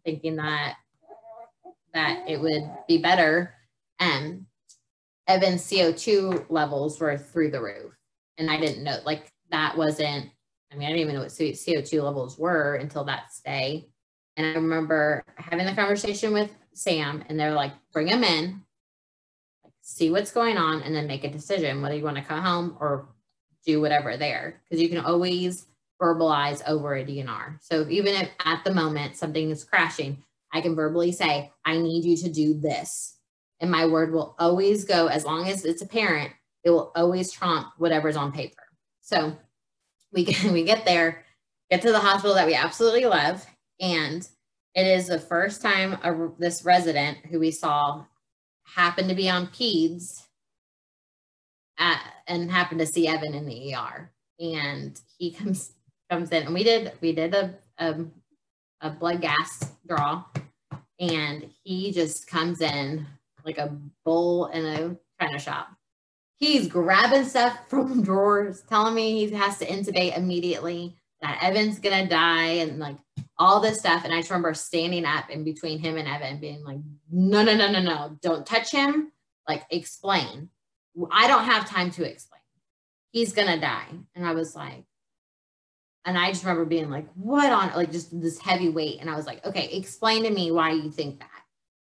thinking 0.05 0.35
that 0.37 0.75
that 1.93 2.23
it 2.27 2.39
would 2.39 2.69
be 2.87 2.99
better. 2.99 3.53
And 3.99 4.45
Evan's 5.27 5.63
CO2 5.63 6.49
levels 6.49 6.99
were 6.99 7.17
through 7.17 7.51
the 7.51 7.61
roof. 7.61 7.93
And 8.37 8.49
I 8.49 8.59
didn't 8.59 8.83
know, 8.83 8.97
like, 9.05 9.31
that 9.51 9.77
wasn't, 9.77 10.29
I 10.71 10.75
mean, 10.75 10.87
I 10.87 10.91
didn't 10.91 11.01
even 11.01 11.15
know 11.15 11.21
what 11.21 11.29
CO2 11.29 12.01
levels 12.03 12.37
were 12.37 12.75
until 12.75 13.03
that 13.05 13.31
day. 13.45 13.89
And 14.37 14.47
I 14.47 14.53
remember 14.53 15.23
having 15.35 15.65
the 15.65 15.75
conversation 15.75 16.33
with 16.33 16.49
Sam, 16.73 17.23
and 17.27 17.39
they're 17.39 17.53
like, 17.53 17.73
bring 17.91 18.07
him 18.07 18.23
in, 18.23 18.61
see 19.81 20.09
what's 20.09 20.31
going 20.31 20.57
on, 20.57 20.81
and 20.81 20.95
then 20.95 21.07
make 21.07 21.25
a 21.25 21.29
decision 21.29 21.81
whether 21.81 21.95
you 21.95 22.03
want 22.03 22.17
to 22.17 22.23
come 22.23 22.41
home 22.41 22.77
or 22.79 23.09
do 23.65 23.81
whatever 23.81 24.15
there. 24.15 24.61
Because 24.63 24.81
you 24.81 24.89
can 24.89 24.99
always 24.99 25.67
verbalize 26.01 26.63
over 26.67 26.95
a 26.95 27.05
DNR. 27.05 27.57
So 27.61 27.85
even 27.89 28.15
if 28.15 28.29
at 28.43 28.63
the 28.63 28.73
moment 28.73 29.17
something 29.17 29.49
is 29.49 29.63
crashing, 29.63 30.23
I 30.53 30.61
can 30.61 30.75
verbally 30.75 31.11
say, 31.11 31.51
I 31.65 31.77
need 31.77 32.05
you 32.05 32.17
to 32.17 32.29
do 32.31 32.53
this. 32.53 33.17
And 33.61 33.71
my 33.71 33.85
word 33.85 34.11
will 34.11 34.35
always 34.39 34.83
go, 34.83 35.07
as 35.07 35.23
long 35.23 35.47
as 35.47 35.63
it's 35.63 35.81
apparent, 35.81 36.33
it 36.63 36.71
will 36.71 36.91
always 36.95 37.31
trump 37.31 37.67
whatever's 37.77 38.17
on 38.17 38.31
paper. 38.31 38.63
So 39.01 39.37
we 40.11 40.25
get, 40.25 40.43
we 40.51 40.63
get 40.63 40.83
there, 40.83 41.23
get 41.69 41.81
to 41.83 41.91
the 41.91 41.99
hospital 41.99 42.35
that 42.35 42.47
we 42.47 42.55
absolutely 42.55 43.05
love. 43.05 43.45
And 43.79 44.27
it 44.75 44.87
is 44.87 45.07
the 45.07 45.19
first 45.19 45.61
time 45.61 45.93
a, 46.03 46.29
this 46.37 46.65
resident 46.65 47.19
who 47.27 47.39
we 47.39 47.51
saw 47.51 48.03
happened 48.63 49.09
to 49.09 49.15
be 49.15 49.29
on 49.29 49.47
PEDS 49.47 50.23
at, 51.77 52.01
and 52.27 52.51
happened 52.51 52.79
to 52.79 52.85
see 52.85 53.07
Evan 53.07 53.33
in 53.33 53.45
the 53.45 53.75
ER. 53.75 54.11
And 54.39 54.99
he 55.17 55.31
comes 55.37 55.73
comes 56.09 56.31
in 56.31 56.43
and 56.43 56.53
we 56.53 56.61
did 56.61 56.91
we 56.99 57.13
did 57.13 57.33
a, 57.33 57.53
a, 57.77 57.95
a 58.81 58.89
blood 58.89 59.21
gas 59.21 59.71
draw 59.87 60.25
and 60.99 61.49
he 61.63 61.89
just 61.93 62.27
comes 62.27 62.59
in 62.59 63.07
like 63.45 63.57
a 63.57 63.75
bull 64.05 64.47
in 64.47 64.65
a 64.65 64.97
china 65.19 65.39
shop. 65.39 65.69
He's 66.35 66.67
grabbing 66.67 67.25
stuff 67.25 67.57
from 67.69 68.03
drawers, 68.03 68.63
telling 68.63 68.95
me 68.95 69.27
he 69.27 69.35
has 69.35 69.59
to 69.59 69.65
intubate 69.65 70.17
immediately, 70.17 70.95
that 71.21 71.39
Evan's 71.43 71.79
gonna 71.79 72.07
die, 72.07 72.47
and 72.47 72.79
like 72.79 72.97
all 73.37 73.59
this 73.59 73.79
stuff. 73.79 74.03
And 74.03 74.13
I 74.13 74.17
just 74.17 74.29
remember 74.29 74.53
standing 74.53 75.05
up 75.05 75.29
in 75.29 75.43
between 75.43 75.79
him 75.79 75.97
and 75.97 76.07
Evan, 76.07 76.39
being 76.39 76.63
like, 76.63 76.79
no, 77.11 77.43
no, 77.43 77.55
no, 77.55 77.71
no, 77.71 77.81
no, 77.81 78.17
don't 78.21 78.45
touch 78.45 78.71
him. 78.71 79.11
Like, 79.47 79.63
explain. 79.69 80.49
I 81.11 81.27
don't 81.27 81.45
have 81.45 81.69
time 81.69 81.91
to 81.91 82.09
explain. 82.09 82.41
He's 83.11 83.33
gonna 83.33 83.59
die. 83.59 83.87
And 84.15 84.25
I 84.25 84.33
was 84.33 84.55
like, 84.55 84.85
and 86.05 86.17
I 86.17 86.29
just 86.29 86.43
remember 86.43 86.65
being 86.65 86.89
like, 86.89 87.07
what 87.13 87.51
on 87.51 87.71
like 87.75 87.91
just 87.91 88.19
this 88.19 88.39
heavy 88.39 88.69
weight. 88.69 88.99
And 89.01 89.09
I 89.09 89.15
was 89.15 89.27
like, 89.27 89.45
okay, 89.45 89.69
explain 89.73 90.23
to 90.23 90.31
me 90.31 90.51
why 90.51 90.71
you 90.71 90.89
think 90.89 91.19
that. 91.19 91.29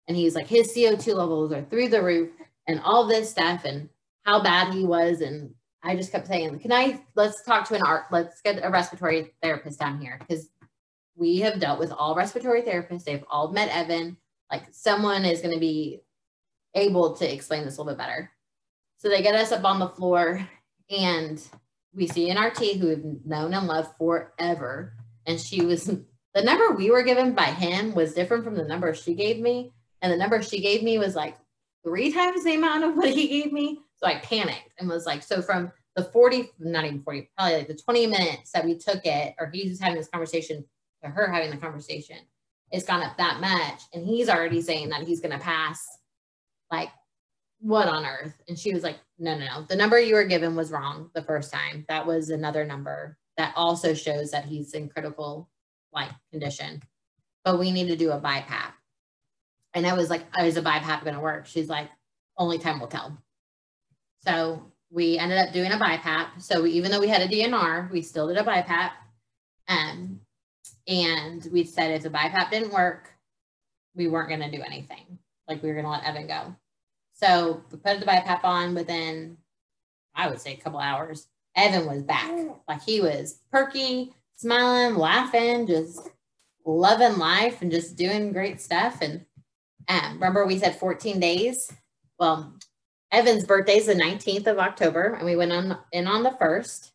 And 0.08 0.16
he's 0.16 0.34
like, 0.34 0.46
his 0.46 0.74
CO2 0.74 1.14
levels 1.14 1.52
are 1.52 1.64
through 1.64 1.88
the 1.88 2.02
roof 2.02 2.30
and 2.66 2.80
all 2.80 3.06
this 3.06 3.30
stuff 3.30 3.64
and 3.64 3.88
how 4.24 4.42
bad 4.42 4.72
he 4.72 4.84
was. 4.84 5.20
And 5.20 5.54
I 5.82 5.96
just 5.96 6.12
kept 6.12 6.26
saying, 6.26 6.58
can 6.60 6.72
I, 6.72 7.00
let's 7.14 7.42
talk 7.44 7.68
to 7.68 7.74
an 7.74 7.82
art, 7.82 8.04
let's 8.10 8.40
get 8.40 8.60
a 8.62 8.70
respiratory 8.70 9.32
therapist 9.42 9.80
down 9.80 10.00
here. 10.00 10.18
Cause 10.28 10.48
we 11.16 11.38
have 11.38 11.58
dealt 11.58 11.78
with 11.78 11.92
all 11.92 12.14
respiratory 12.14 12.62
therapists. 12.62 13.04
They've 13.04 13.24
all 13.30 13.50
met 13.50 13.70
Evan. 13.70 14.16
Like 14.50 14.64
someone 14.70 15.24
is 15.24 15.40
going 15.40 15.54
to 15.54 15.60
be 15.60 16.02
able 16.74 17.16
to 17.16 17.32
explain 17.32 17.64
this 17.64 17.78
a 17.78 17.80
little 17.80 17.94
bit 17.94 17.98
better. 17.98 18.30
So 18.98 19.08
they 19.08 19.22
get 19.22 19.34
us 19.34 19.50
up 19.50 19.64
on 19.64 19.78
the 19.78 19.88
floor 19.88 20.46
and 20.90 21.42
we 21.94 22.06
see 22.06 22.30
an 22.30 22.38
RT 22.38 22.76
who 22.76 22.88
we've 22.88 23.26
known 23.26 23.54
and 23.54 23.66
loved 23.66 23.96
forever. 23.96 24.92
And 25.26 25.40
she 25.40 25.64
was, 25.64 25.84
the 25.84 26.42
number 26.42 26.72
we 26.72 26.90
were 26.90 27.02
given 27.02 27.34
by 27.34 27.46
him 27.46 27.94
was 27.94 28.14
different 28.14 28.44
from 28.44 28.54
the 28.54 28.64
number 28.64 28.94
she 28.94 29.14
gave 29.14 29.40
me. 29.40 29.72
And 30.02 30.12
the 30.12 30.16
number 30.16 30.42
she 30.42 30.60
gave 30.60 30.82
me 30.82 30.98
was 30.98 31.14
like 31.14 31.36
three 31.84 32.12
times 32.12 32.44
the 32.44 32.54
amount 32.54 32.84
of 32.84 32.96
what 32.96 33.10
he 33.10 33.28
gave 33.28 33.52
me. 33.52 33.80
So 33.96 34.06
I 34.06 34.16
panicked 34.16 34.72
and 34.78 34.88
was 34.88 35.06
like, 35.06 35.22
so 35.22 35.40
from 35.40 35.72
the 35.94 36.04
40, 36.04 36.50
not 36.58 36.84
even 36.84 37.02
40, 37.02 37.30
probably 37.36 37.56
like 37.56 37.68
the 37.68 37.74
20 37.74 38.06
minutes 38.06 38.52
that 38.52 38.64
we 38.64 38.76
took 38.76 39.04
it, 39.06 39.34
or 39.40 39.50
he's 39.50 39.80
having 39.80 39.96
this 39.96 40.08
conversation 40.08 40.64
to 41.02 41.10
her 41.10 41.30
having 41.30 41.50
the 41.50 41.56
conversation, 41.56 42.18
it's 42.70 42.84
gone 42.84 43.02
up 43.02 43.16
that 43.16 43.40
much. 43.40 43.82
And 43.94 44.04
he's 44.04 44.28
already 44.28 44.60
saying 44.60 44.90
that 44.90 45.02
he's 45.02 45.20
going 45.20 45.32
to 45.36 45.42
pass. 45.42 45.82
Like, 46.70 46.90
what 47.60 47.88
on 47.88 48.04
earth? 48.04 48.34
And 48.48 48.58
she 48.58 48.74
was 48.74 48.82
like, 48.82 48.98
no, 49.18 49.36
no, 49.38 49.46
no. 49.46 49.62
The 49.62 49.76
number 49.76 49.98
you 49.98 50.14
were 50.14 50.24
given 50.24 50.56
was 50.56 50.70
wrong 50.70 51.10
the 51.14 51.22
first 51.22 51.52
time. 51.52 51.86
That 51.88 52.06
was 52.06 52.28
another 52.28 52.64
number 52.64 53.16
that 53.36 53.54
also 53.56 53.94
shows 53.94 54.30
that 54.30 54.44
he's 54.44 54.74
in 54.74 54.88
critical 54.88 55.48
like 55.92 56.10
condition. 56.30 56.82
But 57.44 57.58
we 57.58 57.70
need 57.70 57.88
to 57.88 57.96
do 57.96 58.10
a 58.10 58.20
BiPAP. 58.20 58.72
And 59.76 59.86
I 59.86 59.92
was 59.92 60.08
like, 60.08 60.22
is 60.40 60.56
a 60.56 60.62
BiPAP 60.62 61.04
going 61.04 61.14
to 61.14 61.20
work? 61.20 61.46
She's 61.46 61.68
like, 61.68 61.90
only 62.38 62.58
time 62.58 62.80
will 62.80 62.86
tell. 62.86 63.22
So 64.24 64.72
we 64.90 65.18
ended 65.18 65.36
up 65.36 65.52
doing 65.52 65.70
a 65.70 65.76
BiPAP. 65.76 66.40
So 66.40 66.62
we, 66.62 66.70
even 66.72 66.90
though 66.90 66.98
we 66.98 67.08
had 67.08 67.20
a 67.20 67.28
DNR, 67.28 67.90
we 67.90 68.00
still 68.00 68.26
did 68.26 68.38
a 68.38 68.42
BiPAP. 68.42 68.92
Um, 69.68 70.20
and 70.88 71.46
we 71.52 71.64
said 71.64 71.90
if 71.90 72.04
the 72.04 72.08
BiPAP 72.08 72.50
didn't 72.50 72.72
work, 72.72 73.10
we 73.94 74.08
weren't 74.08 74.30
going 74.30 74.50
to 74.50 74.56
do 74.56 74.62
anything. 74.64 75.18
Like 75.46 75.62
we 75.62 75.68
were 75.68 75.74
going 75.74 75.84
to 75.84 75.90
let 75.90 76.04
Evan 76.04 76.26
go. 76.26 76.56
So 77.12 77.62
we 77.70 77.76
put 77.76 78.00
the 78.00 78.06
BiPAP 78.06 78.44
on 78.44 78.74
within, 78.74 79.36
I 80.14 80.30
would 80.30 80.40
say, 80.40 80.54
a 80.54 80.56
couple 80.56 80.80
hours. 80.80 81.28
Evan 81.54 81.86
was 81.86 82.02
back. 82.02 82.32
Like 82.66 82.82
he 82.82 83.02
was 83.02 83.40
perky, 83.52 84.14
smiling, 84.36 84.96
laughing, 84.96 85.66
just 85.66 86.08
loving 86.64 87.18
life 87.18 87.60
and 87.60 87.70
just 87.70 87.96
doing 87.96 88.32
great 88.32 88.62
stuff. 88.62 89.02
And 89.02 89.26
um, 89.88 90.14
remember, 90.14 90.46
we 90.46 90.58
said 90.58 90.78
14 90.78 91.20
days. 91.20 91.72
Well, 92.18 92.54
Evan's 93.12 93.44
birthday 93.44 93.76
is 93.76 93.86
the 93.86 93.94
19th 93.94 94.46
of 94.46 94.58
October, 94.58 95.14
and 95.14 95.24
we 95.24 95.36
went 95.36 95.52
on 95.52 95.78
in 95.92 96.06
on 96.06 96.22
the 96.22 96.36
first. 96.38 96.92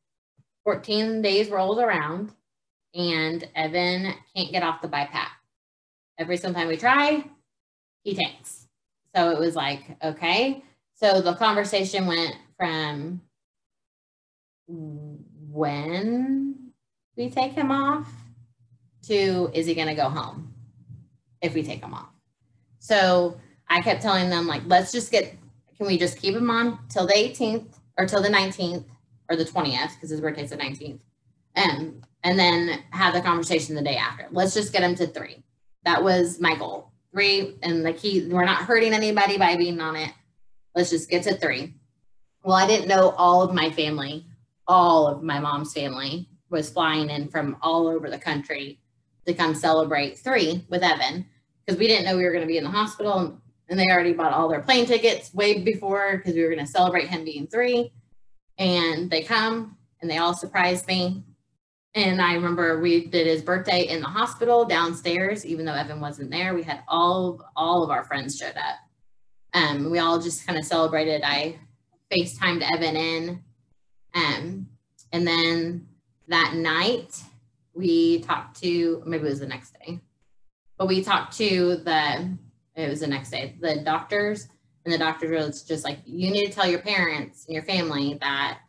14 0.63 1.21
days 1.21 1.49
rolls 1.49 1.79
around, 1.79 2.31
and 2.93 3.47
Evan 3.55 4.13
can't 4.35 4.51
get 4.51 4.63
off 4.63 4.81
the 4.81 4.87
BiPAP. 4.87 5.27
Every 6.19 6.37
time 6.37 6.67
we 6.67 6.77
try, 6.77 7.23
he 8.03 8.13
tanks. 8.13 8.67
So 9.15 9.31
it 9.31 9.39
was 9.39 9.55
like, 9.55 9.97
okay. 10.03 10.63
So 10.93 11.21
the 11.21 11.33
conversation 11.33 12.05
went 12.05 12.35
from 12.57 13.21
when 14.67 16.71
we 17.17 17.29
take 17.29 17.53
him 17.53 17.71
off 17.71 18.07
to 19.03 19.49
is 19.53 19.65
he 19.65 19.73
going 19.73 19.87
to 19.87 19.95
go 19.95 20.09
home 20.09 20.53
if 21.41 21.53
we 21.53 21.63
take 21.63 21.81
him 21.81 21.93
off? 21.93 22.10
So 22.81 23.37
I 23.69 23.79
kept 23.79 24.01
telling 24.01 24.31
them, 24.31 24.47
like, 24.47 24.63
let's 24.65 24.91
just 24.91 25.11
get 25.11 25.37
can 25.77 25.85
we 25.87 25.97
just 25.97 26.17
keep 26.17 26.35
him 26.35 26.49
on 26.49 26.79
till 26.89 27.07
the 27.07 27.13
18th 27.13 27.77
or 27.97 28.05
till 28.05 28.21
the 28.21 28.29
19th 28.29 28.85
or 29.29 29.35
the 29.35 29.45
20th 29.45 29.95
because 29.95 30.09
his 30.09 30.19
birthday's 30.19 30.49
the 30.49 30.57
19th 30.57 30.99
and 31.55 31.79
um, 31.79 32.01
and 32.23 32.37
then 32.37 32.83
have 32.91 33.13
the 33.13 33.21
conversation 33.21 33.75
the 33.75 33.81
day 33.81 33.95
after. 33.95 34.27
Let's 34.31 34.53
just 34.53 34.73
get 34.73 34.83
him 34.83 34.95
to 34.95 35.07
three. 35.07 35.43
That 35.85 36.03
was 36.03 36.39
my 36.39 36.55
goal. 36.55 36.91
Three 37.11 37.55
and 37.63 37.85
the 37.85 37.93
key 37.93 38.27
we're 38.27 38.45
not 38.45 38.63
hurting 38.63 38.93
anybody 38.93 39.37
by 39.37 39.55
being 39.55 39.79
on 39.79 39.95
it. 39.95 40.11
Let's 40.75 40.89
just 40.89 41.09
get 41.09 41.23
to 41.23 41.35
three. 41.35 41.75
Well 42.43 42.55
i 42.55 42.65
didn't 42.65 42.87
know 42.87 43.11
all 43.11 43.43
of 43.43 43.53
my 43.53 43.69
family 43.69 44.25
all 44.67 45.07
of 45.07 45.21
my 45.21 45.39
mom's 45.39 45.73
family 45.73 46.29
was 46.49 46.71
flying 46.71 47.09
in 47.11 47.27
from 47.27 47.57
all 47.61 47.87
over 47.87 48.09
the 48.09 48.17
country 48.17 48.79
to 49.27 49.33
come 49.33 49.53
celebrate 49.53 50.17
three 50.17 50.65
with 50.69 50.83
evan 50.83 51.25
because 51.65 51.79
we 51.79 51.87
didn't 51.87 52.05
know 52.05 52.17
we 52.17 52.23
were 52.23 52.31
going 52.31 52.43
to 52.43 52.47
be 52.47 52.57
in 52.57 52.63
the 52.63 52.69
hospital 52.69 53.37
and 53.69 53.79
they 53.79 53.89
already 53.89 54.13
bought 54.13 54.33
all 54.33 54.49
their 54.49 54.61
plane 54.61 54.85
tickets 54.85 55.33
way 55.33 55.61
before 55.61 56.17
because 56.17 56.33
we 56.33 56.43
were 56.43 56.53
going 56.53 56.65
to 56.65 56.71
celebrate 56.71 57.07
him 57.07 57.23
being 57.23 57.47
three. 57.47 57.93
And 58.57 59.09
they 59.09 59.23
come 59.23 59.77
and 60.01 60.11
they 60.11 60.17
all 60.17 60.33
surprised 60.33 60.87
me. 60.87 61.23
And 61.93 62.21
I 62.21 62.33
remember 62.33 62.79
we 62.79 63.07
did 63.07 63.27
his 63.27 63.41
birthday 63.41 63.87
in 63.87 64.01
the 64.01 64.07
hospital 64.07 64.65
downstairs, 64.65 65.45
even 65.45 65.65
though 65.65 65.73
Evan 65.73 65.99
wasn't 65.99 66.31
there. 66.31 66.53
We 66.53 66.63
had 66.63 66.83
all 66.87 67.29
of, 67.29 67.41
all 67.55 67.83
of 67.83 67.89
our 67.89 68.03
friends 68.03 68.37
showed 68.37 68.57
up. 68.57 68.77
Um, 69.53 69.89
we 69.89 69.99
all 69.99 70.19
just 70.19 70.45
kind 70.45 70.57
of 70.57 70.65
celebrated. 70.65 71.21
I 71.23 71.59
FaceTimed 72.11 72.67
Evan 72.73 72.95
in. 72.95 73.43
Um, 74.13 74.67
and 75.11 75.27
then 75.27 75.87
that 76.27 76.53
night 76.55 77.21
we 77.73 78.19
talked 78.19 78.61
to 78.61 79.01
maybe 79.05 79.25
it 79.25 79.29
was 79.29 79.39
the 79.39 79.47
next 79.47 79.73
day, 79.85 79.99
but 80.81 80.87
we 80.87 81.03
talked 81.03 81.37
to 81.37 81.75
the 81.75 82.35
it 82.75 82.89
was 82.89 83.01
the 83.01 83.07
next 83.07 83.29
day. 83.29 83.55
The 83.59 83.83
doctors 83.83 84.47
and 84.83 84.91
the 84.91 84.97
doctors 84.97 85.29
were 85.29 85.67
just 85.67 85.85
like, 85.85 85.99
you 86.05 86.31
need 86.31 86.47
to 86.47 86.51
tell 86.51 86.67
your 86.67 86.79
parents 86.79 87.45
and 87.45 87.53
your 87.53 87.61
family 87.61 88.17
that 88.19 88.61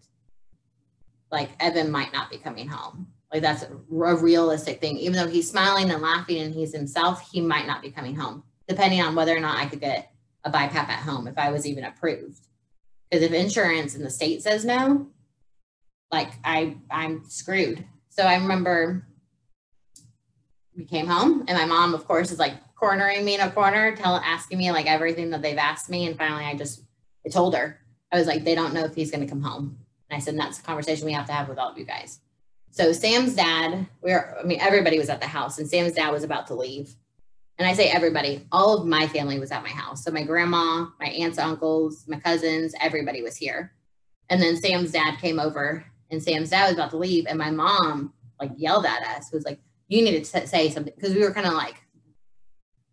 like 1.30 1.48
Evan 1.58 1.90
might 1.90 2.12
not 2.12 2.28
be 2.28 2.36
coming 2.36 2.68
home. 2.68 3.06
Like 3.32 3.40
that's 3.40 3.62
a, 3.62 3.74
realistic 3.88 4.78
thing. 4.78 4.98
Even 4.98 5.16
though 5.16 5.26
he's 5.26 5.50
smiling 5.50 5.90
and 5.90 6.02
laughing 6.02 6.42
and 6.42 6.54
he's 6.54 6.74
himself, 6.74 7.26
he 7.32 7.40
might 7.40 7.66
not 7.66 7.80
be 7.80 7.90
coming 7.90 8.14
home, 8.14 8.42
depending 8.68 9.00
on 9.00 9.14
whether 9.14 9.34
or 9.34 9.40
not 9.40 9.56
I 9.56 9.64
could 9.64 9.80
get 9.80 10.12
a 10.44 10.50
BiPAP 10.50 10.74
at 10.74 11.02
home 11.04 11.26
if 11.26 11.38
I 11.38 11.50
was 11.50 11.66
even 11.66 11.84
approved. 11.84 12.46
Because 13.10 13.24
if 13.24 13.32
insurance 13.32 13.94
in 13.94 14.02
the 14.02 14.10
state 14.10 14.42
says 14.42 14.66
no, 14.66 15.06
like 16.10 16.32
I 16.44 16.76
I'm 16.90 17.24
screwed. 17.24 17.86
So 18.10 18.24
I 18.24 18.34
remember 18.34 19.06
we 20.76 20.84
came 20.84 21.06
home 21.06 21.44
and 21.48 21.58
my 21.58 21.64
mom, 21.66 21.94
of 21.94 22.06
course, 22.06 22.30
is 22.30 22.38
like, 22.38 22.54
cornering 22.82 23.24
me 23.24 23.36
in 23.36 23.40
a 23.40 23.48
corner, 23.48 23.94
telling, 23.94 24.20
asking 24.24 24.58
me 24.58 24.72
like 24.72 24.86
everything 24.86 25.30
that 25.30 25.40
they've 25.40 25.56
asked 25.56 25.88
me. 25.88 26.04
And 26.08 26.18
finally, 26.18 26.44
I 26.44 26.56
just, 26.56 26.82
I 27.24 27.28
told 27.28 27.54
her, 27.54 27.78
I 28.10 28.18
was 28.18 28.26
like, 28.26 28.42
they 28.42 28.56
don't 28.56 28.74
know 28.74 28.84
if 28.84 28.92
he's 28.92 29.12
going 29.12 29.20
to 29.20 29.30
come 29.30 29.40
home. 29.40 29.78
And 30.10 30.16
I 30.16 30.18
said, 30.18 30.36
that's 30.36 30.58
a 30.58 30.62
conversation 30.64 31.06
we 31.06 31.12
have 31.12 31.26
to 31.26 31.32
have 31.32 31.48
with 31.48 31.58
all 31.58 31.70
of 31.70 31.78
you 31.78 31.84
guys. 31.84 32.18
So 32.72 32.92
Sam's 32.92 33.36
dad, 33.36 33.86
we're, 34.00 34.36
I 34.36 34.42
mean, 34.42 34.58
everybody 34.60 34.98
was 34.98 35.10
at 35.10 35.20
the 35.20 35.28
house 35.28 35.60
and 35.60 35.68
Sam's 35.68 35.92
dad 35.92 36.10
was 36.10 36.24
about 36.24 36.48
to 36.48 36.56
leave. 36.56 36.96
And 37.56 37.68
I 37.68 37.74
say 37.74 37.88
everybody, 37.88 38.48
all 38.50 38.80
of 38.80 38.84
my 38.84 39.06
family 39.06 39.38
was 39.38 39.52
at 39.52 39.62
my 39.62 39.68
house. 39.68 40.04
So 40.04 40.10
my 40.10 40.24
grandma, 40.24 40.86
my 40.98 41.06
aunts, 41.06 41.38
uncles, 41.38 42.02
my 42.08 42.18
cousins, 42.18 42.74
everybody 42.80 43.22
was 43.22 43.36
here. 43.36 43.74
And 44.28 44.42
then 44.42 44.56
Sam's 44.56 44.90
dad 44.90 45.20
came 45.20 45.38
over 45.38 45.84
and 46.10 46.20
Sam's 46.20 46.50
dad 46.50 46.64
was 46.64 46.74
about 46.74 46.90
to 46.90 46.96
leave. 46.96 47.26
And 47.28 47.38
my 47.38 47.52
mom 47.52 48.12
like 48.40 48.50
yelled 48.56 48.86
at 48.86 49.04
us, 49.16 49.30
was 49.32 49.44
like, 49.44 49.60
you 49.88 50.02
need 50.02 50.24
to 50.24 50.40
t- 50.40 50.46
say 50.46 50.70
something. 50.70 50.94
Cause 51.00 51.14
we 51.14 51.20
were 51.20 51.32
kind 51.32 51.46
of 51.46 51.54
like, 51.54 51.82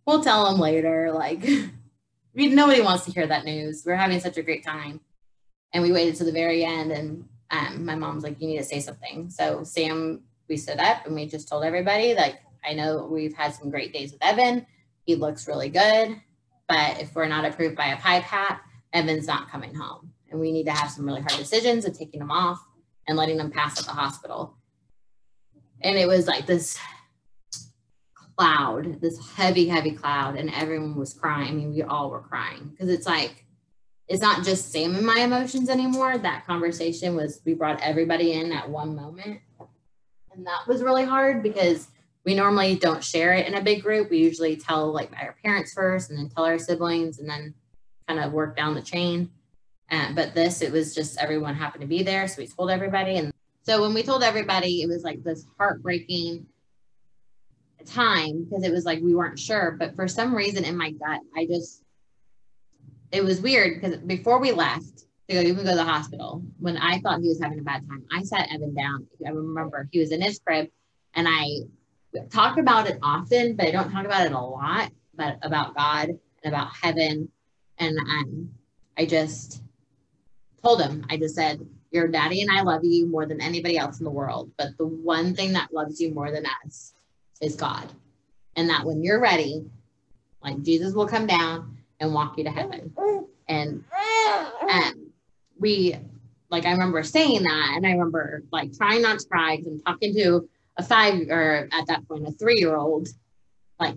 we'll 0.05 0.23
tell 0.23 0.49
them 0.49 0.59
later. 0.59 1.11
Like, 1.11 1.47
nobody 2.33 2.81
wants 2.81 3.05
to 3.05 3.11
hear 3.11 3.27
that 3.27 3.45
news. 3.45 3.83
We're 3.85 3.95
having 3.95 4.19
such 4.19 4.37
a 4.37 4.43
great 4.43 4.63
time. 4.63 5.01
And 5.73 5.83
we 5.83 5.91
waited 5.91 6.15
to 6.15 6.23
the 6.23 6.31
very 6.31 6.63
end. 6.63 6.91
And 6.91 7.25
um, 7.51 7.85
my 7.85 7.95
mom's 7.95 8.23
like, 8.23 8.41
you 8.41 8.47
need 8.47 8.57
to 8.57 8.63
say 8.63 8.79
something. 8.79 9.29
So 9.29 9.63
Sam, 9.63 10.23
we 10.47 10.57
stood 10.57 10.79
up 10.79 11.05
and 11.05 11.15
we 11.15 11.27
just 11.27 11.47
told 11.47 11.63
everybody, 11.63 12.15
like, 12.15 12.39
I 12.65 12.73
know 12.73 13.07
we've 13.09 13.33
had 13.33 13.53
some 13.53 13.69
great 13.69 13.93
days 13.93 14.11
with 14.11 14.23
Evan. 14.23 14.65
He 15.05 15.15
looks 15.15 15.47
really 15.47 15.69
good. 15.69 16.19
But 16.67 17.01
if 17.01 17.15
we're 17.15 17.27
not 17.27 17.45
approved 17.45 17.75
by 17.75 17.87
a 17.87 17.97
BiPAP, 17.97 18.59
Evan's 18.93 19.27
not 19.27 19.49
coming 19.49 19.73
home. 19.73 20.11
And 20.29 20.39
we 20.39 20.51
need 20.51 20.65
to 20.65 20.71
have 20.71 20.91
some 20.91 21.05
really 21.05 21.21
hard 21.21 21.37
decisions 21.37 21.85
of 21.85 21.97
taking 21.97 22.21
him 22.21 22.31
off 22.31 22.63
and 23.07 23.17
letting 23.17 23.39
him 23.39 23.51
pass 23.51 23.79
at 23.79 23.85
the 23.85 23.91
hospital. 23.91 24.58
And 25.81 25.97
it 25.97 26.07
was 26.07 26.27
like 26.27 26.45
this 26.45 26.77
cloud, 28.37 29.01
this 29.01 29.19
heavy, 29.35 29.67
heavy 29.67 29.91
cloud, 29.91 30.35
and 30.37 30.49
everyone 30.53 30.95
was 30.95 31.13
crying. 31.13 31.49
I 31.49 31.51
mean, 31.51 31.73
we 31.73 31.81
all 31.81 32.09
were 32.09 32.21
crying 32.21 32.69
because 32.69 32.89
it's 32.89 33.05
like, 33.05 33.45
it's 34.07 34.21
not 34.21 34.43
just 34.43 34.71
Sam 34.71 34.95
and 34.95 35.05
my 35.05 35.19
emotions 35.19 35.69
anymore. 35.69 36.17
That 36.17 36.47
conversation 36.47 37.15
was, 37.15 37.41
we 37.45 37.53
brought 37.53 37.81
everybody 37.81 38.33
in 38.33 38.51
at 38.51 38.69
one 38.69 38.95
moment. 38.95 39.41
And 40.31 40.47
that 40.47 40.67
was 40.67 40.81
really 40.81 41.05
hard 41.05 41.43
because 41.43 41.89
we 42.25 42.33
normally 42.33 42.75
don't 42.75 43.03
share 43.03 43.33
it 43.33 43.47
in 43.47 43.55
a 43.55 43.61
big 43.61 43.81
group. 43.83 44.09
We 44.09 44.17
usually 44.17 44.55
tell 44.55 44.91
like 44.91 45.11
our 45.21 45.35
parents 45.43 45.73
first 45.73 46.09
and 46.09 46.17
then 46.17 46.29
tell 46.29 46.45
our 46.45 46.59
siblings 46.59 47.19
and 47.19 47.29
then 47.29 47.53
kind 48.07 48.19
of 48.19 48.31
work 48.31 48.55
down 48.55 48.73
the 48.73 48.81
chain. 48.81 49.31
Um, 49.91 50.15
but 50.15 50.33
this, 50.33 50.61
it 50.61 50.71
was 50.71 50.95
just 50.95 51.17
everyone 51.17 51.55
happened 51.55 51.81
to 51.81 51.87
be 51.87 52.03
there. 52.03 52.27
So 52.27 52.41
we 52.41 52.47
told 52.47 52.69
everybody. 52.71 53.17
And 53.17 53.33
so 53.69 53.83
when 53.83 53.93
we 53.93 54.01
told 54.01 54.23
everybody, 54.23 54.81
it 54.81 54.87
was 54.87 55.03
like 55.03 55.23
this 55.23 55.45
heartbreaking 55.59 56.47
time 57.85 58.43
because 58.43 58.63
it 58.63 58.71
was 58.71 58.83
like 58.83 58.99
we 58.99 59.13
weren't 59.13 59.37
sure. 59.37 59.75
But 59.77 59.95
for 59.95 60.07
some 60.07 60.33
reason 60.33 60.65
in 60.65 60.75
my 60.75 60.89
gut, 60.89 61.19
I 61.37 61.45
just 61.45 61.83
it 63.11 63.23
was 63.23 63.41
weird 63.41 63.79
because 63.79 63.97
before 63.97 64.39
we 64.39 64.53
left 64.53 65.05
to 65.27 65.35
go 65.35 65.41
even 65.41 65.65
go 65.65 65.69
to 65.69 65.75
the 65.75 65.83
hospital, 65.83 66.41
when 66.57 66.77
I 66.77 66.99
thought 67.01 67.19
he 67.21 67.27
was 67.27 67.39
having 67.39 67.59
a 67.59 67.61
bad 67.61 67.87
time, 67.87 68.05
I 68.11 68.23
sat 68.23 68.51
Evan 68.51 68.73
down. 68.73 69.05
I 69.23 69.29
remember 69.29 69.87
he 69.91 69.99
was 69.99 70.11
in 70.11 70.21
his 70.21 70.39
crib 70.39 70.69
and 71.13 71.27
I 71.29 71.59
talk 72.31 72.57
about 72.57 72.89
it 72.89 72.97
often, 73.03 73.55
but 73.55 73.67
I 73.67 73.71
don't 73.71 73.91
talk 73.91 74.03
about 74.03 74.25
it 74.25 74.31
a 74.31 74.39
lot, 74.39 74.91
but 75.13 75.37
about 75.43 75.75
God 75.75 76.09
and 76.43 76.53
about 76.55 76.69
heaven. 76.81 77.29
And 77.77 77.99
um, 77.99 78.49
I 78.97 79.05
just 79.05 79.61
told 80.63 80.81
him, 80.81 81.05
I 81.07 81.17
just 81.17 81.35
said, 81.35 81.63
Your 81.91 82.07
daddy 82.07 82.41
and 82.41 82.51
I 82.51 82.61
love 82.61 82.83
you 82.83 83.07
more 83.07 83.25
than 83.25 83.41
anybody 83.41 83.77
else 83.77 83.99
in 83.99 84.03
the 84.03 84.11
world. 84.11 84.51
But 84.57 84.77
the 84.77 84.85
one 84.85 85.33
thing 85.33 85.53
that 85.53 85.73
loves 85.73 85.99
you 85.99 86.13
more 86.13 86.31
than 86.31 86.45
us 86.65 86.93
is 87.41 87.55
God. 87.55 87.91
And 88.55 88.69
that 88.69 88.85
when 88.85 89.03
you're 89.03 89.19
ready, 89.19 89.65
like 90.43 90.61
Jesus 90.61 90.93
will 90.93 91.07
come 91.07 91.25
down 91.25 91.77
and 91.99 92.13
walk 92.13 92.37
you 92.37 92.43
to 92.43 92.51
heaven. 92.51 92.93
And 93.47 93.83
um, 94.71 95.11
we 95.59 95.95
like 96.49 96.65
I 96.65 96.71
remember 96.71 97.03
saying 97.03 97.43
that, 97.43 97.73
and 97.75 97.85
I 97.85 97.91
remember 97.91 98.43
like 98.51 98.75
trying 98.75 99.01
not 99.01 99.19
to 99.19 99.27
cry 99.27 99.57
because 99.57 99.73
I'm 99.73 99.81
talking 99.81 100.13
to 100.15 100.49
a 100.77 100.83
five 100.83 101.27
or 101.29 101.67
at 101.71 101.87
that 101.87 102.07
point 102.07 102.27
a 102.27 102.31
three 102.31 102.57
year 102.57 102.75
old, 102.75 103.09
like 103.79 103.95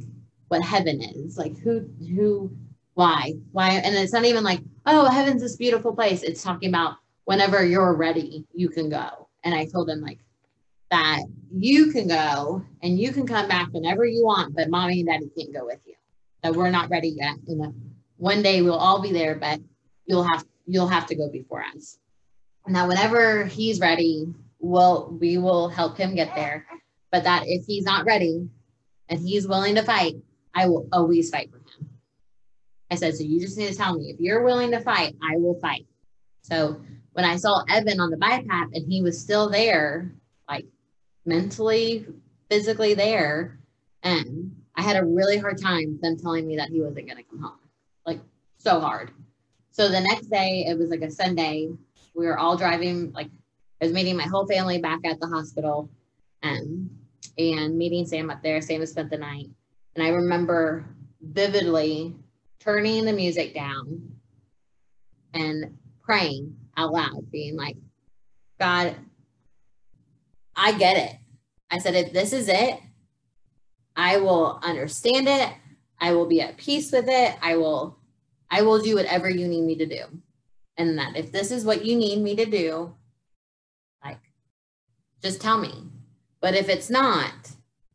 what 0.48 0.62
heaven 0.62 1.00
is, 1.02 1.38
like 1.38 1.58
who 1.58 1.88
who 1.98 2.50
why 2.94 3.34
why, 3.52 3.70
and 3.70 3.94
it's 3.96 4.12
not 4.12 4.24
even 4.24 4.44
like 4.44 4.60
oh 4.86 5.06
heaven's 5.06 5.42
this 5.42 5.56
beautiful 5.56 5.94
place. 5.94 6.22
It's 6.22 6.42
talking 6.42 6.68
about 6.68 6.96
whenever 7.32 7.64
you're 7.64 7.94
ready, 7.94 8.44
you 8.52 8.68
can 8.68 8.90
go. 8.90 9.26
And 9.42 9.54
I 9.54 9.64
told 9.64 9.88
him 9.88 10.02
like 10.02 10.18
that 10.90 11.22
you 11.50 11.90
can 11.90 12.06
go 12.06 12.62
and 12.82 13.00
you 13.00 13.10
can 13.10 13.26
come 13.26 13.48
back 13.48 13.70
whenever 13.72 14.04
you 14.04 14.22
want, 14.22 14.54
but 14.54 14.68
mommy 14.68 15.00
and 15.00 15.08
daddy 15.08 15.30
can't 15.34 15.54
go 15.54 15.64
with 15.64 15.80
you. 15.86 15.94
That 16.42 16.54
we're 16.54 16.70
not 16.70 16.90
ready 16.90 17.08
yet. 17.08 17.36
You 17.46 17.56
know, 17.56 17.74
one 18.18 18.42
day 18.42 18.60
we'll 18.60 18.74
all 18.74 19.00
be 19.00 19.12
there, 19.12 19.34
but 19.34 19.60
you'll 20.04 20.24
have 20.24 20.44
you'll 20.66 20.88
have 20.88 21.06
to 21.06 21.14
go 21.14 21.30
before 21.30 21.64
us. 21.74 21.98
Now, 22.68 22.86
whenever 22.86 23.46
he's 23.46 23.80
ready, 23.80 24.26
we'll 24.58 25.16
we 25.18 25.38
will 25.38 25.70
help 25.70 25.96
him 25.96 26.14
get 26.14 26.34
there. 26.34 26.66
But 27.10 27.24
that 27.24 27.44
if 27.46 27.64
he's 27.64 27.84
not 27.84 28.04
ready 28.04 28.50
and 29.08 29.18
he's 29.18 29.48
willing 29.48 29.76
to 29.76 29.82
fight, 29.82 30.16
I 30.54 30.68
will 30.68 30.86
always 30.92 31.30
fight 31.30 31.50
for 31.50 31.58
him. 31.58 31.88
I 32.90 32.96
said, 32.96 33.16
so 33.16 33.24
you 33.24 33.40
just 33.40 33.56
need 33.56 33.68
to 33.68 33.74
tell 33.74 33.96
me 33.96 34.10
if 34.10 34.20
you're 34.20 34.44
willing 34.44 34.72
to 34.72 34.80
fight, 34.80 35.16
I 35.22 35.36
will 35.36 35.58
fight. 35.60 35.86
So 36.42 36.82
when 37.12 37.24
I 37.24 37.36
saw 37.36 37.62
Evan 37.68 38.00
on 38.00 38.10
the 38.10 38.16
BiPAP 38.16 38.70
and 38.74 38.90
he 38.90 39.02
was 39.02 39.20
still 39.20 39.48
there, 39.48 40.12
like 40.48 40.66
mentally, 41.24 42.06
physically 42.50 42.94
there, 42.94 43.58
and 44.02 44.56
I 44.74 44.82
had 44.82 44.96
a 44.96 45.04
really 45.04 45.38
hard 45.38 45.60
time 45.60 45.98
them 46.00 46.16
telling 46.16 46.46
me 46.46 46.56
that 46.56 46.70
he 46.70 46.80
wasn't 46.80 47.06
going 47.06 47.18
to 47.18 47.22
come 47.22 47.40
home. 47.40 47.58
Like 48.06 48.20
so 48.58 48.80
hard. 48.80 49.10
So 49.70 49.88
the 49.88 50.00
next 50.00 50.26
day, 50.26 50.66
it 50.68 50.78
was 50.78 50.90
like 50.90 51.02
a 51.02 51.10
Sunday. 51.10 51.70
We 52.14 52.26
were 52.26 52.38
all 52.38 52.56
driving, 52.56 53.12
like 53.12 53.30
I 53.80 53.86
was 53.86 53.94
meeting 53.94 54.16
my 54.16 54.24
whole 54.24 54.46
family 54.46 54.78
back 54.78 55.00
at 55.04 55.20
the 55.20 55.26
hospital 55.26 55.90
um, 56.42 56.90
and 57.38 57.76
meeting 57.76 58.06
Sam 58.06 58.30
up 58.30 58.42
there. 58.42 58.60
Sam 58.60 58.84
spent 58.86 59.10
the 59.10 59.18
night. 59.18 59.48
And 59.94 60.04
I 60.04 60.10
remember 60.10 60.86
vividly 61.20 62.14
turning 62.60 63.04
the 63.04 63.12
music 63.12 63.54
down 63.54 64.12
and 65.34 65.78
praying 66.02 66.56
out 66.76 66.92
loud, 66.92 67.30
being 67.30 67.56
like, 67.56 67.76
God, 68.58 68.96
I 70.54 70.72
get 70.72 70.96
it. 70.96 71.16
I 71.70 71.78
said, 71.78 71.94
if 71.94 72.12
this 72.12 72.32
is 72.32 72.48
it, 72.48 72.78
I 73.96 74.18
will 74.18 74.60
understand 74.62 75.28
it. 75.28 75.50
I 76.00 76.12
will 76.12 76.26
be 76.26 76.40
at 76.40 76.56
peace 76.56 76.92
with 76.92 77.06
it. 77.08 77.36
I 77.40 77.56
will, 77.56 77.98
I 78.50 78.62
will 78.62 78.80
do 78.80 78.94
whatever 78.96 79.30
you 79.30 79.46
need 79.46 79.62
me 79.62 79.76
to 79.76 79.86
do. 79.86 80.02
And 80.76 80.98
that 80.98 81.16
if 81.16 81.30
this 81.32 81.50
is 81.50 81.64
what 81.64 81.84
you 81.84 81.96
need 81.96 82.22
me 82.22 82.34
to 82.36 82.44
do, 82.44 82.94
like, 84.04 84.20
just 85.22 85.40
tell 85.40 85.58
me. 85.58 85.84
But 86.40 86.54
if 86.54 86.68
it's 86.68 86.90
not, 86.90 87.32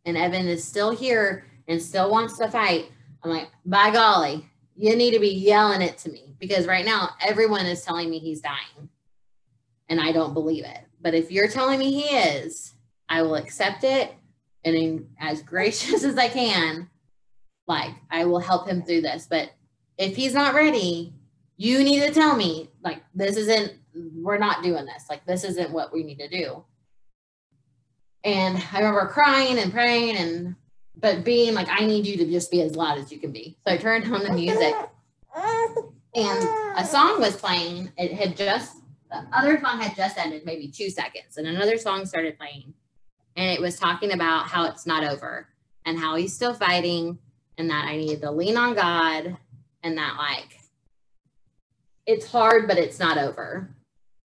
and 0.05 0.15
Evan 0.15 0.47
is 0.47 0.63
still 0.63 0.91
here 0.91 1.45
and 1.67 1.81
still 1.81 2.09
wants 2.09 2.37
to 2.37 2.49
fight, 2.49 2.91
I'm 3.23 3.31
like, 3.31 3.49
by 3.65 3.91
golly, 3.91 4.47
you 4.77 4.95
need 4.95 5.11
to 5.11 5.19
be 5.19 5.29
yelling 5.29 5.81
it 5.81 5.97
to 5.97 6.11
me 6.11 6.35
because 6.39 6.67
right 6.67 6.85
now 6.85 7.09
everyone 7.19 7.65
is 7.65 7.81
telling 7.81 8.09
me 8.09 8.19
he's 8.19 8.41
dying 8.41 8.89
and 9.89 9.99
I 9.99 10.11
don't 10.11 10.33
believe 10.33 10.63
it. 10.63 10.79
But 11.01 11.15
if 11.15 11.31
you're 11.31 11.47
telling 11.47 11.79
me 11.79 11.91
he 11.91 12.15
is, 12.15 12.73
I 13.09 13.23
will 13.23 13.35
accept 13.35 13.83
it 13.83 14.13
and 14.63 14.75
in, 14.75 15.09
as 15.19 15.41
gracious 15.41 16.03
as 16.05 16.17
I 16.17 16.29
can, 16.29 16.89
like 17.67 17.95
I 18.11 18.25
will 18.25 18.39
help 18.39 18.67
him 18.67 18.83
through 18.83 19.01
this. 19.01 19.27
But 19.29 19.51
if 19.97 20.15
he's 20.15 20.33
not 20.33 20.53
ready, 20.53 21.13
you 21.57 21.83
need 21.83 22.01
to 22.01 22.11
tell 22.11 22.35
me, 22.35 22.69
like, 22.83 23.01
this 23.15 23.35
isn't, 23.35 23.73
we're 23.95 24.37
not 24.37 24.61
doing 24.61 24.85
this. 24.85 25.05
Like, 25.09 25.25
this 25.25 25.43
isn't 25.43 25.71
what 25.71 25.91
we 25.91 26.03
need 26.03 26.19
to 26.19 26.29
do. 26.29 26.63
And 28.23 28.63
I 28.71 28.77
remember 28.77 29.07
crying 29.07 29.57
and 29.57 29.73
praying 29.73 30.17
and, 30.17 30.55
but 30.99 31.23
being 31.23 31.53
like, 31.53 31.67
I 31.69 31.85
need 31.85 32.05
you 32.05 32.17
to 32.17 32.25
just 32.25 32.51
be 32.51 32.61
as 32.61 32.75
loud 32.75 32.97
as 32.97 33.11
you 33.11 33.19
can 33.19 33.31
be. 33.31 33.57
So 33.65 33.73
I 33.73 33.77
turned 33.77 34.11
on 34.13 34.23
the 34.23 34.33
music 34.33 34.73
and 36.15 36.47
a 36.77 36.85
song 36.85 37.19
was 37.19 37.35
playing. 37.35 37.91
It 37.97 38.13
had 38.13 38.35
just 38.35 38.77
the 39.11 39.25
other 39.31 39.59
song 39.59 39.79
had 39.79 39.95
just 39.95 40.17
ended, 40.17 40.43
maybe 40.45 40.67
two 40.67 40.89
seconds, 40.89 41.37
and 41.37 41.47
another 41.47 41.77
song 41.77 42.05
started 42.05 42.37
playing. 42.37 42.73
And 43.35 43.49
it 43.51 43.61
was 43.61 43.79
talking 43.79 44.11
about 44.13 44.47
how 44.47 44.65
it's 44.65 44.85
not 44.85 45.03
over 45.03 45.47
and 45.85 45.97
how 45.97 46.15
he's 46.15 46.33
still 46.33 46.53
fighting 46.53 47.19
and 47.57 47.69
that 47.69 47.85
I 47.85 47.95
needed 47.97 48.21
to 48.21 48.31
lean 48.31 48.57
on 48.57 48.73
God 48.73 49.37
and 49.83 49.97
that 49.97 50.15
like 50.17 50.59
it's 52.05 52.29
hard, 52.29 52.67
but 52.67 52.77
it's 52.77 52.99
not 52.99 53.17
over. 53.17 53.69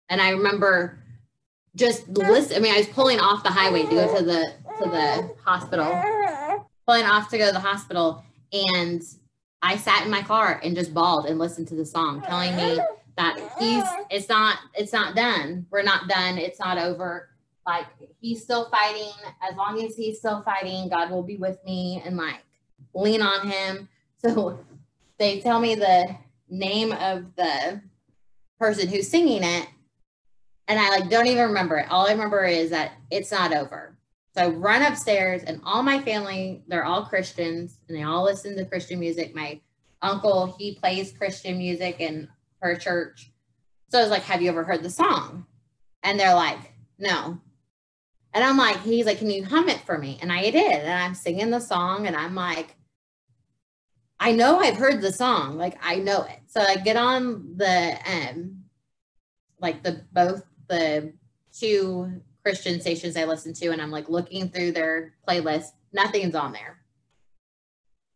And 0.09 0.21
I 0.21 0.31
remember 0.31 0.99
just 1.77 2.09
listen. 2.09 2.57
I 2.57 2.61
mean, 2.61 2.75
I 2.75 2.79
was 2.79 2.89
pulling 2.89 3.21
off 3.21 3.43
the 3.43 3.51
highway 3.51 3.85
to 3.85 3.89
go 3.89 4.17
to 4.19 4.25
the 4.25 4.55
to 4.79 4.91
the 4.91 5.35
hospital, 5.45 5.87
pulling 6.87 7.05
off 7.05 7.29
to 7.31 7.39
go 7.39 7.47
to 7.47 7.53
the 7.53 7.61
hospital, 7.61 8.25
and 8.53 9.03
I 9.63 9.77
sat 9.77 10.05
in 10.05 10.11
my 10.11 10.23
car 10.23 10.61
and 10.63 10.77
just 10.77 10.95
bawled 10.95 11.27
and 11.27 11.39
listened 11.39 11.69
to 11.69 11.75
the 11.75 11.85
song, 11.85 12.23
telling 12.23 12.55
me 12.57 12.79
that 13.17 13.37
he's 13.59 13.85
it's 14.11 14.29
not 14.29 14.59
it's 14.75 14.93
not 14.93 15.17
done. 15.17 15.67
We're 15.71 15.83
not 15.83 16.09
done. 16.09 16.39
It's 16.39 16.61
not 16.61 16.79
over. 16.79 17.31
Like 17.67 17.87
he's 18.21 18.43
still 18.43 18.69
fighting. 18.71 19.13
As 19.43 19.57
long 19.57 19.83
as 19.83 19.97
he's 19.97 20.19
still 20.19 20.43
fighting 20.43 20.89
god 20.89 21.11
will 21.11 21.23
be 21.23 21.37
with 21.37 21.59
me 21.65 22.03
and 22.05 22.17
like 22.17 22.43
lean 22.95 23.23
on 23.23 23.49
him. 23.49 23.89
So 24.19 24.59
they 25.19 25.41
tell 25.41 25.61
me 25.61 25.75
the 25.75 26.17
name 26.49 26.91
of 26.91 27.37
the 27.37 27.83
person 28.59 28.89
who's 28.89 29.09
singing 29.09 29.45
it 29.45 29.69
and 30.67 30.81
i 30.81 30.89
like 30.89 31.11
don't 31.11 31.27
even 31.27 31.49
remember 31.49 31.77
it. 31.77 31.87
All 31.91 32.07
i 32.09 32.13
remember 32.13 32.45
is 32.45 32.71
that 32.71 32.93
it's 33.11 33.31
not 33.31 33.53
over 33.53 33.96
so 34.37 34.45
i 34.45 34.47
run 34.49 34.83
upstairs 34.83 35.43
and 35.43 35.61
all 35.65 35.83
my 35.83 36.01
family 36.01 36.63
they're 36.69 36.85
all 36.85 37.05
christians 37.05 37.79
and 37.89 37.97
they 37.97 38.03
all 38.03 38.25
listen 38.25 38.57
to 38.57 38.65
christian 38.65 39.01
music 39.01 39.35
my 39.35 39.61
uncle 40.03 40.55
he 40.59 40.75
plays 40.75 41.13
christian 41.13 41.59
music 41.59 42.01
in 42.01 42.29
her 42.61 42.77
church. 42.77 43.33
So 43.89 43.99
I 43.99 44.03
was 44.03 44.11
like, 44.11 44.23
Have 44.23 44.43
you 44.43 44.49
ever 44.49 44.65
heard 44.65 44.83
the 44.83 44.91
song? 44.91 45.47
And 46.03 46.19
they're 46.19 46.35
like, 46.35 46.73
No. 46.99 47.39
And 48.33 48.45
I'm 48.45 48.57
like, 48.57 48.81
He's 48.83 49.07
like, 49.07 49.19
Can 49.19 49.31
you 49.31 49.45
hum 49.45 49.69
it 49.69 49.81
for 49.81 49.99
me? 49.99 50.19
And 50.21 50.33
I 50.33 50.51
did. 50.51 50.83
And 50.83 50.93
I'm 50.93 51.15
singing 51.15 51.51
the 51.51 51.61
song 51.61 52.07
and 52.07 52.17
I'm 52.17 52.35
like, 52.35 52.77
I 54.19 54.33
know 54.33 54.59
I've 54.59 54.77
heard 54.77 55.03
the 55.03 55.13
song. 55.13 55.59
Like, 55.59 55.79
I 55.83 55.97
know 55.97 56.23
it. 56.23 56.41
So 56.47 56.61
I 56.61 56.77
get 56.77 56.97
on 56.97 57.57
the, 57.57 57.99
um, 58.07 58.65
like 59.61 59.83
the 59.83 60.05
both 60.13 60.43
the 60.69 61.13
two 61.53 62.23
Christian 62.47 62.81
stations 62.81 63.17
I 63.17 63.25
listen 63.25 63.53
to, 63.55 63.71
and 63.71 63.83
I'm 63.83 63.91
like 63.91 64.09
looking 64.09 64.49
through 64.49 64.71
their 64.71 65.15
playlist. 65.29 65.71
Nothing's 65.93 66.37
on 66.37 66.53
there. 66.53 66.79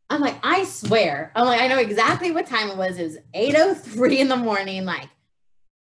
I'm 0.08 0.20
like, 0.20 0.38
I 0.44 0.62
swear. 0.66 1.32
I'm 1.34 1.46
like, 1.46 1.60
I 1.60 1.66
know 1.66 1.80
exactly 1.80 2.30
what 2.30 2.46
time 2.46 2.70
it 2.70 2.76
was. 2.76 2.96
It 2.96 3.02
was 3.02 3.18
8.03 3.34 4.18
in 4.18 4.28
the 4.28 4.36
morning. 4.36 4.84
Like, 4.84 5.08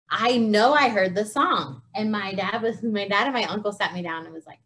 I 0.08 0.38
know 0.38 0.72
I 0.72 0.88
heard 0.88 1.16
the 1.16 1.24
song. 1.24 1.82
And 1.96 2.12
my 2.12 2.32
dad 2.32 2.62
was, 2.62 2.80
my 2.80 3.08
dad 3.08 3.24
and 3.24 3.34
my 3.34 3.42
uncle 3.42 3.72
sat 3.72 3.92
me 3.92 4.02
down 4.02 4.24
and 4.24 4.32
was 4.32 4.46
like, 4.46 4.60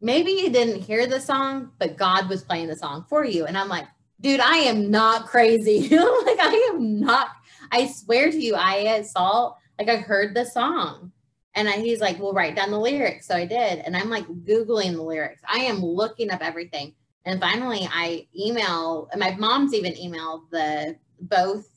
maybe 0.00 0.32
you 0.32 0.50
didn't 0.50 0.82
hear 0.82 1.06
the 1.06 1.20
song, 1.20 1.70
but 1.78 1.96
God 1.96 2.28
was 2.28 2.42
playing 2.42 2.66
the 2.66 2.74
song 2.74 3.06
for 3.08 3.24
you. 3.24 3.44
And 3.44 3.56
I'm 3.56 3.68
like, 3.68 3.86
dude, 4.20 4.40
I 4.40 4.56
am 4.56 4.90
not 4.90 5.26
crazy. 5.26 5.82
like, 5.88 6.40
I 6.40 6.72
am 6.74 6.98
not, 6.98 7.28
I 7.70 7.86
swear 7.86 8.32
to 8.32 8.40
you, 8.40 8.56
I 8.56 8.98
uh, 8.98 9.02
saw, 9.04 9.54
like, 9.78 9.88
I 9.88 9.98
heard 9.98 10.34
the 10.34 10.44
song. 10.44 11.11
And 11.54 11.68
I, 11.68 11.72
he's 11.72 12.00
like, 12.00 12.18
well, 12.18 12.32
write 12.32 12.56
down 12.56 12.70
the 12.70 12.78
lyrics. 12.78 13.26
So 13.26 13.36
I 13.36 13.44
did. 13.44 13.80
And 13.80 13.96
I'm 13.96 14.08
like 14.08 14.26
Googling 14.26 14.92
the 14.92 15.02
lyrics. 15.02 15.42
I 15.46 15.58
am 15.58 15.84
looking 15.84 16.30
up 16.30 16.40
everything. 16.40 16.94
And 17.24 17.40
finally, 17.40 17.88
I 17.92 18.26
email, 18.36 19.08
my 19.16 19.34
mom's 19.36 19.74
even 19.74 19.92
emailed 19.92 20.50
the 20.50 20.96
both 21.20 21.68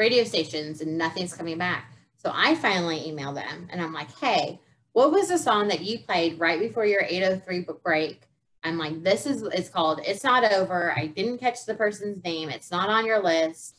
radio 0.00 0.24
stations, 0.24 0.80
and 0.80 0.98
nothing's 0.98 1.34
coming 1.34 1.58
back. 1.58 1.92
So 2.16 2.32
I 2.34 2.54
finally 2.56 3.00
emailed 3.00 3.36
them, 3.36 3.68
and 3.70 3.80
I'm 3.80 3.92
like, 3.92 4.10
"Hey, 4.18 4.60
what 4.92 5.12
was 5.12 5.28
the 5.28 5.38
song 5.38 5.68
that 5.68 5.80
you 5.80 6.00
played 6.00 6.40
right 6.40 6.58
before 6.58 6.84
your 6.84 7.02
803 7.02 7.66
break?" 7.82 8.22
I'm 8.64 8.78
like, 8.78 9.02
"This 9.02 9.26
is 9.26 9.42
it's 9.42 9.68
called 9.68 10.00
It's 10.04 10.24
Not 10.24 10.50
Over. 10.52 10.92
I 10.96 11.06
didn't 11.06 11.38
catch 11.38 11.64
the 11.64 11.74
person's 11.74 12.22
name. 12.24 12.50
It's 12.50 12.70
not 12.70 12.90
on 12.90 13.06
your 13.06 13.22
list. 13.22 13.76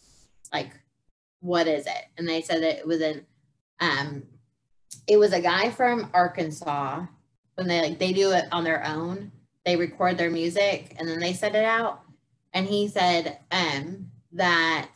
Like, 0.54 0.72
what 1.40 1.68
is 1.68 1.86
it?" 1.86 2.06
And 2.18 2.28
they 2.28 2.42
said 2.42 2.64
it 2.64 2.88
was 2.88 3.02
an 3.02 3.26
um, 3.80 4.24
it 5.08 5.18
was 5.18 5.34
a 5.34 5.42
guy 5.42 5.70
from 5.70 6.10
Arkansas. 6.14 7.06
When 7.56 7.68
they 7.68 7.82
like 7.82 8.00
they 8.00 8.14
do 8.14 8.32
it 8.32 8.46
on 8.52 8.64
their 8.64 8.86
own 8.86 9.32
they 9.66 9.76
record 9.76 10.18
their 10.18 10.32
music 10.32 10.96
and 10.98 11.08
then 11.08 11.20
they 11.20 11.34
send 11.34 11.56
it 11.56 11.64
out. 11.64 12.02
And 12.54 12.68
he 12.68 12.88
said 12.88 13.40
um, 13.52 14.12
that 14.34 14.90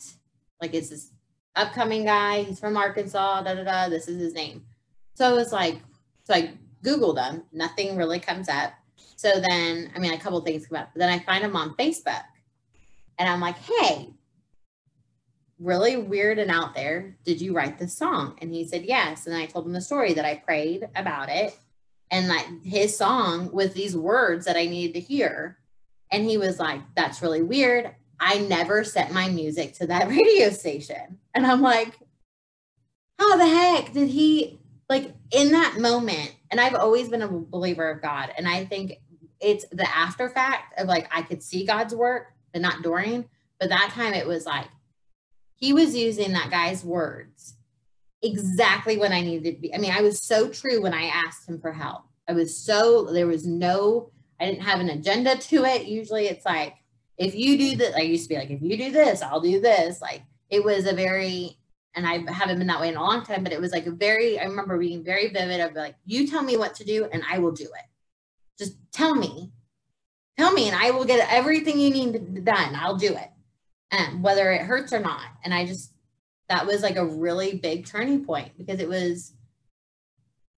like 0.62 0.74
it's 0.74 0.90
this 0.90 1.12
upcoming 1.56 2.06
guy. 2.06 2.44
He's 2.44 2.60
from 2.60 2.78
Arkansas. 2.78 3.44
Da 3.44 3.54
da 3.54 3.64
da. 3.64 3.90
This 3.90 4.08
is 4.08 4.20
his 4.20 4.34
name. 4.34 4.66
So 5.14 5.32
it 5.32 5.36
was 5.36 5.54
like, 5.54 5.80
so 6.24 6.34
I 6.34 6.54
googled 6.84 7.16
them, 7.16 7.44
Nothing 7.52 7.96
really 7.96 8.20
comes 8.20 8.50
up. 8.50 8.74
So 9.16 9.40
then, 9.40 9.92
I 9.96 10.00
mean, 10.00 10.14
a 10.14 10.20
couple 10.20 10.42
things 10.42 10.68
come 10.68 10.78
up. 10.78 10.90
But 10.94 11.00
then 11.00 11.10
I 11.10 11.20
find 11.20 11.44
him 11.44 11.56
on 11.56 11.74
Facebook, 11.76 12.24
and 13.18 13.30
I'm 13.30 13.40
like, 13.40 13.56
hey, 13.58 14.10
really 15.60 15.98
weird 15.98 16.40
and 16.40 16.52
out 16.52 16.76
there. 16.76 17.16
Did 17.24 17.42
you 17.42 17.54
write 17.54 17.78
this 17.78 17.96
song? 17.96 18.38
And 18.42 18.54
he 18.54 18.68
said, 18.68 18.86
Yes. 18.86 19.28
And 19.28 19.36
I 19.36 19.46
told 19.46 19.66
him 19.66 19.74
the 19.74 19.82
story 19.82 20.14
that 20.14 20.26
I 20.26 20.36
prayed 20.36 20.88
about 20.96 21.30
it 21.30 21.58
and 22.12 22.28
like 22.28 22.64
his 22.64 22.96
song 22.96 23.52
with 23.52 23.74
these 23.74 23.96
words 23.96 24.46
that 24.46 24.58
I 24.58 24.66
needed 24.66 24.94
to 24.94 25.00
hear. 25.00 25.58
And 26.12 26.26
he 26.26 26.38
was 26.38 26.60
like, 26.60 26.82
That's 26.96 27.22
really 27.22 27.42
weird. 27.42 27.94
I 28.20 28.40
never 28.40 28.84
set 28.84 29.12
my 29.12 29.30
music 29.30 29.74
to 29.76 29.88
that 29.88 30.08
radio 30.10 30.50
station. 30.50 31.20
And 31.34 31.46
I'm 31.46 31.62
like, 31.62 31.98
How 33.20 33.38
the 33.38 33.48
heck 33.48 33.94
did 33.94 34.10
he, 34.10 34.60
like, 34.90 35.14
in 35.32 35.52
that 35.52 35.78
moment? 35.80 36.36
And 36.52 36.60
I've 36.60 36.76
always 36.76 37.10
been 37.10 37.22
a 37.22 37.28
believer 37.28 37.90
of 37.90 38.02
God. 38.02 38.32
And 38.38 38.48
I 38.48 38.66
think 38.66 39.00
it's 39.42 39.66
the 39.72 39.88
after 39.96 40.30
fact 40.30 40.80
of 40.80 40.88
like, 40.88 41.08
I 41.12 41.22
could 41.22 41.44
see 41.44 41.66
God's 41.66 41.94
work, 41.94 42.34
but 42.54 42.62
not 42.62 42.82
during. 42.82 43.26
But 43.60 43.70
that 43.70 43.92
time 43.94 44.14
it 44.14 44.28
was 44.28 44.46
like, 44.46 44.68
he 45.66 45.74
was 45.74 45.96
using 45.96 46.34
that 46.34 46.52
guy's 46.52 46.86
words 46.86 47.56
exactly 48.22 48.98
when 48.98 49.12
I 49.12 49.22
needed 49.22 49.56
to 49.56 49.62
be. 49.62 49.74
I 49.74 49.80
mean, 49.80 49.92
I 49.92 50.02
was 50.02 50.22
so 50.22 50.48
true 50.48 50.80
when 50.80 50.94
I 50.94 51.06
asked 51.06 51.50
him 51.50 51.60
for 51.60 51.74
help. 51.74 52.04
I 52.30 52.34
was 52.34 52.56
so, 52.56 53.06
there 53.06 53.26
was 53.26 53.48
no, 53.48 54.12
I 54.40 54.46
didn't 54.46 54.62
have 54.62 54.80
an 54.80 54.90
agenda 54.90 55.36
to 55.36 55.66
it. 55.66 55.88
Usually 55.88 56.28
it's 56.28 56.46
like, 56.46 56.76
if 57.18 57.34
you 57.34 57.58
do 57.58 57.78
this, 57.78 57.96
I 57.96 58.02
used 58.02 58.26
to 58.26 58.30
be 58.30 58.36
like, 58.36 58.52
if 58.52 58.62
you 58.62 58.78
do 58.78 58.92
this, 58.92 59.24
I'll 59.24 59.42
do 59.42 59.60
this. 59.60 60.02
Like 60.02 60.22
it 60.52 60.64
was 60.64 60.86
a 60.86 60.94
very, 60.94 61.58
and 61.96 62.06
I 62.06 62.32
haven't 62.32 62.60
been 62.60 62.68
that 62.68 62.80
way 62.80 62.90
in 62.90 62.98
a 62.98 63.02
long 63.02 63.24
time, 63.24 63.44
but 63.44 63.52
it 63.52 63.60
was 63.60 63.72
like 63.72 63.88
a 63.88 63.92
very, 63.92 64.40
I 64.40 64.44
remember 64.44 64.78
being 64.78 65.04
very 65.04 65.30
vivid 65.30 65.62
of 65.62 65.74
like, 65.74 65.96
you 66.06 66.28
tell 66.28 66.44
me 66.44 66.58
what 66.58 66.76
to 66.76 66.84
do 66.84 67.10
and 67.12 67.24
I 67.28 67.40
will 67.40 67.54
do 67.54 67.64
it. 67.64 67.90
Just 68.60 68.78
tell 68.92 69.16
me, 69.16 69.52
tell 70.38 70.52
me, 70.52 70.68
and 70.70 70.78
I 70.78 70.92
will 70.92 71.06
get 71.06 71.28
everything 71.32 71.80
you 71.80 71.90
need 71.90 72.46
done. 72.46 72.76
I'll 72.76 72.98
do 72.98 73.16
it 73.16 73.32
um, 73.92 74.22
whether 74.22 74.52
it 74.52 74.62
hurts 74.62 74.94
or 74.94 75.00
not. 75.00 75.26
And 75.44 75.54
I 75.54 75.66
just, 75.66 75.92
that 76.50 76.66
was 76.66 76.84
like 76.84 76.96
a 76.96 77.06
really 77.06 77.58
big 77.58 77.86
turning 77.86 78.26
point 78.26 78.52
because 78.58 78.80
it 78.80 78.90
was, 78.90 79.34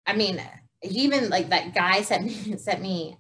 I 0.07 0.15
mean, 0.15 0.41
he 0.81 1.01
even 1.01 1.29
like 1.31 1.51
that 1.51 1.75
guy 1.75 2.03
sent 2.03 2.27
me, 2.27 2.57
sent 2.57 2.81
me 2.81 3.19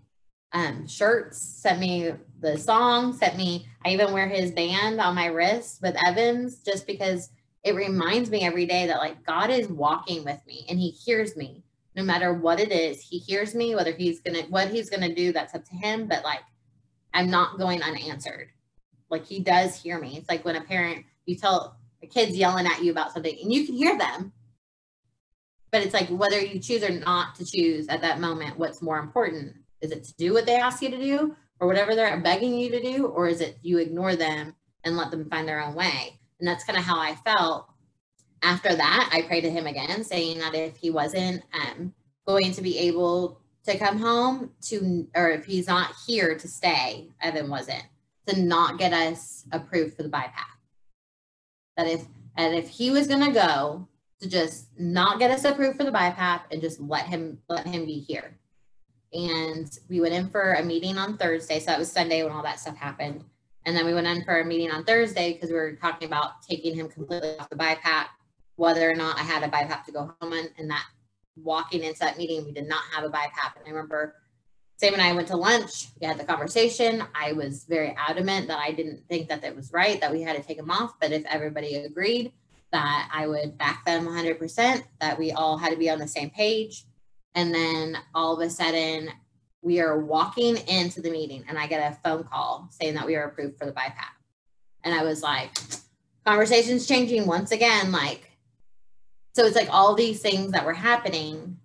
um, 0.52 0.86
shirts, 0.86 1.38
sent 1.38 1.80
me 1.80 2.12
the 2.40 2.59
song, 2.59 3.12
sent 3.12 3.36
me, 3.36 3.66
I 3.84 3.90
even 3.90 4.12
wear 4.12 4.28
his 4.28 4.52
band 4.52 5.00
on 5.00 5.14
my 5.14 5.26
wrist 5.26 5.80
with 5.82 5.96
Evans 6.07 6.61
just 6.61 6.86
because 6.86 7.30
it 7.64 7.74
reminds 7.74 8.30
me 8.30 8.44
every 8.44 8.66
day 8.66 8.86
that 8.86 8.98
like 8.98 9.24
God 9.26 9.50
is 9.50 9.68
walking 9.68 10.24
with 10.24 10.40
me 10.46 10.66
and 10.68 10.78
he 10.78 10.90
hears 10.90 11.36
me 11.36 11.64
no 11.96 12.04
matter 12.04 12.32
what 12.32 12.61
it 12.61 12.70
is. 12.70 13.00
He 13.00 13.18
hears 13.18 13.54
me, 13.54 13.74
whether 13.74 13.92
he's 13.92 14.20
gonna, 14.20 14.42
what 14.42 14.68
he's 14.68 14.90
gonna 14.90 15.14
do, 15.14 15.32
that's 15.32 15.54
up 15.54 15.64
to 15.64 15.74
him. 15.74 16.07
But 16.07 16.22
like, 16.24 16.42
I'm 17.14 17.30
not 17.30 17.59
going 17.59 17.82
unanswered 17.82 18.50
like 19.11 19.26
he 19.26 19.40
does 19.40 19.80
hear 19.80 19.98
me. 19.98 20.16
It's 20.16 20.28
like 20.28 20.44
when 20.44 20.57
a 20.57 20.61
parent, 20.61 21.04
you 21.26 21.36
tell 21.36 21.76
a 22.02 22.07
kid's 22.07 22.36
yelling 22.36 22.66
at 22.66 22.82
you 22.82 22.90
about 22.90 23.12
something 23.12 23.36
and 23.42 23.52
you 23.52 23.66
can 23.66 23.74
hear 23.74 23.98
them. 23.98 24.32
But 25.70 25.82
it's 25.82 25.94
like 25.94 26.09
whether 26.09 26.40
you 26.40 26.61
choose 26.61 26.82
or 26.82 26.90
not 26.90 27.34
to 27.36 27.44
choose 27.44 27.88
at 27.88 28.00
that 28.02 28.20
moment, 28.20 28.59
what's 28.59 28.82
more 28.82 28.98
important? 28.98 29.54
Is 29.80 29.90
it 29.90 30.04
to 30.04 30.14
do 30.16 30.32
what 30.32 30.46
they 30.46 30.57
ask 30.57 30.82
you 30.82 30.90
to 30.90 30.98
do 30.98 31.36
or 31.61 31.66
whatever 31.66 31.94
they're 31.94 32.18
begging 32.20 32.54
you 32.54 32.70
to 32.70 32.82
do? 32.82 33.07
Or 33.07 33.28
is 33.28 33.40
it 33.40 33.59
you 33.62 33.78
ignore 33.78 34.16
them 34.16 34.54
and 34.84 34.96
let 34.96 35.11
them 35.11 35.28
find 35.28 35.46
their 35.46 35.62
own 35.62 35.74
way? 35.74 36.18
And 36.38 36.48
that's 36.48 36.64
kind 36.64 36.78
of 36.78 36.84
how 36.84 36.98
I 36.98 37.14
felt. 37.16 37.68
After 38.42 38.74
that, 38.74 39.11
I 39.12 39.22
prayed 39.22 39.42
to 39.42 39.50
him 39.50 39.66
again, 39.66 40.04
saying 40.04 40.38
that 40.38 40.54
if 40.54 40.76
he 40.76 40.90
wasn't 40.90 41.42
um, 41.52 41.92
going 42.26 42.52
to 42.52 42.62
be 42.62 42.78
able 42.78 43.40
to 43.64 43.78
come 43.78 43.98
home 43.98 44.50
to, 44.62 45.09
or 45.14 45.30
if 45.30 45.44
he's 45.44 45.66
not 45.66 45.94
here 46.07 46.36
to 46.36 46.46
stay, 46.46 47.09
Evan 47.20 47.50
wasn't, 47.50 47.84
to 48.26 48.40
not 48.40 48.78
get 48.78 48.92
us 48.92 49.46
approved 49.52 49.96
for 49.96 50.02
the 50.02 50.08
BiPAP. 50.08 50.32
That 51.76 51.86
if 51.86 52.06
and 52.36 52.54
if 52.54 52.68
he 52.68 52.90
was 52.90 53.06
gonna 53.06 53.32
go 53.32 53.88
to 54.20 54.28
just 54.28 54.68
not 54.78 55.18
get 55.18 55.30
us 55.30 55.44
approved 55.44 55.76
for 55.76 55.84
the 55.84 55.92
BiPAP 55.92 56.42
and 56.50 56.60
just 56.60 56.80
let 56.80 57.06
him 57.06 57.38
let 57.48 57.66
him 57.66 57.86
be 57.86 57.98
here. 58.00 58.38
And 59.12 59.70
we 59.88 60.00
went 60.00 60.14
in 60.14 60.28
for 60.28 60.54
a 60.54 60.62
meeting 60.62 60.98
on 60.98 61.16
Thursday. 61.16 61.60
So 61.60 61.66
that 61.66 61.78
was 61.78 61.90
Sunday 61.90 62.22
when 62.22 62.32
all 62.32 62.42
that 62.42 62.60
stuff 62.60 62.76
happened. 62.76 63.24
And 63.64 63.76
then 63.76 63.84
we 63.84 63.94
went 63.94 64.06
in 64.06 64.24
for 64.24 64.40
a 64.40 64.44
meeting 64.44 64.70
on 64.70 64.84
Thursday 64.84 65.32
because 65.32 65.50
we 65.50 65.56
were 65.56 65.72
talking 65.72 66.06
about 66.06 66.42
taking 66.42 66.74
him 66.74 66.88
completely 66.88 67.36
off 67.38 67.48
the 67.50 67.56
BiPAP, 67.56 68.06
whether 68.54 68.88
or 68.88 68.94
not 68.94 69.18
I 69.18 69.22
had 69.22 69.42
a 69.42 69.48
BiPAP 69.48 69.84
to 69.84 69.92
go 69.92 70.14
home 70.20 70.32
on. 70.32 70.48
And 70.58 70.70
that 70.70 70.84
walking 71.36 71.82
into 71.82 71.98
that 72.00 72.16
meeting, 72.16 72.44
we 72.44 72.52
did 72.52 72.68
not 72.68 72.82
have 72.92 73.04
a 73.04 73.08
BiPAP. 73.08 73.56
And 73.56 73.66
I 73.66 73.70
remember 73.70 74.14
Sam 74.78 74.92
and 74.92 75.02
I 75.02 75.12
went 75.12 75.28
to 75.28 75.36
lunch. 75.36 75.88
We 76.00 76.06
had 76.06 76.18
the 76.18 76.24
conversation. 76.24 77.02
I 77.14 77.32
was 77.32 77.64
very 77.64 77.96
adamant 77.96 78.48
that 78.48 78.58
I 78.58 78.72
didn't 78.72 79.08
think 79.08 79.28
that 79.28 79.40
that 79.42 79.56
was 79.56 79.72
right, 79.72 80.00
that 80.00 80.12
we 80.12 80.20
had 80.20 80.36
to 80.36 80.42
take 80.42 80.58
them 80.58 80.70
off. 80.70 80.94
But 81.00 81.12
if 81.12 81.24
everybody 81.26 81.76
agreed 81.76 82.32
that 82.72 83.08
I 83.12 83.26
would 83.26 83.56
back 83.56 83.86
them 83.86 84.06
100%, 84.06 84.82
that 85.00 85.18
we 85.18 85.32
all 85.32 85.56
had 85.56 85.70
to 85.70 85.78
be 85.78 85.88
on 85.88 85.98
the 85.98 86.06
same 86.06 86.28
page. 86.28 86.84
And 87.34 87.54
then 87.54 87.96
all 88.14 88.34
of 88.34 88.46
a 88.46 88.50
sudden, 88.50 89.10
we 89.62 89.80
are 89.80 89.98
walking 89.98 90.58
into 90.68 91.00
the 91.00 91.10
meeting 91.10 91.44
and 91.48 91.58
I 91.58 91.66
get 91.66 91.92
a 91.92 91.96
phone 92.04 92.24
call 92.24 92.68
saying 92.70 92.94
that 92.94 93.06
we 93.06 93.16
are 93.16 93.24
approved 93.24 93.58
for 93.58 93.64
the 93.64 93.72
BiPAP. 93.72 94.14
And 94.84 94.94
I 94.94 95.04
was 95.04 95.22
like, 95.22 95.56
conversations 96.26 96.86
changing 96.86 97.26
once 97.26 97.50
again. 97.50 97.92
Like, 97.92 98.30
so 99.34 99.44
it's 99.44 99.56
like 99.56 99.68
all 99.70 99.94
these 99.94 100.20
things 100.20 100.52
that 100.52 100.66
were 100.66 100.74
happening 100.74 101.55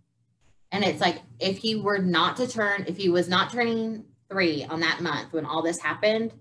and 0.72 0.84
it's 0.84 1.02
like 1.02 1.22
if 1.40 1.58
he 1.58 1.76
were 1.76 1.98
not 1.98 2.38
to 2.38 2.48
turn, 2.48 2.86
if 2.88 2.98
he 2.98 3.10
was 3.10 3.28
not 3.28 3.52
turning 3.52 4.06
three 4.30 4.64
on 4.66 4.80
that 4.80 5.02
month 5.02 5.34
when 5.34 5.46
all 5.46 5.62
this 5.62 5.80
happened, 5.80 6.34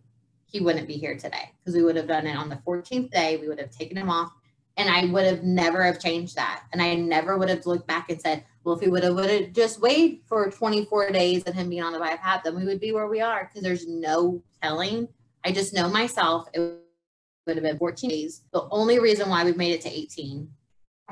he 0.45 0.61
wouldn't 0.61 0.89
be 0.89 0.95
here 0.95 1.17
today 1.17 1.53
because 1.59 1.75
we 1.75 1.83
would 1.83 1.97
have 1.97 2.09
done 2.09 2.27
it 2.27 2.37
on 2.37 2.49
the 2.49 2.61
14th 2.67 3.11
day. 3.11 3.37
We 3.37 3.49
would 3.49 3.59
have 3.59 3.71
taken 3.71 3.97
him 3.97 4.11
off 4.11 4.33
and 4.77 4.89
I 4.89 5.05
would 5.07 5.25
have 5.25 5.43
never 5.43 5.83
have 5.85 6.01
changed 6.01 6.37
that. 6.37 6.65
And 6.73 6.81
I 6.81 6.95
never 6.95 7.37
would 7.37 7.49
have 7.49 7.67
looked 7.67 7.87
back 7.87 8.11
and 8.11 8.21
said, 8.21 8.45
well, 8.63 8.77
if 8.77 8.81
we 8.81 8.89
would 8.89 9.05
have, 9.05 9.15
would 9.15 9.31
have 9.31 9.53
just 9.53 9.81
waited 9.81 10.21
for 10.27 10.51
24 10.51 11.11
days 11.11 11.43
of 11.45 11.55
him 11.55 11.69
being 11.69 11.83
on 11.83 11.93
the 11.93 11.99
BiPAP, 11.99 12.43
then 12.45 12.57
we 12.57 12.65
would 12.65 12.81
be 12.81 12.93
where 12.93 13.09
we 13.09 13.21
are 13.21 13.45
because 13.49 13.63
there's 13.63 13.87
no 13.87 14.43
telling. 14.63 15.09
I 15.45 15.53
just 15.53 15.75
know 15.75 15.89
myself. 15.89 16.49
It 16.55 16.61
would 17.47 17.57
have 17.57 17.65
been 17.65 17.79
14 17.79 18.11
days. 18.11 18.43
The 18.53 18.69
only 18.71 18.99
reason 18.99 19.29
why 19.29 19.45
we 19.45 19.53
made 19.53 19.73
it 19.73 19.81
to 19.83 19.91
18, 19.91 20.49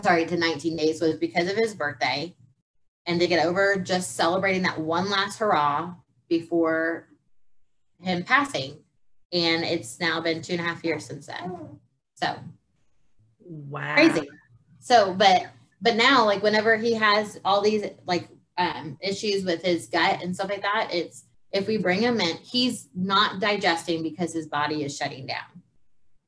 sorry, 0.03 0.27
to 0.27 0.37
19 0.37 0.77
days 0.77 1.01
was 1.01 1.16
because 1.16 1.51
of 1.51 1.57
his 1.57 1.75
birthday 1.75 2.35
and 3.09 3.18
to 3.18 3.26
get 3.26 3.44
over 3.44 3.76
just 3.76 4.14
celebrating 4.14 4.62
that 4.62 4.78
one 4.78 5.11
last 5.11 5.38
hurrah 5.38 5.94
before 6.28 7.09
him 8.00 8.22
passing. 8.22 8.78
And 9.32 9.64
it's 9.64 9.98
now 9.98 10.20
been 10.20 10.42
two 10.42 10.52
and 10.52 10.61
a 10.61 10.64
half 10.64 10.84
years 10.84 11.06
since 11.06 11.26
then. 11.26 11.80
So 12.14 12.36
wow. 13.40 13.94
Crazy. 13.94 14.28
So, 14.78 15.14
but 15.14 15.46
but 15.80 15.96
now 15.96 16.24
like 16.26 16.42
whenever 16.42 16.76
he 16.76 16.92
has 16.94 17.40
all 17.44 17.62
these 17.62 17.84
like 18.06 18.28
um 18.59 18.98
issues 19.00 19.44
with 19.44 19.62
his 19.62 19.86
gut 19.86 20.22
and 20.22 20.34
stuff 20.34 20.50
like 20.50 20.62
that, 20.62 20.90
it's 20.92 21.24
if 21.50 21.66
we 21.66 21.78
bring 21.78 22.02
him 22.02 22.20
in, 22.20 22.36
he's 22.36 22.88
not 22.94 23.40
digesting 23.40 24.02
because 24.02 24.34
his 24.34 24.46
body 24.46 24.84
is 24.84 24.94
shutting 24.94 25.26
down. 25.26 25.62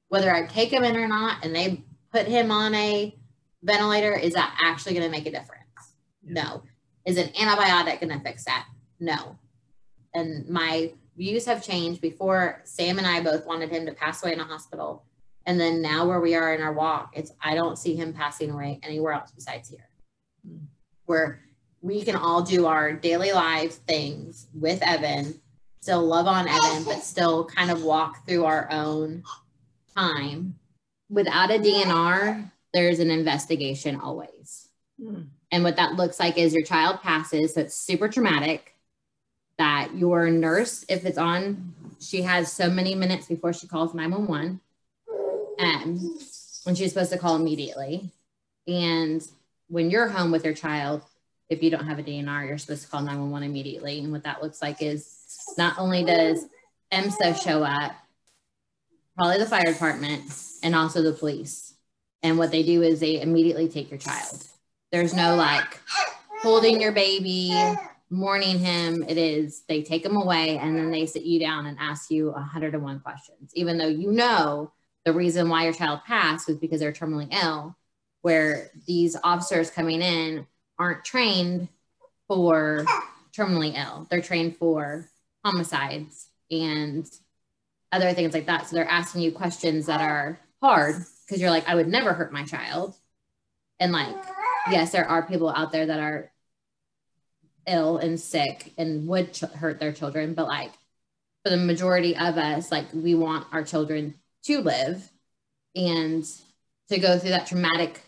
Whether 0.09 0.35
I 0.35 0.47
take 0.47 0.73
him 0.73 0.83
in 0.83 0.97
or 0.97 1.07
not 1.07 1.45
and 1.45 1.55
they 1.55 1.85
put 2.11 2.27
him 2.27 2.51
on 2.51 2.75
a 2.75 3.15
ventilator, 3.63 4.15
is 4.15 4.33
that 4.33 4.59
actually 4.65 4.95
going 4.95 5.05
to 5.05 5.11
make 5.11 5.27
a 5.27 5.31
difference? 5.31 5.61
No. 6.25 6.63
Is 7.11 7.17
an 7.17 7.31
antibiotic 7.31 8.01
going 8.01 8.17
to 8.17 8.25
fix 8.25 8.45
that? 8.45 8.69
No. 9.01 9.37
And 10.15 10.49
my 10.49 10.93
views 11.17 11.45
have 11.47 11.61
changed. 11.61 12.01
Before, 12.01 12.61
Sam 12.63 12.99
and 12.99 13.07
I 13.07 13.21
both 13.21 13.47
wanted 13.47 13.69
him 13.69 13.85
to 13.87 13.93
pass 13.93 14.23
away 14.23 14.33
in 14.33 14.39
a 14.39 14.45
hospital. 14.45 15.05
And 15.45 15.59
then 15.59 15.83
now, 15.83 16.07
where 16.07 16.21
we 16.21 16.37
are 16.37 16.55
in 16.55 16.63
our 16.63 16.73
walk, 16.73 17.15
it's 17.17 17.33
I 17.43 17.57
don't 17.57 17.77
see 17.77 17.97
him 17.97 18.13
passing 18.13 18.53
away 18.53 18.79
anywhere 18.85 19.13
else 19.13 19.33
besides 19.33 19.69
here. 19.69 19.89
Where 21.07 21.41
we 21.81 22.05
can 22.05 22.15
all 22.15 22.43
do 22.43 22.67
our 22.67 22.93
daily 22.93 23.33
lives 23.33 23.75
things 23.75 24.47
with 24.55 24.81
Evan, 24.81 25.41
still 25.81 26.07
love 26.07 26.29
on 26.29 26.47
Evan, 26.47 26.85
but 26.85 27.03
still 27.03 27.45
kind 27.45 27.73
of 27.73 27.83
walk 27.83 28.25
through 28.25 28.45
our 28.45 28.71
own 28.71 29.25
time. 29.97 30.55
Without 31.09 31.51
a 31.51 31.59
DNR, 31.59 32.53
there's 32.73 33.01
an 33.01 33.11
investigation 33.11 33.97
always. 33.97 34.69
Mm. 35.03 35.27
And 35.53 35.65
what 35.65 35.77
that 35.77 35.95
looks 35.95 36.21
like 36.21 36.39
is 36.39 36.55
your 36.55 36.65
child 36.65 37.01
passes, 37.03 37.55
so 37.55 37.63
it's 37.63 37.75
super 37.75 38.09
traumatic. 38.09 38.75
That 39.59 39.95
your 39.95 40.31
nurse, 40.31 40.85
if 40.89 41.05
it's 41.05 41.19
on, 41.19 41.75
she 42.01 42.23
has 42.23 42.51
so 42.51 42.71
many 42.71 42.95
minutes 42.95 43.27
before 43.27 43.53
she 43.53 43.67
calls 43.67 43.93
911. 43.93 44.61
Um, 45.59 46.19
when 46.65 46.75
she's 46.75 46.93
supposed 46.93 47.13
to 47.13 47.19
call 47.19 47.37
immediately. 47.37 48.11
And 48.67 49.27
when 49.69 49.91
you're 49.91 50.09
home 50.09 50.31
with 50.31 50.45
your 50.45 50.55
child, 50.55 51.03
if 51.49 51.63
you 51.63 51.71
don't 51.71 51.87
have 51.87 51.99
a 51.99 52.03
DNR, 52.03 52.47
you're 52.47 52.59
supposed 52.59 52.83
to 52.85 52.89
call 52.89 53.01
911 53.01 53.49
immediately. 53.49 53.99
And 54.01 54.13
what 54.13 54.25
that 54.25 54.43
looks 54.43 54.63
like 54.63 54.83
is 54.83 55.55
not 55.59 55.79
only 55.79 56.05
does 56.05 56.47
EMSA 56.93 57.43
show 57.43 57.63
up, 57.63 57.93
probably 59.17 59.39
the 59.39 59.47
fire 59.47 59.65
department 59.65 60.23
and 60.63 60.75
also 60.75 61.03
the 61.03 61.13
police. 61.13 61.75
And 62.23 62.39
what 62.39 62.51
they 62.51 62.63
do 62.63 62.83
is 62.83 63.01
they 63.01 63.21
immediately 63.21 63.69
take 63.69 63.91
your 63.91 63.99
child. 63.99 64.45
There's 64.93 65.15
no 65.15 65.37
like 65.37 65.81
holding 66.43 66.81
your 66.81 66.93
baby, 66.93 67.53
mourning 68.11 68.59
him. 68.59 69.05
It 69.09 69.19
is 69.19 69.63
they 69.69 69.83
take 69.83 70.05
him 70.05 70.17
away 70.17 70.59
and 70.59 70.77
then 70.77 70.91
they 70.91 71.07
sit 71.07 71.23
you 71.23 71.39
down 71.39 71.67
and 71.67 71.79
ask 71.79 72.11
you 72.11 72.31
101 72.31 73.01
questions, 73.01 73.53
even 73.55 73.79
though 73.79 73.87
you 73.87 74.11
know 74.11 74.73
the 75.05 75.13
reason 75.13 75.49
why 75.49 75.65
your 75.65 75.73
child 75.73 76.01
passed 76.07 76.49
was 76.49 76.59
because 76.59 76.81
they're 76.81 76.93
terminally 76.93 77.33
ill, 77.33 77.77
where 78.23 78.71
these 78.87 79.17
officers 79.23 79.71
coming 79.71 80.03
in 80.03 80.47
aren't 80.79 81.05
trained 81.05 81.69
for 82.27 82.85
terminally 83.33 83.75
ill. 83.77 84.07
They're 84.11 84.21
trained 84.21 84.57
for 84.57 85.09
homicides 85.45 86.29
and 86.51 87.09
other 87.93 88.13
things 88.13 88.35
like 88.35 88.47
that. 88.47 88.67
So 88.67 88.77
they're 88.77 88.89
asking 88.89 89.23
you 89.23 89.33
questions 89.33 89.87
that 89.87 90.01
are 90.01 90.39
hard 90.63 90.97
because 91.27 91.41
you're 91.41 91.51
like, 91.51 91.69
I 91.69 91.75
would 91.75 91.89
never 91.89 92.13
hurt 92.13 92.33
my 92.33 92.45
child. 92.45 92.95
And 93.79 93.93
like, 93.93 94.17
yes, 94.71 94.93
there 94.93 95.09
are 95.09 95.27
people 95.27 95.49
out 95.49 95.73
there 95.73 95.87
that 95.87 96.01
are 96.01 96.31
ill 97.67 97.99
and 97.99 98.19
sick 98.19 98.73
and 98.77 99.07
would 99.09 99.33
ch- 99.33 99.41
hurt 99.41 99.79
their 99.79 99.93
children, 99.93 100.35
but 100.35 100.47
like 100.47 100.73
for 101.45 101.51
the 101.51 101.57
majority 101.57 102.17
of 102.17 102.37
us, 102.37 102.71
like 102.71 102.87
we 102.93 103.15
want 103.15 103.47
our 103.53 103.63
children 103.63 104.15
to 104.45 104.61
live 104.61 105.11
and 105.75 106.25
to 106.89 106.99
go 106.99 107.19
through 107.19 107.31
that 107.31 107.47
traumatic 107.47 108.01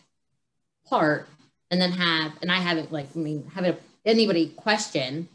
part 0.87 1.29
and 1.71 1.81
then 1.81 1.93
have, 1.93 2.33
and 2.43 2.51
I 2.51 2.57
haven't 2.57 2.93
like, 2.93 3.09
I 3.15 3.19
mean, 3.19 3.51
have 3.55 3.79
anybody 4.05 4.49
question 4.49 5.29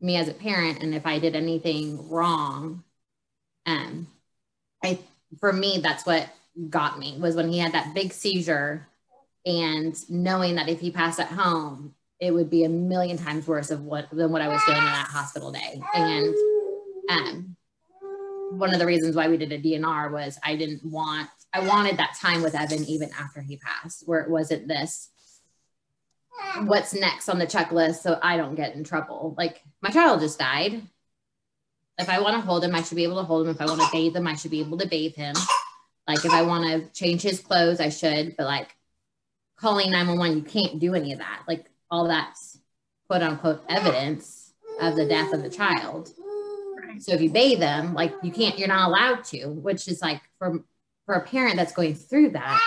me 0.00 0.16
as 0.16 0.28
a 0.28 0.34
parent 0.34 0.82
and 0.82 0.94
if 0.94 1.04
I 1.06 1.18
did 1.18 1.34
anything 1.34 2.08
wrong. 2.08 2.84
Um, 3.66 4.06
I, 4.82 4.98
for 5.40 5.52
me, 5.52 5.80
that's 5.82 6.06
what 6.06 6.28
got 6.70 6.98
me 6.98 7.16
was 7.18 7.36
when 7.36 7.48
he 7.48 7.58
had 7.58 7.72
that 7.72 7.94
big 7.94 8.12
seizure 8.12 8.86
and 9.46 9.96
knowing 10.10 10.56
that 10.56 10.68
if 10.68 10.80
he 10.80 10.90
passed 10.90 11.20
at 11.20 11.28
home, 11.28 11.94
it 12.20 12.32
would 12.32 12.50
be 12.50 12.64
a 12.64 12.68
million 12.68 13.16
times 13.16 13.46
worse 13.46 13.70
of 13.70 13.82
what 13.82 14.10
than 14.10 14.32
what 14.32 14.42
I 14.42 14.48
was 14.48 14.62
doing 14.64 14.78
in 14.78 14.84
that 14.84 15.08
hospital 15.08 15.52
day. 15.52 15.80
And 15.94 16.34
um, 17.10 17.56
one 18.50 18.72
of 18.72 18.78
the 18.78 18.86
reasons 18.86 19.14
why 19.14 19.28
we 19.28 19.36
did 19.36 19.52
a 19.52 19.60
DNR 19.60 20.10
was 20.10 20.38
I 20.42 20.56
didn't 20.56 20.84
want 20.84 21.28
I 21.52 21.66
wanted 21.66 21.96
that 21.96 22.16
time 22.20 22.42
with 22.42 22.54
Evan 22.54 22.84
even 22.84 23.10
after 23.18 23.40
he 23.40 23.56
passed, 23.56 24.02
where 24.06 24.20
it 24.20 24.30
wasn't 24.30 24.68
this 24.68 25.10
what's 26.62 26.94
next 26.94 27.28
on 27.28 27.38
the 27.38 27.46
checklist 27.46 27.96
so 27.96 28.18
I 28.22 28.36
don't 28.36 28.54
get 28.54 28.74
in 28.74 28.84
trouble. 28.84 29.34
Like 29.36 29.62
my 29.80 29.90
child 29.90 30.20
just 30.20 30.38
died. 30.38 30.82
If 31.98 32.08
I 32.08 32.20
want 32.20 32.36
to 32.36 32.40
hold 32.40 32.62
him, 32.62 32.74
I 32.74 32.82
should 32.82 32.96
be 32.96 33.04
able 33.04 33.16
to 33.16 33.24
hold 33.24 33.46
him. 33.46 33.54
If 33.54 33.60
I 33.60 33.66
want 33.66 33.80
to 33.80 33.88
bathe 33.90 34.14
him, 34.14 34.26
I 34.26 34.36
should 34.36 34.52
be 34.52 34.60
able 34.60 34.78
to 34.78 34.86
bathe 34.86 35.16
him. 35.16 35.34
Like 36.06 36.24
if 36.24 36.32
I 36.32 36.42
want 36.42 36.64
to 36.64 36.98
change 36.98 37.22
his 37.22 37.40
clothes, 37.40 37.80
I 37.80 37.88
should. 37.88 38.36
But 38.36 38.46
like 38.46 38.74
calling 39.60 39.90
911, 39.90 40.36
you 40.38 40.42
can't 40.42 40.78
do 40.78 40.94
any 40.94 41.12
of 41.12 41.18
that. 41.18 41.42
Like 41.46 41.70
all 41.90 42.08
that's 42.08 42.58
quote 43.08 43.22
unquote 43.22 43.62
evidence 43.68 44.52
of 44.80 44.96
the 44.96 45.06
death 45.06 45.32
of 45.32 45.42
the 45.42 45.50
child. 45.50 46.10
So 47.00 47.12
if 47.12 47.20
you 47.20 47.30
bathe 47.30 47.60
them, 47.60 47.94
like 47.94 48.12
you 48.22 48.30
can't, 48.30 48.58
you're 48.58 48.68
not 48.68 48.88
allowed 48.88 49.24
to, 49.24 49.48
which 49.48 49.88
is 49.88 50.02
like 50.02 50.20
for 50.38 50.62
for 51.06 51.14
a 51.14 51.24
parent 51.24 51.56
that's 51.56 51.72
going 51.72 51.94
through 51.94 52.30
that. 52.30 52.62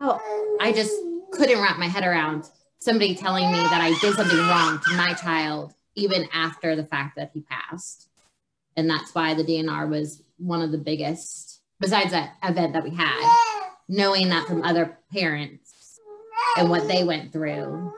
Oh, 0.00 0.20
I 0.60 0.72
just 0.72 0.92
couldn't 1.32 1.60
wrap 1.60 1.78
my 1.78 1.88
head 1.88 2.04
around 2.04 2.48
somebody 2.78 3.14
telling 3.14 3.50
me 3.50 3.58
that 3.58 3.80
I 3.80 3.98
did 4.00 4.14
something 4.14 4.38
wrong 4.38 4.80
to 4.86 4.96
my 4.96 5.14
child 5.14 5.74
even 5.96 6.28
after 6.32 6.76
the 6.76 6.84
fact 6.84 7.16
that 7.16 7.32
he 7.34 7.40
passed. 7.40 8.08
And 8.76 8.88
that's 8.88 9.14
why 9.14 9.34
the 9.34 9.42
DNR 9.42 9.88
was 9.88 10.22
one 10.38 10.62
of 10.62 10.70
the 10.70 10.78
biggest, 10.78 11.60
besides 11.80 12.12
that 12.12 12.34
event 12.42 12.72
that 12.72 12.84
we 12.84 12.90
had, 12.90 13.20
knowing 13.88 14.28
that 14.28 14.46
from 14.46 14.62
other 14.62 14.96
parents 15.12 15.59
and 16.56 16.70
what 16.70 16.88
they 16.88 17.04
went 17.04 17.32
through. 17.32 17.92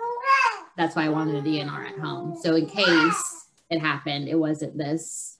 That's 0.76 0.97
why 0.97 1.05
I 1.05 1.09
wanted 1.11 1.36
a 1.36 1.49
DNR 1.49 1.86
at 1.86 1.99
home. 1.99 2.36
So 2.40 2.55
in 2.55 2.66
case 2.66 3.47
it 3.70 3.80
happened, 3.80 4.28
it 4.28 4.36
wasn't 4.36 4.76
this. 4.76 5.38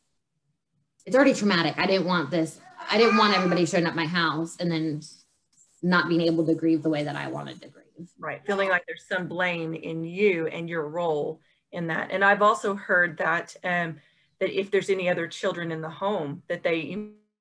It's 1.07 1.17
already 1.17 1.35
traumatic. 1.35 1.79
I 1.79 1.87
didn't 1.87 2.07
want 2.07 2.31
this. 2.31 2.61
I 2.91 2.99
didn't 2.99 3.17
want 3.17 3.37
everybody 3.37 3.65
showing 3.67 3.87
up 3.87 3.95
my 3.95 4.07
house 4.07 4.57
and 4.59 4.71
then 4.71 5.01
not 5.83 6.09
being 6.09 6.21
able 6.23 6.47
to 6.47 6.55
grieve 6.55 6.83
the 6.83 6.91
way 6.91 7.03
that 7.05 7.17
I 7.17 7.29
wanted 7.29 7.61
to 7.63 7.69
grieve. 7.69 8.09
Right. 8.19 8.41
Feeling 8.47 8.69
like 8.69 8.85
there's 8.87 9.07
some 9.09 9.27
blame 9.27 9.75
in 9.75 10.05
you 10.05 10.47
and 10.47 10.69
your 10.69 10.89
role 10.89 11.41
in 11.73 11.87
that. 11.89 12.11
And 12.11 12.25
I've 12.25 12.43
also 12.43 12.75
heard 12.75 13.19
that 13.19 13.57
um, 13.65 13.97
that 14.39 14.59
if 14.59 14.71
there's 14.71 14.91
any 14.91 15.09
other 15.09 15.27
children 15.27 15.73
in 15.73 15.81
the 15.81 15.89
home, 15.89 16.43
that 16.49 16.63
they 16.63 16.91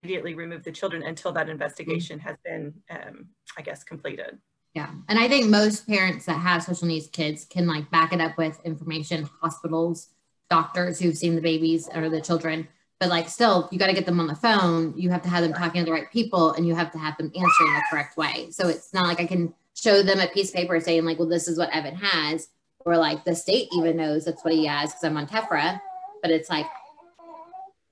immediately 0.03 0.33
remove 0.33 0.63
the 0.63 0.71
children 0.71 1.03
until 1.03 1.31
that 1.33 1.49
investigation 1.49 2.19
mm-hmm. 2.19 2.27
has 2.27 2.37
been, 2.43 2.73
um, 2.89 3.27
I 3.57 3.61
guess, 3.61 3.83
completed. 3.83 4.37
Yeah. 4.73 4.89
And 5.09 5.19
I 5.19 5.27
think 5.27 5.49
most 5.49 5.85
parents 5.85 6.25
that 6.25 6.39
have 6.39 6.63
special 6.63 6.87
needs 6.87 7.07
kids 7.07 7.45
can 7.45 7.67
like 7.67 7.91
back 7.91 8.13
it 8.13 8.21
up 8.21 8.37
with 8.37 8.59
information, 8.63 9.29
hospitals, 9.41 10.09
doctors 10.49 10.99
who've 10.99 11.17
seen 11.17 11.35
the 11.35 11.41
babies 11.41 11.89
or 11.93 12.09
the 12.09 12.21
children. 12.21 12.67
But 12.99 13.09
like 13.09 13.27
still, 13.27 13.67
you 13.71 13.79
got 13.79 13.87
to 13.87 13.93
get 13.93 14.05
them 14.05 14.19
on 14.19 14.27
the 14.27 14.35
phone. 14.35 14.93
You 14.95 15.09
have 15.09 15.23
to 15.23 15.29
have 15.29 15.43
them 15.43 15.53
talking 15.53 15.81
to 15.81 15.85
the 15.85 15.91
right 15.91 16.09
people 16.11 16.53
and 16.53 16.67
you 16.67 16.75
have 16.75 16.91
to 16.91 16.99
have 16.99 17.17
them 17.17 17.31
answering 17.35 17.73
the 17.73 17.83
correct 17.89 18.15
way. 18.15 18.47
So 18.51 18.69
it's 18.69 18.93
not 18.93 19.07
like 19.07 19.19
I 19.19 19.25
can 19.25 19.53
show 19.75 20.03
them 20.03 20.19
a 20.19 20.27
piece 20.27 20.49
of 20.49 20.55
paper 20.55 20.79
saying 20.79 21.03
like, 21.03 21.17
well, 21.17 21.27
this 21.27 21.47
is 21.47 21.57
what 21.57 21.73
Evan 21.73 21.95
has, 21.95 22.49
or 22.79 22.97
like 22.97 23.25
the 23.25 23.35
state 23.35 23.69
even 23.73 23.97
knows 23.97 24.25
that's 24.25 24.43
what 24.43 24.53
he 24.53 24.65
has 24.65 24.91
because 24.91 25.03
I'm 25.03 25.17
on 25.17 25.27
TEFRA. 25.27 25.81
But 26.21 26.31
it's 26.31 26.49
like, 26.49 26.67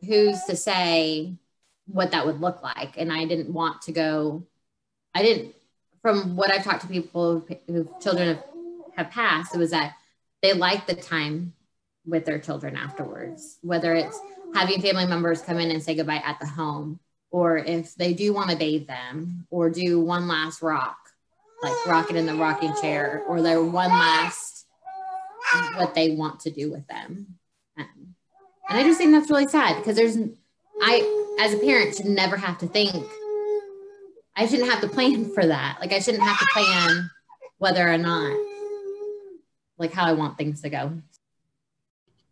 who's 0.05 0.41
to 0.43 0.55
say 0.55 1.34
what 1.88 2.11
that 2.11 2.25
would 2.25 2.39
look 2.39 2.61
like? 2.61 2.97
And 2.97 3.11
I 3.11 3.25
didn't 3.25 3.51
want 3.51 3.82
to 3.84 3.91
go. 3.91 4.45
I 5.15 5.23
didn't. 5.23 5.55
From 6.02 6.36
what 6.36 6.52
I've 6.52 6.64
talked 6.64 6.82
to 6.82 6.88
people 6.88 7.45
who 7.68 7.89
children 8.02 8.28
have, 8.30 8.43
have 8.95 9.12
passed, 9.12 9.54
it 9.54 9.58
was 9.58 9.72
that 9.72 9.95
they 10.41 10.54
like 10.54 10.88
the 10.88 10.95
time 10.95 11.54
with 12.06 12.26
their 12.26 12.39
children 12.39 12.76
afterwards, 12.76 13.58
whether 13.62 13.93
it's 13.93 14.20
having 14.54 14.82
family 14.82 15.06
members 15.06 15.41
come 15.41 15.60
in 15.60 15.72
and 15.72 15.84
say 15.84 15.95
goodbye 15.95 16.22
at 16.26 16.39
the 16.39 16.47
home, 16.47 17.00
or 17.32 17.58
if 17.58 17.95
they 17.95 18.14
do 18.14 18.34
want 18.34 18.50
to 18.50 18.56
bathe 18.56 18.88
them 18.88 19.45
or 19.50 19.70
do 19.70 20.00
one 20.00 20.28
last 20.28 20.62
rock 20.62 20.97
like 21.62 21.86
rocking 21.86 22.16
in 22.16 22.26
the 22.26 22.36
rocking 22.36 22.74
chair 22.82 23.24
or 23.28 23.41
their 23.41 23.62
one 23.62 23.89
last 23.89 24.66
what 25.76 25.95
they 25.95 26.12
want 26.12 26.39
to 26.41 26.52
do 26.52 26.72
with 26.72 26.88
them. 26.88 27.38
Um, 27.78 28.16
and 28.70 28.80
I 28.80 28.84
just 28.84 28.97
think 28.97 29.12
that's 29.12 29.30
really 29.30 29.47
sad 29.47 29.78
because 29.78 29.95
there's, 29.95 30.18
I, 30.82 31.36
as 31.39 31.54
a 31.54 31.58
parent, 31.58 31.95
should 31.95 32.06
never 32.06 32.38
have 32.38 32.58
to 32.60 32.68
think, 32.68 33.06
I 34.39 34.47
shouldn't 34.47 34.69
have 34.69 34.81
to 34.81 34.87
plan 34.87 35.31
for 35.33 35.45
that. 35.45 35.77
Like, 35.79 35.91
I 35.91 35.99
shouldn't 35.99 36.23
have 36.23 36.39
to 36.39 36.45
plan 36.53 37.09
whether 37.57 37.87
or 37.87 37.97
not, 37.97 38.35
like, 39.77 39.93
how 39.93 40.05
I 40.05 40.13
want 40.13 40.37
things 40.37 40.61
to 40.61 40.69
go. 40.69 40.93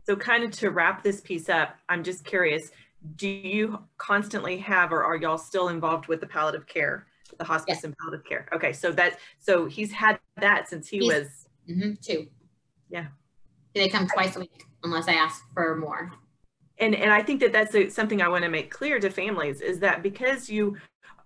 So, 0.06 0.16
kind 0.16 0.42
of 0.42 0.50
to 0.52 0.70
wrap 0.70 1.02
this 1.04 1.20
piece 1.20 1.48
up, 1.48 1.76
I'm 1.88 2.02
just 2.02 2.24
curious 2.24 2.70
do 3.14 3.28
you 3.28 3.78
constantly 3.96 4.58
have, 4.58 4.92
or 4.92 5.04
are 5.04 5.16
y'all 5.16 5.38
still 5.38 5.68
involved 5.68 6.08
with 6.08 6.20
the 6.20 6.26
palliative 6.26 6.66
care? 6.66 7.06
the 7.36 7.44
hospice 7.44 7.84
and 7.84 7.96
palliative 7.98 8.26
care. 8.26 8.48
Okay, 8.54 8.72
so 8.72 8.92
that 8.92 9.18
so 9.38 9.66
he's 9.66 9.92
had 9.92 10.18
that 10.40 10.68
since 10.68 10.88
he 10.88 10.98
he's, 10.98 11.06
was 11.06 11.46
mm-hmm, 11.68 11.92
two. 12.00 12.26
Yeah, 12.88 13.06
they 13.74 13.88
come 13.88 14.06
twice 14.06 14.36
a 14.36 14.40
week 14.40 14.64
unless 14.82 15.08
I 15.08 15.12
ask 15.12 15.42
for 15.52 15.76
more. 15.76 16.12
And 16.78 16.94
and 16.94 17.12
I 17.12 17.22
think 17.22 17.40
that 17.40 17.52
that's 17.52 17.74
a, 17.74 17.88
something 17.88 18.22
I 18.22 18.28
want 18.28 18.44
to 18.44 18.50
make 18.50 18.70
clear 18.70 18.98
to 19.00 19.10
families 19.10 19.60
is 19.60 19.78
that 19.80 20.02
because 20.02 20.48
you 20.48 20.76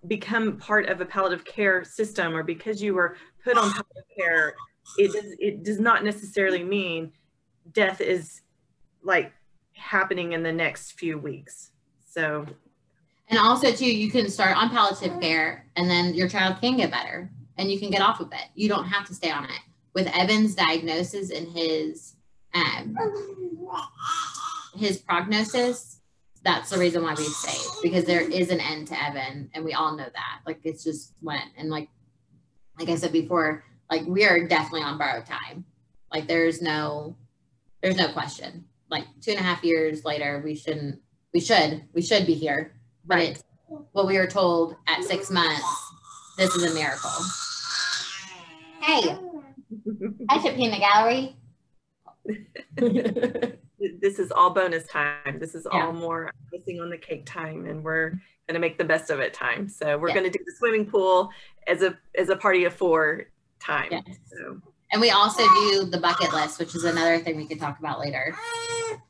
become 0.07 0.57
part 0.57 0.87
of 0.87 1.01
a 1.01 1.05
palliative 1.05 1.45
care 1.45 1.83
system 1.83 2.35
or 2.35 2.43
because 2.43 2.81
you 2.81 2.93
were 2.93 3.17
put 3.43 3.57
on 3.57 3.71
palliative 3.71 4.03
care, 4.17 4.55
it 4.97 5.11
does 5.11 5.35
it 5.39 5.63
does 5.63 5.79
not 5.79 6.03
necessarily 6.03 6.63
mean 6.63 7.11
death 7.71 8.01
is 8.01 8.41
like 9.03 9.31
happening 9.73 10.33
in 10.33 10.43
the 10.43 10.51
next 10.51 10.93
few 10.93 11.17
weeks. 11.17 11.71
So 12.05 12.45
and 13.29 13.39
also 13.39 13.71
too, 13.71 13.85
you 13.85 14.11
can 14.11 14.29
start 14.29 14.57
on 14.57 14.69
palliative 14.69 15.19
care 15.21 15.67
and 15.75 15.89
then 15.89 16.13
your 16.13 16.27
child 16.27 16.57
can 16.61 16.77
get 16.77 16.91
better 16.91 17.31
and 17.57 17.71
you 17.71 17.79
can 17.79 17.89
get 17.89 18.01
off 18.01 18.19
of 18.19 18.31
it. 18.31 18.47
You 18.55 18.69
don't 18.69 18.85
have 18.85 19.07
to 19.07 19.13
stay 19.13 19.31
on 19.31 19.45
it. 19.45 19.61
With 19.93 20.07
Evan's 20.07 20.55
diagnosis 20.55 21.29
and 21.29 21.47
his 21.47 22.15
um, 22.53 22.95
his 24.75 24.97
prognosis, 24.97 25.99
that's 26.43 26.69
the 26.69 26.77
reason 26.77 27.03
why 27.03 27.13
we 27.13 27.23
stayed 27.23 27.81
because 27.81 28.05
there 28.05 28.21
is 28.21 28.49
an 28.49 28.59
end 28.59 28.87
to 28.87 29.01
Evan 29.01 29.49
and 29.53 29.63
we 29.63 29.73
all 29.73 29.95
know 29.95 30.03
that. 30.03 30.39
Like 30.45 30.59
it's 30.63 30.83
just 30.83 31.13
went 31.21 31.45
and 31.57 31.69
like 31.69 31.89
like 32.79 32.89
I 32.89 32.95
said 32.95 33.11
before, 33.11 33.63
like 33.89 34.05
we 34.05 34.25
are 34.25 34.47
definitely 34.47 34.81
on 34.81 34.97
borrowed 34.97 35.25
time. 35.25 35.65
Like 36.11 36.27
there's 36.27 36.61
no 36.61 37.15
there's 37.81 37.97
no 37.97 38.11
question. 38.11 38.65
Like 38.89 39.05
two 39.21 39.31
and 39.31 39.39
a 39.39 39.43
half 39.43 39.63
years 39.63 40.03
later, 40.03 40.41
we 40.43 40.55
shouldn't 40.55 40.99
we 41.33 41.39
should 41.39 41.83
we 41.93 42.01
should 42.01 42.25
be 42.25 42.35
here 42.35 42.73
But 43.05 43.15
Right. 43.15 43.43
What 43.93 44.05
we 44.05 44.17
were 44.17 44.27
told 44.27 44.75
at 44.87 45.03
six 45.03 45.31
months, 45.31 45.91
this 46.37 46.55
is 46.55 46.71
a 46.71 46.75
miracle. 46.75 47.09
Hey, 48.81 49.17
I 50.29 50.39
should 50.41 50.55
be 50.55 50.65
in 50.65 50.71
the 50.71 50.79
gallery. 50.79 51.35
this 53.99 54.19
is 54.19 54.31
all 54.31 54.51
bonus 54.51 54.87
time. 54.87 55.39
This 55.39 55.55
is 55.55 55.67
yeah. 55.71 55.85
all 55.85 55.93
more 55.93 56.31
icing 56.53 56.79
on 56.79 56.89
the 56.89 56.97
cake 56.97 57.25
time, 57.25 57.65
and 57.65 57.83
we're 57.83 58.09
going 58.47 58.55
to 58.55 58.59
make 58.59 58.77
the 58.77 58.83
best 58.83 59.09
of 59.09 59.19
it 59.19 59.33
time. 59.33 59.67
So 59.69 59.97
we're 59.97 60.09
yeah. 60.09 60.15
going 60.15 60.31
to 60.31 60.37
do 60.37 60.43
the 60.45 60.53
swimming 60.57 60.85
pool 60.85 61.29
as 61.67 61.81
a 61.81 61.97
as 62.17 62.29
a 62.29 62.35
party 62.35 62.65
of 62.65 62.73
four 62.73 63.27
time. 63.59 63.89
Yes. 63.91 64.03
So. 64.25 64.59
And 64.91 65.01
we 65.01 65.09
also 65.09 65.41
do 65.43 65.85
the 65.85 65.99
bucket 65.99 66.33
list, 66.33 66.59
which 66.59 66.75
is 66.75 66.83
another 66.83 67.17
thing 67.17 67.35
we 67.35 67.47
could 67.47 67.59
talk 67.59 67.79
about 67.79 67.99
later. 67.99 68.35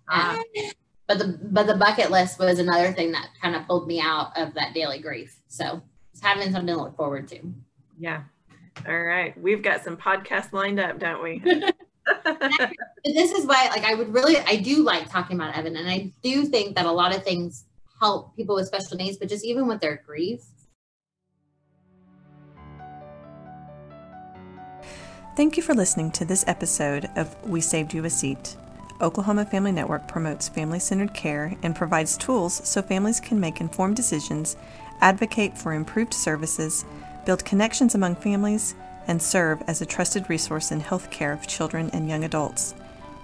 Um, 0.07 0.41
but 1.07 1.17
the 1.17 1.39
but 1.43 1.67
the 1.67 1.75
bucket 1.75 2.09
list 2.09 2.39
was 2.39 2.59
another 2.59 2.93
thing 2.93 3.11
that 3.11 3.27
kind 3.41 3.55
of 3.55 3.67
pulled 3.67 3.87
me 3.87 3.99
out 3.99 4.31
of 4.37 4.53
that 4.53 4.73
daily 4.73 4.99
grief. 4.99 5.41
So 5.47 5.81
it's 6.13 6.21
having 6.21 6.51
something 6.51 6.73
to 6.73 6.81
look 6.81 6.95
forward 6.95 7.27
to. 7.29 7.39
Yeah. 7.99 8.23
All 8.87 9.03
right. 9.03 9.37
We've 9.39 9.61
got 9.61 9.83
some 9.83 9.97
podcasts 9.97 10.53
lined 10.53 10.79
up, 10.79 10.99
don't 10.99 11.21
we? 11.21 11.43
this 13.05 13.31
is 13.31 13.45
why 13.45 13.69
like 13.69 13.83
I 13.85 13.95
would 13.95 14.13
really 14.13 14.37
I 14.37 14.57
do 14.57 14.83
like 14.83 15.09
talking 15.09 15.37
about 15.37 15.55
Evan 15.55 15.75
and 15.75 15.89
I 15.89 16.11
do 16.21 16.45
think 16.45 16.75
that 16.75 16.85
a 16.85 16.91
lot 16.91 17.15
of 17.15 17.23
things 17.23 17.65
help 17.99 18.35
people 18.35 18.55
with 18.55 18.67
special 18.67 18.97
needs, 18.97 19.17
but 19.17 19.29
just 19.29 19.45
even 19.45 19.67
with 19.67 19.79
their 19.79 20.03
grief. 20.05 20.41
Thank 25.35 25.57
you 25.57 25.63
for 25.63 25.73
listening 25.73 26.11
to 26.11 26.25
this 26.25 26.43
episode 26.45 27.09
of 27.15 27.35
We 27.49 27.59
Saved 27.59 27.93
You 27.93 28.05
a 28.05 28.09
Seat. 28.09 28.55
Oklahoma 29.01 29.45
Family 29.45 29.71
Network 29.71 30.07
promotes 30.07 30.47
family 30.47 30.79
centered 30.79 31.13
care 31.13 31.57
and 31.63 31.75
provides 31.75 32.17
tools 32.17 32.61
so 32.67 32.81
families 32.81 33.19
can 33.19 33.39
make 33.39 33.59
informed 33.59 33.95
decisions, 33.95 34.55
advocate 35.01 35.57
for 35.57 35.73
improved 35.73 36.13
services, 36.13 36.85
build 37.25 37.43
connections 37.43 37.95
among 37.95 38.15
families, 38.15 38.75
and 39.07 39.21
serve 39.21 39.61
as 39.67 39.81
a 39.81 39.85
trusted 39.85 40.29
resource 40.29 40.71
in 40.71 40.79
health 40.79 41.09
care 41.09 41.33
of 41.33 41.47
children 41.47 41.89
and 41.93 42.07
young 42.07 42.23
adults. 42.23 42.73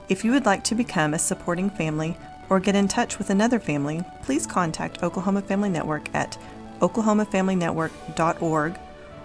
If 0.10 0.26
you 0.26 0.32
would 0.32 0.46
like 0.46 0.64
to 0.66 0.76
become 0.76 1.14
a 1.14 1.20
supporting 1.20 1.70
family 1.70 2.18
or 2.50 2.60
get 2.60 2.76
in 2.76 2.88
touch 2.88 3.18
with 3.18 3.30
another 3.30 3.60
family, 3.60 4.04
please 4.24 4.48
contact 4.48 5.04
Oklahoma 5.04 5.42
Family 5.42 5.70
Network 5.70 6.14
at 6.16 6.38
oklahomafamilynetwork.org 6.80 8.80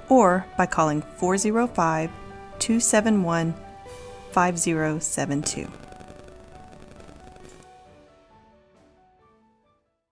or 0.09 0.47
by 0.57 0.67
calling 0.67 1.03
405 1.17 2.11
271 2.59 3.55
5072. 4.33 5.69